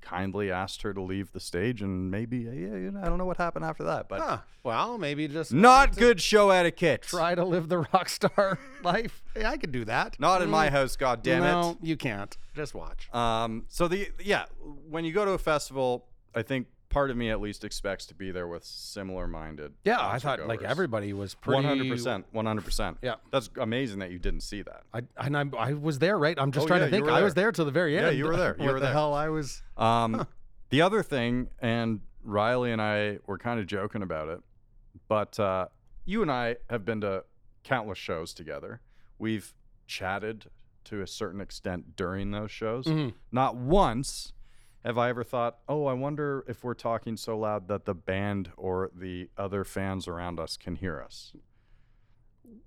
kindly 0.00 0.50
asked 0.50 0.82
her 0.82 0.94
to 0.94 1.00
leave 1.02 1.32
the 1.32 1.40
stage, 1.40 1.82
and 1.82 2.10
maybe 2.10 2.38
yeah, 2.38 2.50
you 2.52 2.90
know, 2.92 3.00
I 3.02 3.06
don't 3.06 3.18
know 3.18 3.24
what 3.24 3.36
happened 3.38 3.64
after 3.64 3.82
that, 3.84 4.08
but 4.08 4.20
Huh. 4.20 4.38
Well, 4.62 4.98
maybe 4.98 5.26
just 5.26 5.52
not 5.52 5.96
good 5.96 6.20
show 6.20 6.50
etiquette. 6.50 7.02
Try 7.02 7.34
to 7.34 7.44
live 7.44 7.68
the 7.68 7.78
rock 7.78 8.08
star 8.08 8.58
life. 8.84 9.22
Hey, 9.34 9.44
I 9.44 9.56
could 9.56 9.72
do 9.72 9.84
that. 9.86 10.20
Not 10.20 10.42
in 10.42 10.50
my 10.50 10.68
Mm, 10.68 10.72
house, 10.72 10.94
god 10.96 11.22
damn 11.22 11.42
no, 11.42 11.70
it. 11.70 11.76
you 11.86 11.96
can't. 11.96 12.36
Just 12.54 12.74
watch. 12.74 13.12
Um, 13.12 13.64
so 13.68 13.88
the 13.88 14.08
yeah, 14.22 14.44
when 14.88 15.04
you 15.04 15.12
go 15.12 15.24
to 15.24 15.32
a 15.32 15.38
festival, 15.38 16.06
I 16.34 16.42
think 16.42 16.66
part 16.90 17.10
of 17.10 17.16
me 17.16 17.30
at 17.30 17.40
least 17.40 17.64
expects 17.64 18.06
to 18.06 18.14
be 18.14 18.30
there 18.30 18.48
with 18.48 18.64
similar-minded. 18.64 19.72
Yeah, 19.84 19.98
I 20.00 20.18
thought 20.18 20.46
like 20.46 20.62
everybody 20.62 21.12
was 21.12 21.34
pretty. 21.34 21.54
One 21.56 21.64
hundred 21.64 21.88
percent, 21.90 22.26
one 22.32 22.46
hundred 22.46 22.64
percent. 22.64 22.98
Yeah. 23.02 23.16
that's 23.30 23.50
amazing 23.60 23.98
that 24.00 24.10
you 24.10 24.18
didn't 24.18 24.40
see 24.40 24.62
that. 24.62 24.82
I 24.92 25.02
and 25.18 25.36
I, 25.36 25.44
I 25.58 25.72
was 25.74 25.98
there, 25.98 26.18
right? 26.18 26.36
I'm 26.38 26.52
just 26.52 26.64
Oh, 26.64 26.66
trying 26.68 26.80
yeah, 26.80 26.86
to 26.86 26.90
think. 26.90 27.08
I 27.08 27.22
was 27.22 27.34
there. 27.34 27.52
till 27.52 27.64
the 27.64 27.70
very 27.70 27.96
end. 27.96 28.06
Yeah, 28.06 28.12
you 28.12 28.24
were 28.24 28.36
there. 28.36 28.56
You 28.58 28.64
what 28.66 28.74
were 28.74 28.80
the 28.80 28.86
there. 28.86 28.92
hell 28.92 29.14
I 29.14 29.28
was? 29.28 29.62
Um, 29.76 30.26
the 30.70 30.82
other 30.82 31.02
thing, 31.02 31.48
and 31.60 32.00
Riley 32.22 32.72
and 32.72 32.80
I 32.82 33.18
were 33.26 33.38
kind 33.38 33.60
of 33.60 33.66
joking 33.66 34.02
about 34.02 34.28
it, 34.28 34.40
but 35.08 35.38
uh, 35.38 35.66
you 36.04 36.22
and 36.22 36.30
I 36.30 36.56
have 36.70 36.84
been 36.84 37.00
to 37.02 37.24
countless 37.64 37.98
shows 37.98 38.32
together. 38.34 38.80
We've 39.18 39.54
chatted 39.86 40.46
to 40.84 41.02
a 41.02 41.06
certain 41.06 41.40
extent 41.40 41.96
during 41.96 42.30
those 42.30 42.50
shows. 42.50 42.86
Mhm. 42.86 43.12
Not 43.32 43.56
once 43.56 44.32
have 44.84 44.96
I 44.98 45.08
ever 45.08 45.24
thought, 45.24 45.58
oh, 45.68 45.86
I 45.86 45.92
wonder 45.92 46.44
if 46.48 46.62
we're 46.64 46.74
talking 46.74 47.16
so 47.16 47.36
loud 47.38 47.68
that 47.68 47.84
the 47.84 47.94
band 47.94 48.50
or 48.56 48.90
the 48.94 49.28
other 49.36 49.64
fans 49.64 50.06
around 50.08 50.38
us 50.38 50.56
can 50.56 50.76
hear 50.76 51.00
us. 51.00 51.32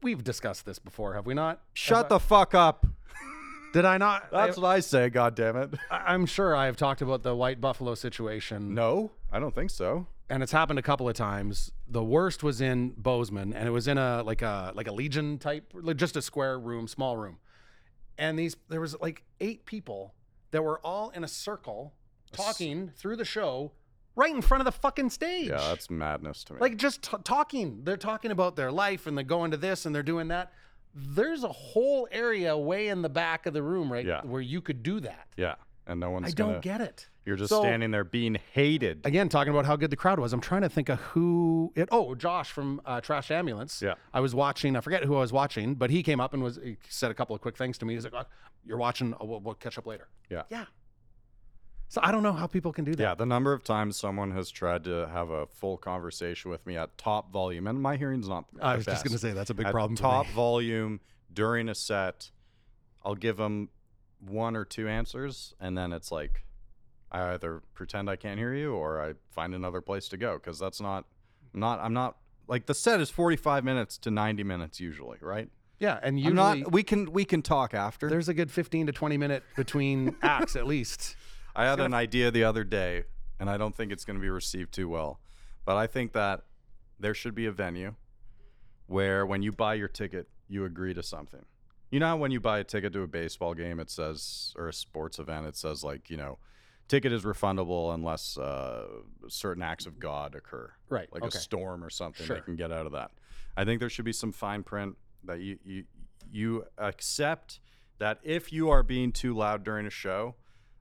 We've 0.04 0.24
discussed 0.24 0.66
this 0.66 0.78
before, 0.80 1.14
have 1.16 1.26
we 1.26 1.34
not? 1.34 1.62
Shut 1.74 2.10
the 2.10 2.20
fuck 2.20 2.54
up. 2.54 2.86
Did 3.74 3.86
I 3.86 3.98
not? 3.98 4.30
That's 4.32 4.58
what 4.58 4.68
I 4.68 4.80
say, 4.82 5.10
God 5.10 5.36
damn 5.36 5.56
it. 5.56 5.74
I, 5.90 6.14
I'm 6.14 6.26
sure 6.26 6.56
I 6.56 6.66
have 6.66 6.76
talked 6.78 7.02
about 7.02 7.24
the 7.24 7.36
White 7.36 7.62
Buffalo 7.62 7.96
situation. 7.96 8.74
No, 8.76 9.12
I 9.32 9.40
don't 9.40 9.56
think 9.56 9.70
so. 9.70 10.08
and 10.30 10.44
it's 10.44 10.52
happened 10.52 10.78
a 10.78 10.82
couple 10.84 11.08
of 11.08 11.16
times. 11.16 11.72
The 11.88 12.04
worst 12.04 12.44
was 12.44 12.62
in 12.62 12.90
Bozeman, 12.98 13.54
and 13.54 13.68
it 13.68 13.72
was 13.72 13.88
in 13.88 13.98
a 13.98 14.24
like 14.24 14.42
a 14.42 14.72
like 14.76 14.88
a 14.88 14.92
Legion 14.92 15.38
type, 15.40 15.72
like 15.74 15.98
just 15.98 16.16
a 16.18 16.22
square 16.22 16.60
room, 16.60 16.88
small 16.88 17.16
room. 17.18 17.38
And 18.18 18.38
these 18.38 18.56
there 18.70 18.82
was 18.82 19.00
like 19.00 19.24
eight 19.40 19.66
people 19.66 20.14
that 20.52 20.62
were 20.64 20.80
all 20.86 21.10
in 21.12 21.24
a 21.24 21.28
circle 21.28 21.94
talking 22.32 22.92
through 22.96 23.16
the 23.18 23.26
show, 23.26 23.72
right 24.16 24.34
in 24.34 24.42
front 24.42 24.62
of 24.62 24.66
the 24.66 24.72
fucking 24.72 25.10
stage. 25.10 25.50
Yeah, 25.50 25.58
that's 25.58 25.90
madness 25.90 26.44
to 26.46 26.54
me. 26.54 26.60
like 26.60 26.78
just 26.78 27.02
t- 27.04 27.18
talking. 27.24 27.82
They're 27.84 27.98
talking 27.98 28.32
about 28.32 28.56
their 28.56 28.72
life, 28.72 29.08
and 29.08 29.18
they're 29.18 29.24
going 29.26 29.52
to 29.52 29.58
this, 29.58 29.86
and 29.86 29.94
they're 29.96 30.04
doing 30.04 30.30
that. 30.30 30.52
There's 30.94 31.44
a 31.44 31.50
whole 31.52 32.08
area 32.12 32.58
way 32.58 32.90
in 32.90 33.02
the 33.02 33.10
back 33.10 33.46
of 33.46 33.54
the 33.54 33.64
room, 33.64 33.92
right, 33.92 34.06
Yeah. 34.06 34.22
where 34.24 34.42
you 34.42 34.60
could 34.62 34.84
do 34.84 35.00
that. 35.02 35.28
yeah, 35.38 35.56
and 35.88 36.00
no 36.00 36.10
one's 36.12 36.28
I 36.28 36.32
gonna. 36.32 36.54
don't 36.54 36.62
get 36.62 36.82
it. 36.82 37.08
You're 37.26 37.36
just 37.38 37.50
So- 37.50 37.62
standing 37.62 37.92
there 37.92 38.04
being 38.04 38.38
hated. 38.54 39.06
again 39.06 39.30
talking 39.30 39.52
about 39.54 39.66
how 39.66 39.76
good 39.76 39.92
the 39.92 39.96
crowd 39.96 40.18
was 40.20 40.34
i'm 40.34 40.42
trying 40.42 40.64
to 40.64 40.70
think 40.70 40.90
of 40.90 41.00
who 41.00 41.72
it 41.76 41.88
oh 41.92 42.16
josh 42.16 42.52
from 42.52 42.82
uh, 42.84 43.00
trash 43.00 43.30
ambulance 43.30 43.80
Yeah. 43.80 43.94
i 44.12 44.20
was 44.20 44.34
watching 44.34 44.76
i 44.76 44.82
forget 44.82 45.04
who 45.04 45.16
i 45.16 45.20
was 45.20 45.32
watching 45.32 45.76
but 45.76 45.92
he 45.92 46.02
came 46.02 46.20
up 46.20 46.34
and 46.34 46.42
was 46.42 46.60
he 46.64 46.78
said 46.90 47.12
a 47.12 47.14
couple 47.14 47.36
of 47.36 47.42
quick 47.44 47.56
things 47.56 47.78
to 47.78 47.86
me 47.86 47.94
he's 47.94 48.06
like 48.06 48.16
"Oh, 48.16 48.24
you're 48.66 48.80
watching 48.80 49.14
oh, 49.22 49.26
we'll, 49.26 49.40
we'll 49.40 49.54
catch 49.54 49.78
up 49.78 49.86
later 49.86 50.08
Yeah. 50.32 50.44
yeah 50.50 50.66
so 51.92 52.00
i 52.04 52.12
don't 52.12 52.24
know 52.24 52.32
how 52.32 52.48
people 52.48 52.72
can 52.72 52.86
do 52.86 52.96
that 52.96 53.04
Yeah, 53.04 53.16
the 53.16 53.26
number 53.26 53.52
of 53.54 53.64
times 53.64 53.98
someone 53.98 54.32
has 54.32 54.50
tried 54.50 54.84
to 54.86 55.08
have 55.12 55.30
a 55.30 55.46
full 55.48 55.78
conversation 55.78 56.50
with 56.50 56.66
me 56.66 56.78
at 56.78 56.98
top 56.98 57.32
volume, 57.34 57.68
and 57.68 57.82
my 57.82 57.98
hearing's 57.98 58.30
not. 58.30 58.46
i 58.62 58.76
was 58.78 58.86
just 58.86 59.04
going 59.04 59.12
to 59.12 59.20
say 59.20 59.32
that's 59.34 59.50
a 59.50 59.54
big 59.54 59.66
at 59.68 59.72
problem 59.74 59.96
for 59.98 60.02
top 60.02 60.28
me. 60.28 60.34
volume 60.48 61.00
during 61.34 61.70
a 61.70 61.76
set. 61.76 62.32
I'll 63.04 63.16
give 63.16 63.38
them 63.38 63.70
one 64.20 64.56
or 64.56 64.64
two 64.66 64.88
answers, 64.88 65.54
and 65.60 65.78
then 65.78 65.92
it's 65.92 66.12
like 66.12 66.46
I 67.12 67.34
either 67.34 67.62
pretend 67.74 68.10
I 68.10 68.16
can't 68.16 68.40
hear 68.40 68.54
you 68.54 68.74
or 68.74 69.02
I 69.02 69.14
find 69.30 69.54
another 69.54 69.82
place 69.82 70.08
to 70.10 70.18
go 70.18 70.36
because 70.36 70.60
that's 70.60 70.80
not 70.80 71.06
not 71.54 71.80
I'm 71.80 71.94
not 71.94 72.18
like 72.48 72.68
the 72.68 72.74
set 72.74 73.02
is 73.02 73.10
45 73.10 73.64
minutes 73.66 73.98
to 74.00 74.12
90 74.12 74.44
minutes 74.44 74.80
usually, 74.80 75.18
right? 75.22 75.50
Yeah, 75.80 75.96
and 76.04 76.14
I'm 76.14 76.18
usually 76.18 76.62
not. 76.62 76.72
We 76.72 76.84
can 76.84 77.12
we 77.12 77.26
can 77.26 77.42
talk 77.42 77.74
after. 77.74 78.08
there's 78.08 78.30
a 78.30 78.34
good 78.34 78.52
15 78.52 78.86
to 78.88 78.92
20 78.94 79.18
minute 79.18 79.44
between 79.56 80.16
acts 80.22 80.56
at 80.56 80.68
least. 80.68 81.16
I 81.56 81.66
had 81.66 81.80
an 81.80 81.94
idea 81.94 82.32
the 82.32 82.44
other 82.44 82.64
day, 82.64 83.04
and 83.40 83.50
I 83.50 83.58
don't 83.58 83.76
think 83.76 83.92
it's 83.92 84.06
going 84.06 84.18
to 84.18 84.22
be 84.22 84.30
received 84.30 84.74
too 84.74 84.88
well. 84.90 85.20
But 85.66 85.78
I 85.78 85.88
think 85.88 86.14
that 86.14 86.42
there 87.00 87.14
should 87.14 87.36
be 87.36 87.46
a 87.46 87.52
venue 87.52 87.96
where, 88.88 89.26
when 89.26 89.42
you 89.42 89.52
buy 89.52 89.76
your 89.76 89.88
ticket, 89.88 90.28
you 90.48 90.66
agree 90.66 90.94
to 90.94 91.04
something. 91.04 91.46
You 91.92 92.00
know, 92.00 92.16
when 92.16 92.32
you 92.32 92.40
buy 92.40 92.60
a 92.60 92.64
ticket 92.64 92.94
to 92.94 93.02
a 93.02 93.08
baseball 93.08 93.54
game, 93.54 93.80
it 93.80 93.90
says, 93.90 94.54
or 94.58 94.70
a 94.70 94.74
sports 94.74 95.20
event, 95.20 95.46
it 95.46 95.56
says, 95.58 95.84
like, 95.84 96.10
you 96.10 96.18
know, 96.18 96.38
ticket 96.88 97.12
is 97.12 97.24
refundable 97.24 97.94
unless 97.94 98.38
uh, 98.38 98.86
certain 99.28 99.64
acts 99.64 99.86
of 99.86 100.00
God 100.00 100.36
occur. 100.36 100.72
Right, 100.90 101.12
Like 101.12 101.24
okay. 101.24 101.38
a 101.38 101.42
storm 101.42 101.84
or 101.84 101.90
something 101.90 102.26
Sure. 102.26 102.38
they 102.38 102.42
can 102.42 102.56
get 102.56 102.72
out 102.72 102.86
of 102.86 102.92
that. 102.94 103.12
I 103.58 103.66
think 103.66 103.80
there 103.80 103.90
should 103.90 104.06
be 104.06 104.14
some 104.14 104.32
fine 104.32 104.64
print 104.64 104.98
that 105.26 105.40
you, 105.42 105.58
you, 105.64 105.84
you 106.32 106.66
accept 106.78 107.60
that 108.00 108.20
if 108.24 108.52
you 108.54 108.70
are 108.70 108.84
being 108.84 109.12
too 109.12 109.36
loud 109.36 109.64
during 109.64 109.86
a 109.86 109.90
show, 109.90 110.36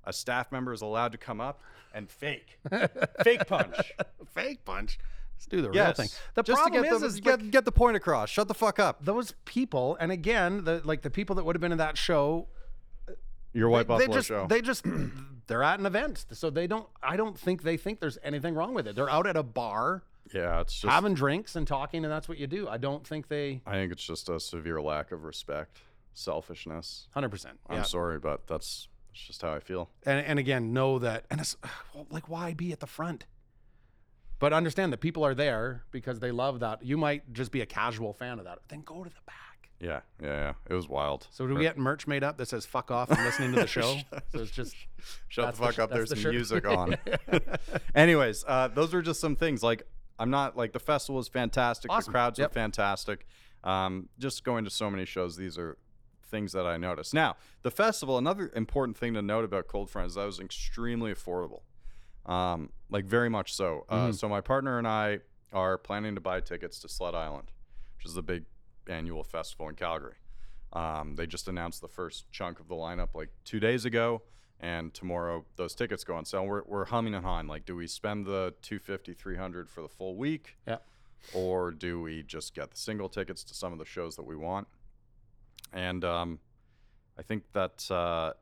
a 0.05 0.13
staff 0.13 0.51
member 0.53 0.73
is 0.73 0.83
allowed 0.83 1.13
to 1.13 1.19
come 1.19 1.41
up 1.41 1.61
and 1.95 2.09
fake, 2.09 2.59
fake 3.25 3.47
punch. 3.47 3.93
Fake 4.33 4.65
punch. 4.65 4.97
Let's 5.35 5.47
do 5.47 5.61
the 5.61 5.71
real 5.71 5.77
Yes, 5.77 5.97
thing. 5.97 6.09
The 6.35 6.45
just 6.45 6.61
problem 6.61 6.85
get 6.85 6.93
is, 6.93 7.01
the, 7.01 7.07
is 7.09 7.21
get, 7.21 7.41
like, 7.43 7.51
get 7.51 7.65
the 7.65 7.73
point 7.73 7.97
across. 7.97 8.31
Shut 8.31 8.47
the 8.47 8.55
fuck 8.55 8.79
up. 8.79 9.05
those 9.05 9.35
people, 9.45 9.97
and 9.99 10.13
again, 10.13 10.63
the 10.63 10.83
like 10.85 11.03
the 11.03 11.11
people 11.11 11.35
that 11.37 11.45
would 11.45 11.57
have 11.57 11.61
been 11.61 11.73
in 11.73 11.79
that 11.79 11.99
show, 11.99 12.47
uh, 13.09 13.15
Your 13.53 13.69
White 13.69 13.89
they, 13.89 13.95
Buffalo 13.95 14.07
they 14.07 14.15
just 14.15 14.29
show. 14.29 14.47
they 14.47 14.61
just 14.61 14.85
they're 15.49 15.65
at 15.65 15.81
an 15.81 15.87
event, 15.87 16.27
so 16.31 16.49
they 16.49 16.69
don't. 16.69 16.87
I 17.03 17.17
don't 17.17 17.37
think 17.37 17.65
they 17.65 17.77
think 17.77 17.99
there's 17.99 18.19
anything 18.23 18.55
wrong 18.55 18.73
with 18.73 18.87
it. 18.87 18.95
They're 18.95 19.11
out 19.11 19.27
at 19.27 19.37
a 19.37 19.43
bar 19.43 20.05
yeah, 20.33 20.61
it's 20.61 20.75
just. 20.81 20.93
having 20.93 21.15
drinks 21.15 21.57
and 21.57 21.67
talking, 21.67 22.05
and 22.05 22.13
that's 22.13 22.29
what 22.29 22.39
you 22.39 22.47
do. 22.47 22.69
I 22.69 22.77
don't 22.77 23.07
think 23.07 23.29
they. 23.29 23.61
I 23.67 23.73
think 23.73 23.93
it's 23.93 24.05
just 24.05 24.29
a 24.29 24.39
severe 24.39 24.81
lack 24.81 25.13
of 25.13 25.25
respect, 25.25 25.81
selfishness. 26.15 27.09
Hundred 27.13 27.31
percent. 27.31 27.59
I'm 27.69 27.85
sorry, 27.85 28.19
but 28.19 28.47
that's, 28.47 28.89
that's 29.13 29.27
just 29.27 29.43
how 29.43 29.53
I 29.53 29.61
feel. 29.61 29.91
and, 30.05 30.25
and 30.25 30.39
again 30.39 30.73
know 30.73 30.99
that 30.99 31.25
and 31.31 31.41
it's 31.41 31.57
well, 31.95 32.07
like 32.11 32.29
why 32.29 32.53
be 32.55 32.73
at 32.73 32.81
the 32.81 32.87
front 32.87 33.27
but 34.39 34.53
understand 34.55 34.93
that 34.93 35.01
people 35.01 35.25
are 35.25 35.35
there 35.35 35.85
because 35.91 36.21
they 36.21 36.31
love 36.31 36.61
that 36.61 36.83
you 36.85 36.97
might 36.97 37.31
just 37.33 37.53
be 37.53 37.61
a 37.61 37.67
casual 37.67 38.13
fan 38.13 38.39
of 38.39 38.45
that 38.45 38.59
then 38.69 38.81
go 38.83 39.05
to 39.05 39.11
the 39.11 39.17
back 39.27 39.71
Yeah, 39.81 40.01
yeah, 40.23 40.29
yeah. 40.29 40.53
It 40.69 40.75
was 40.75 40.89
wild. 40.89 41.27
so 41.31 41.47
do 41.47 41.55
we 41.55 41.63
get 41.63 41.77
merch 41.79 42.07
made 42.07 42.23
up 42.25 42.39
that 42.39 42.47
says 42.49 42.65
fuck 42.67 42.91
off 42.91 43.11
and 43.11 43.23
listening 43.25 43.53
to 43.55 43.61
the 43.61 43.67
show 43.79 43.99
so 44.33 44.41
it's 44.41 44.51
just 44.51 44.75
Shut 45.29 45.47
the 45.47 45.53
the 45.61 45.67
fuck 45.67 45.75
sh- 45.75 45.79
up. 45.79 45.91
There's 45.91 46.11
the 46.11 46.17
some 46.17 46.23
shirt. 46.23 46.35
music 46.35 46.67
on. 46.67 46.97
Anyways, 47.95 48.45
uh, 48.47 48.69
those 48.69 48.93
are 48.95 49.01
just 49.03 49.19
some 49.21 49.35
things. 49.37 49.63
Like, 49.63 49.83
I'm 50.19 50.29
not 50.31 50.57
like 50.57 50.73
the 50.73 50.79
festival 50.79 51.19
is 51.21 51.29
fantastic. 51.29 51.91
Awesome. 51.91 52.13
The 52.13 52.15
crowds 52.15 52.39
Yep. 52.39 52.51
are 52.51 52.53
fantastic. 52.53 53.27
Um, 53.65 54.09
just 54.19 54.45
going 54.45 54.65
to 54.65 54.71
so 54.71 54.91
many 54.91 55.05
shows, 55.07 55.37
these 55.37 55.57
are 55.57 55.79
things 56.31 56.53
that 56.53 56.67
I 56.67 56.77
noticed. 56.77 57.13
Now, 57.13 57.37
the 57.63 57.71
festival, 57.71 58.17
another 58.19 58.51
important 58.55 58.97
thing 58.97 59.15
to 59.15 59.23
note 59.23 59.45
about 59.45 59.67
Cold 59.67 59.91
Front 59.91 60.09
is 60.09 60.15
that 60.15 60.23
it 60.23 60.27
was 60.27 60.41
extremely 60.41 61.13
affordable. 61.13 61.63
Um, 62.27 62.71
like, 62.91 63.05
very 63.05 63.29
much 63.29 63.55
so. 63.55 63.85
Uh, 63.89 63.97
Mm-hmm. 63.97 64.13
So, 64.13 64.29
my 64.29 64.41
partner 64.41 64.79
and 64.79 64.87
I 64.87 65.21
are 65.53 65.77
planning 65.79 66.15
to 66.15 66.21
buy 66.21 66.41
tickets 66.41 66.79
to 66.81 66.89
Sled 66.89 67.15
Island, 67.15 67.51
which 67.97 68.07
is 68.07 68.15
the 68.15 68.23
big 68.23 68.45
annual 68.87 69.25
festival 69.25 69.69
in 69.69 69.75
Calgary. 69.75 70.15
Um, 70.73 71.17
they 71.17 71.27
just 71.27 71.49
announced 71.49 71.81
the 71.81 71.89
first 71.89 72.31
chunk 72.31 72.61
of 72.61 72.69
the 72.69 72.77
lineup 72.77 73.15
like 73.15 73.31
two 73.45 73.59
days 73.59 73.85
ago, 73.85 74.23
and 74.61 74.95
tomorrow 74.95 75.45
those 75.57 75.75
tickets 75.75 76.05
go 76.05 76.15
on 76.15 76.25
sale. 76.25 76.47
We're, 76.47 76.63
we're 76.67 76.85
humming 76.85 77.15
and 77.15 77.25
hawing. 77.25 77.49
Like, 77.49 77.67
do 77.67 77.75
we 77.75 77.89
spend 77.89 78.27
the 78.27 78.55
250 78.63 79.15
300 79.15 79.69
for 79.69 79.83
the 79.83 79.89
full 79.89 80.15
week, 80.17 80.57
yeah 80.67 80.77
or 81.35 81.71
do 81.71 82.01
we 82.01 82.23
just 82.23 82.55
get 82.55 82.71
the 82.71 82.77
single 82.77 83.09
tickets 83.09 83.45
to 83.45 83.55
some 83.55 83.73
of 83.73 83.79
the 83.79 83.85
shows 83.85 84.17
that 84.17 84.23
we 84.23 84.37
want? 84.37 84.67
And 85.73 86.05
um, 86.05 86.39
I 87.19 87.23
think 87.23 87.45
that 87.53 87.91
uh, 87.91 88.33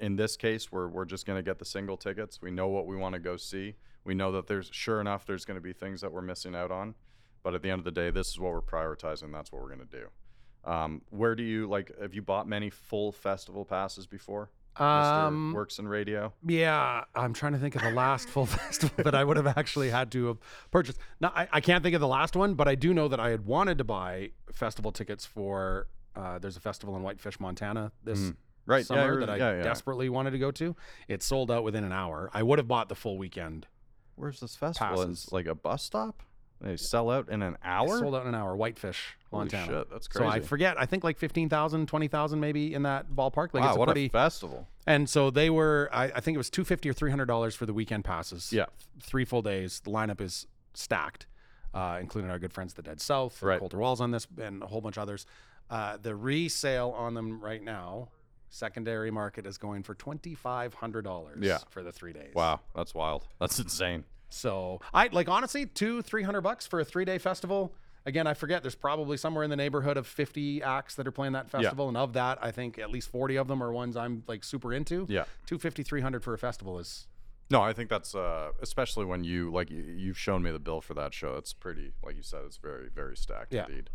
in 0.00 0.16
this 0.16 0.36
case, 0.36 0.72
we're, 0.72 0.88
we're 0.88 1.04
just 1.04 1.26
going 1.26 1.38
to 1.38 1.42
get 1.42 1.58
the 1.58 1.64
single 1.64 1.96
tickets. 1.96 2.40
We 2.42 2.50
know 2.50 2.68
what 2.68 2.86
we 2.86 2.96
want 2.96 3.14
to 3.14 3.18
go 3.20 3.36
see. 3.36 3.74
We 4.04 4.14
know 4.14 4.32
that 4.32 4.46
there's, 4.46 4.68
sure 4.72 5.00
enough, 5.00 5.26
there's 5.26 5.44
going 5.44 5.56
to 5.56 5.60
be 5.62 5.72
things 5.72 6.00
that 6.00 6.12
we're 6.12 6.22
missing 6.22 6.54
out 6.54 6.70
on. 6.70 6.94
But 7.42 7.54
at 7.54 7.62
the 7.62 7.70
end 7.70 7.80
of 7.80 7.84
the 7.84 7.90
day, 7.92 8.10
this 8.10 8.28
is 8.28 8.38
what 8.38 8.52
we're 8.52 8.62
prioritizing. 8.62 9.32
That's 9.32 9.52
what 9.52 9.62
we're 9.62 9.74
going 9.74 9.86
to 9.88 9.96
do. 9.98 10.70
Um, 10.70 11.02
where 11.10 11.34
do 11.34 11.42
you 11.42 11.68
like? 11.68 11.90
Have 12.00 12.14
you 12.14 12.22
bought 12.22 12.46
many 12.46 12.70
full 12.70 13.10
festival 13.10 13.64
passes 13.64 14.06
before? 14.06 14.50
Mr. 14.78 14.80
um 14.80 15.52
Works 15.52 15.78
in 15.78 15.86
Radio. 15.86 16.32
yeah 16.46 17.04
i'm 17.14 17.34
trying 17.34 17.52
to 17.52 17.58
think 17.58 17.76
of 17.76 17.82
the 17.82 17.90
last 17.90 18.26
full 18.26 18.46
festival 18.60 19.04
that 19.04 19.14
i 19.14 19.22
would 19.22 19.36
have 19.36 19.46
actually 19.58 19.90
had 19.90 20.10
to 20.12 20.28
have 20.28 20.38
purchased 20.70 20.96
now 21.20 21.30
I, 21.36 21.46
I 21.52 21.60
can't 21.60 21.82
think 21.82 21.94
of 21.94 22.00
the 22.00 22.08
last 22.08 22.36
one 22.36 22.54
but 22.54 22.68
i 22.68 22.74
do 22.74 22.94
know 22.94 23.06
that 23.08 23.20
i 23.20 23.28
had 23.28 23.44
wanted 23.44 23.76
to 23.78 23.84
buy 23.84 24.30
festival 24.50 24.90
tickets 24.90 25.26
for 25.26 25.88
uh, 26.16 26.38
there's 26.38 26.56
a 26.56 26.60
festival 26.60 26.96
in 26.96 27.02
whitefish 27.02 27.38
montana 27.40 27.92
this 28.04 28.32
Right. 28.66 28.78
yeah, 28.78 28.82
summer 28.84 29.04
you're- 29.14 29.20
that 29.26 29.30
I 29.30 29.36
yeah, 29.38 29.56
yeah. 29.56 29.62
desperately 29.62 30.08
wanted 30.08 30.30
to 30.32 30.38
go 30.38 30.50
to. 30.52 30.76
It 31.08 31.22
sold 31.22 31.50
out 31.50 31.64
within 31.64 31.82
an 31.84 31.92
hour. 31.92 32.30
I 32.32 32.42
would 32.42 32.58
have 32.58 32.68
bought 32.68 32.88
the 32.88 32.94
full 32.94 33.18
weekend. 33.18 33.66
Where's 34.14 34.40
this 34.40 34.54
festival? 34.56 35.02
It's 35.02 35.32
like 35.32 35.46
a 35.46 35.54
bus 35.54 35.82
stop. 35.82 36.22
They 36.60 36.76
sell 36.76 37.10
out 37.10 37.28
in 37.28 37.42
an 37.42 37.56
hour. 37.64 37.98
Sold 37.98 38.14
out 38.14 38.22
in 38.22 38.28
an 38.28 38.34
hour. 38.36 38.54
Whitefish, 38.54 39.16
Montana. 39.32 39.66
Holy 39.66 39.78
shit, 39.80 39.90
that's 39.90 40.06
crazy. 40.06 40.24
So 40.24 40.30
I 40.30 40.38
forget. 40.38 40.78
I 40.80 40.86
think 40.86 41.02
like 41.02 41.18
15,000, 41.18 41.88
20,000 41.88 42.38
maybe 42.38 42.72
in 42.72 42.84
that 42.84 43.10
ballpark. 43.10 43.48
Like 43.52 43.64
wow, 43.64 43.68
it's 43.70 43.76
a 43.76 43.78
what 43.80 43.86
pretty. 43.88 44.06
a 44.06 44.10
festival! 44.10 44.68
and 44.86 45.10
so 45.10 45.28
they 45.30 45.50
were. 45.50 45.88
I, 45.92 46.04
I 46.04 46.20
think 46.20 46.36
it 46.36 46.38
was 46.38 46.50
250 46.50 46.88
or 46.88 46.92
300 46.92 47.24
dollars 47.24 47.56
for 47.56 47.66
the 47.66 47.72
weekend 47.74 48.04
passes. 48.04 48.52
Yeah. 48.52 48.66
Three 49.00 49.24
full 49.24 49.42
days. 49.42 49.80
The 49.80 49.90
lineup 49.90 50.20
is 50.20 50.46
stacked, 50.74 51.26
uh, 51.74 51.98
including 52.00 52.30
our 52.30 52.38
good 52.38 52.52
friends 52.52 52.74
the 52.74 52.82
Dead 52.82 53.00
South, 53.00 53.42
Right. 53.42 53.58
Colter 53.58 53.78
Wall's 53.78 54.00
on 54.00 54.12
this, 54.12 54.28
and 54.40 54.62
a 54.62 54.66
whole 54.66 54.80
bunch 54.80 54.98
of 54.98 55.02
others. 55.02 55.26
Uh, 55.72 55.96
the 55.96 56.14
resale 56.14 56.90
on 56.96 57.14
them 57.14 57.40
right 57.40 57.62
now, 57.62 58.08
secondary 58.50 59.10
market 59.10 59.46
is 59.46 59.56
going 59.56 59.82
for 59.82 59.94
twenty 59.94 60.34
five 60.34 60.74
hundred 60.74 61.02
dollars. 61.02 61.38
Yeah. 61.40 61.58
For 61.70 61.82
the 61.82 61.90
three 61.90 62.12
days. 62.12 62.34
Wow, 62.34 62.60
that's 62.76 62.94
wild. 62.94 63.26
That's 63.40 63.58
insane. 63.58 64.04
So 64.28 64.80
I 64.92 65.08
like 65.12 65.28
honestly 65.28 65.64
two 65.66 66.02
three 66.02 66.22
hundred 66.22 66.42
bucks 66.42 66.66
for 66.66 66.80
a 66.80 66.84
three 66.84 67.04
day 67.06 67.16
festival. 67.18 67.72
Again, 68.04 68.26
I 68.26 68.34
forget. 68.34 68.62
There's 68.62 68.74
probably 68.74 69.16
somewhere 69.16 69.44
in 69.44 69.50
the 69.50 69.56
neighborhood 69.56 69.96
of 69.96 70.06
fifty 70.06 70.62
acts 70.62 70.96
that 70.96 71.06
are 71.06 71.12
playing 71.12 71.32
that 71.32 71.48
festival, 71.48 71.88
and 71.88 71.96
of 71.96 72.12
that, 72.14 72.38
I 72.42 72.50
think 72.50 72.78
at 72.78 72.90
least 72.90 73.08
forty 73.10 73.36
of 73.36 73.48
them 73.48 73.62
are 73.62 73.72
ones 73.72 73.96
I'm 73.96 74.24
like 74.26 74.44
super 74.44 74.72
into. 74.74 75.06
Yeah. 75.08 75.24
250 75.46 75.82
300 75.84 76.22
for 76.22 76.34
a 76.34 76.38
festival 76.38 76.78
is 76.78 77.06
No, 77.48 77.62
I 77.62 77.72
think 77.72 77.88
that's 77.88 78.14
uh, 78.14 78.50
especially 78.60 79.04
when 79.06 79.24
you 79.24 79.50
like 79.52 79.70
you, 79.70 79.82
you've 79.82 80.18
shown 80.18 80.42
me 80.42 80.50
the 80.50 80.58
bill 80.58 80.80
for 80.82 80.94
that 80.94 81.14
show. 81.14 81.36
It's 81.36 81.52
pretty, 81.54 81.92
like 82.04 82.16
you 82.16 82.22
said, 82.22 82.40
it's 82.44 82.56
very 82.58 82.88
very 82.94 83.16
stacked 83.16 83.54
Yeah. 83.54 83.66
indeed. 83.68 83.88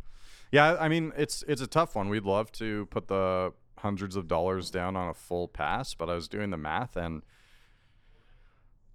Yeah, 0.52 0.78
I 0.80 0.88
mean 0.88 1.12
it's 1.18 1.44
it's 1.48 1.62
a 1.62 1.68
tough 1.68 1.96
one. 1.96 2.10
We'd 2.10 2.24
love 2.26 2.52
to 2.54 2.86
put 2.88 3.08
the 3.08 3.54
hundreds 3.80 4.16
of 4.16 4.28
dollars 4.28 4.72
down 4.72 4.96
on 4.96 5.10
a 5.10 5.14
full 5.14 5.48
pass, 5.48 5.94
but 5.94 6.10
I 6.10 6.16
was 6.16 6.28
doing 6.28 6.50
the 6.50 6.58
math 6.58 6.96
and 6.96 7.22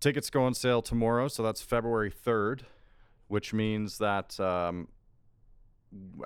tickets 0.00 0.30
go 0.30 0.42
on 0.44 0.54
sale 0.54 0.82
tomorrow, 0.82 1.28
so 1.28 1.42
that's 1.42 1.62
February 1.62 2.10
third, 2.10 2.66
which 3.28 3.52
means 3.52 3.98
that 3.98 4.38
um, 4.40 4.88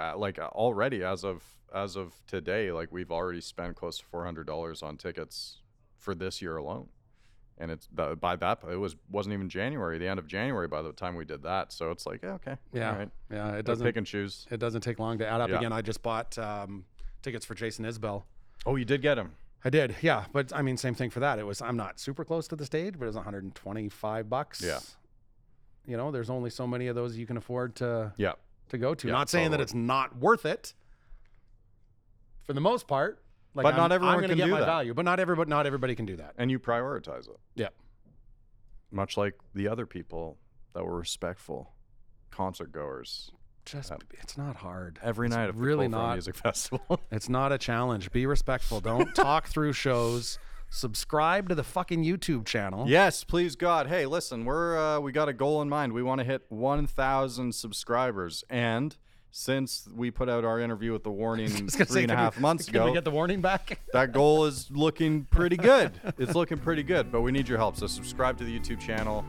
uh, 0.00 0.16
like 0.16 0.38
uh, 0.38 0.48
already 0.52 1.02
as 1.02 1.24
of 1.24 1.42
as 1.74 1.96
of 1.96 2.14
today, 2.26 2.72
like 2.72 2.92
we've 2.92 3.10
already 3.10 3.40
spent 3.40 3.76
close 3.76 3.98
to 3.98 4.04
four 4.04 4.24
hundred 4.24 4.46
dollars 4.46 4.82
on 4.82 4.96
tickets 4.96 5.58
for 5.98 6.14
this 6.14 6.40
year 6.40 6.56
alone 6.56 6.88
and 7.58 7.70
it's 7.70 7.86
by 7.86 8.36
that 8.36 8.60
it 8.70 8.76
was 8.76 8.96
wasn't 9.10 9.32
even 9.32 9.48
January, 9.48 9.98
the 9.98 10.08
end 10.08 10.18
of 10.18 10.26
January 10.26 10.68
by 10.68 10.82
the 10.82 10.92
time 10.92 11.16
we 11.16 11.24
did 11.24 11.42
that. 11.42 11.72
So 11.72 11.90
it's 11.90 12.06
like, 12.06 12.22
yeah, 12.22 12.32
okay, 12.32 12.56
yeah 12.72 12.96
right. 12.96 13.10
yeah 13.30 13.54
it 13.54 13.64
doesn't 13.64 13.86
pick 13.86 13.96
and 13.96 14.06
choose. 14.06 14.46
it 14.50 14.58
doesn't 14.58 14.82
take 14.82 14.98
long 14.98 15.18
to 15.18 15.26
add 15.26 15.40
up. 15.40 15.50
Yeah. 15.50 15.58
Again, 15.58 15.72
I 15.72 15.82
just 15.82 16.02
bought 16.02 16.36
um, 16.38 16.84
tickets 17.22 17.46
for 17.46 17.54
Jason 17.54 17.84
Isbell. 17.84 18.24
Oh, 18.64 18.76
you 18.76 18.84
did 18.84 19.02
get 19.02 19.18
him. 19.18 19.32
I 19.64 19.70
did, 19.70 19.96
yeah, 20.00 20.26
but 20.32 20.52
I 20.54 20.62
mean, 20.62 20.76
same 20.76 20.94
thing 20.94 21.10
for 21.10 21.20
that. 21.20 21.38
It 21.38 21.46
was 21.46 21.60
I'm 21.60 21.76
not 21.76 21.98
super 21.98 22.24
close 22.24 22.46
to 22.48 22.56
the 22.56 22.64
stage, 22.66 22.94
but 22.98 23.04
it 23.04 23.08
was 23.08 23.16
125 23.16 24.28
bucks. 24.30 24.62
Yeah. 24.62 24.78
You 25.86 25.96
know, 25.96 26.10
there's 26.10 26.30
only 26.30 26.50
so 26.50 26.66
many 26.66 26.88
of 26.88 26.94
those 26.94 27.16
you 27.16 27.26
can 27.26 27.36
afford 27.36 27.76
to 27.76 28.12
Yeah, 28.16 28.32
to 28.68 28.78
go 28.78 28.94
to. 28.94 29.06
Yeah, 29.08 29.12
not 29.12 29.30
saying 29.30 29.52
that 29.52 29.60
it's 29.60 29.74
not 29.74 30.16
worth 30.16 30.44
it. 30.44 30.74
For 32.44 32.52
the 32.52 32.60
most 32.60 32.86
part, 32.86 33.20
like 33.56 33.64
But 33.64 33.74
I'm, 33.74 33.78
not 33.78 33.92
everyone 33.92 34.14
I'm 34.14 34.20
gonna 34.20 34.28
can 34.28 34.38
get 34.38 34.44
do 34.46 34.50
my 34.52 34.60
that. 34.60 34.66
value, 34.66 34.94
but 34.94 35.04
not 35.04 35.18
everybody 35.20 35.48
not 35.50 35.66
everybody 35.66 35.94
can 35.94 36.06
do 36.06 36.16
that. 36.16 36.34
and 36.38 36.50
you 36.50 36.58
prioritize 36.58 37.28
it, 37.28 37.36
Yeah. 37.54 37.68
much 38.90 39.16
like 39.16 39.34
the 39.54 39.68
other 39.68 39.86
people 39.86 40.38
that 40.74 40.84
were 40.84 40.96
respectful 40.98 41.72
concert 42.30 42.70
goers 42.72 43.30
Just 43.64 43.92
it's 44.22 44.36
not 44.38 44.56
hard. 44.56 44.98
every 45.02 45.28
night 45.28 45.48
of 45.48 45.56
the 45.56 45.62
really 45.62 45.86
Cold 45.86 45.92
Front 45.92 46.06
not. 46.08 46.12
Music 46.14 46.36
Festival. 46.48 47.00
It's 47.10 47.28
not 47.28 47.50
a 47.52 47.58
challenge. 47.58 48.10
Be 48.12 48.26
respectful. 48.26 48.80
Don't 48.80 49.14
talk 49.14 49.46
through 49.48 49.72
shows. 49.72 50.38
Subscribe 50.68 51.48
to 51.48 51.54
the 51.54 51.62
fucking 51.64 52.04
YouTube 52.04 52.44
channel. 52.44 52.86
yes, 52.88 53.22
please 53.24 53.54
God. 53.56 53.86
Hey, 53.86 54.04
listen, 54.04 54.44
we're 54.44 54.76
uh, 54.76 55.00
we 55.00 55.12
got 55.12 55.28
a 55.28 55.32
goal 55.32 55.62
in 55.62 55.68
mind. 55.68 55.92
We 55.92 56.02
want 56.02 56.18
to 56.20 56.24
hit 56.24 56.42
1,000 56.48 57.54
subscribers, 57.54 58.44
and 58.50 58.96
since 59.36 59.86
we 59.94 60.10
put 60.10 60.30
out 60.30 60.44
our 60.46 60.60
interview 60.60 60.92
with 60.92 61.04
the 61.04 61.10
Warning 61.10 61.46
I 61.56 61.62
was 61.64 61.74
gonna 61.76 61.84
three 61.84 61.94
say, 61.94 62.02
and 62.04 62.12
a 62.12 62.14
can 62.14 62.32
we- 62.36 62.40
months 62.42 62.64
can 62.66 62.76
ago, 62.76 62.86
we 62.86 62.92
get 62.92 63.04
the 63.04 63.10
warning 63.10 63.42
back? 63.42 63.78
that 63.92 64.12
goal 64.12 64.46
is 64.46 64.70
looking 64.70 65.24
pretty 65.26 65.56
good. 65.58 65.92
it's 66.18 66.34
looking 66.34 66.58
pretty 66.58 66.82
good, 66.82 67.12
but 67.12 67.20
we 67.20 67.32
need 67.32 67.46
your 67.48 67.58
help. 67.58 67.76
So 67.76 67.86
subscribe 67.86 68.38
to 68.38 68.44
the 68.44 68.58
YouTube 68.58 68.80
channel, 68.80 69.24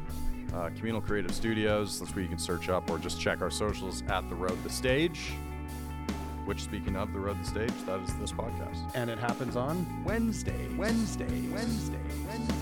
uh, 0.53 0.69
Communal 0.77 1.01
Creative 1.01 1.33
Studios. 1.33 1.99
That's 1.99 2.15
where 2.15 2.21
you 2.23 2.29
can 2.29 2.39
search 2.39 2.69
up 2.69 2.89
or 2.89 2.97
just 2.97 3.19
check 3.19 3.41
our 3.41 3.51
socials 3.51 4.01
at 4.07 4.27
the 4.29 4.35
Road 4.35 4.57
the 4.63 4.69
Stage. 4.69 5.33
which, 6.45 6.61
speaking 6.63 6.95
of 6.95 7.11
the 7.11 7.19
road 7.19 7.37
the 7.41 7.45
stage, 7.45 7.73
that 7.85 7.99
is 7.99 8.15
this 8.15 8.31
podcast. 8.31 8.79
And 8.95 9.09
it 9.09 9.19
happens 9.19 9.57
on 9.57 9.85
Wednesday, 10.05 10.67
Wednesday, 10.77 11.27
Wednesday, 11.51 11.99
Wednesday. 12.25 12.55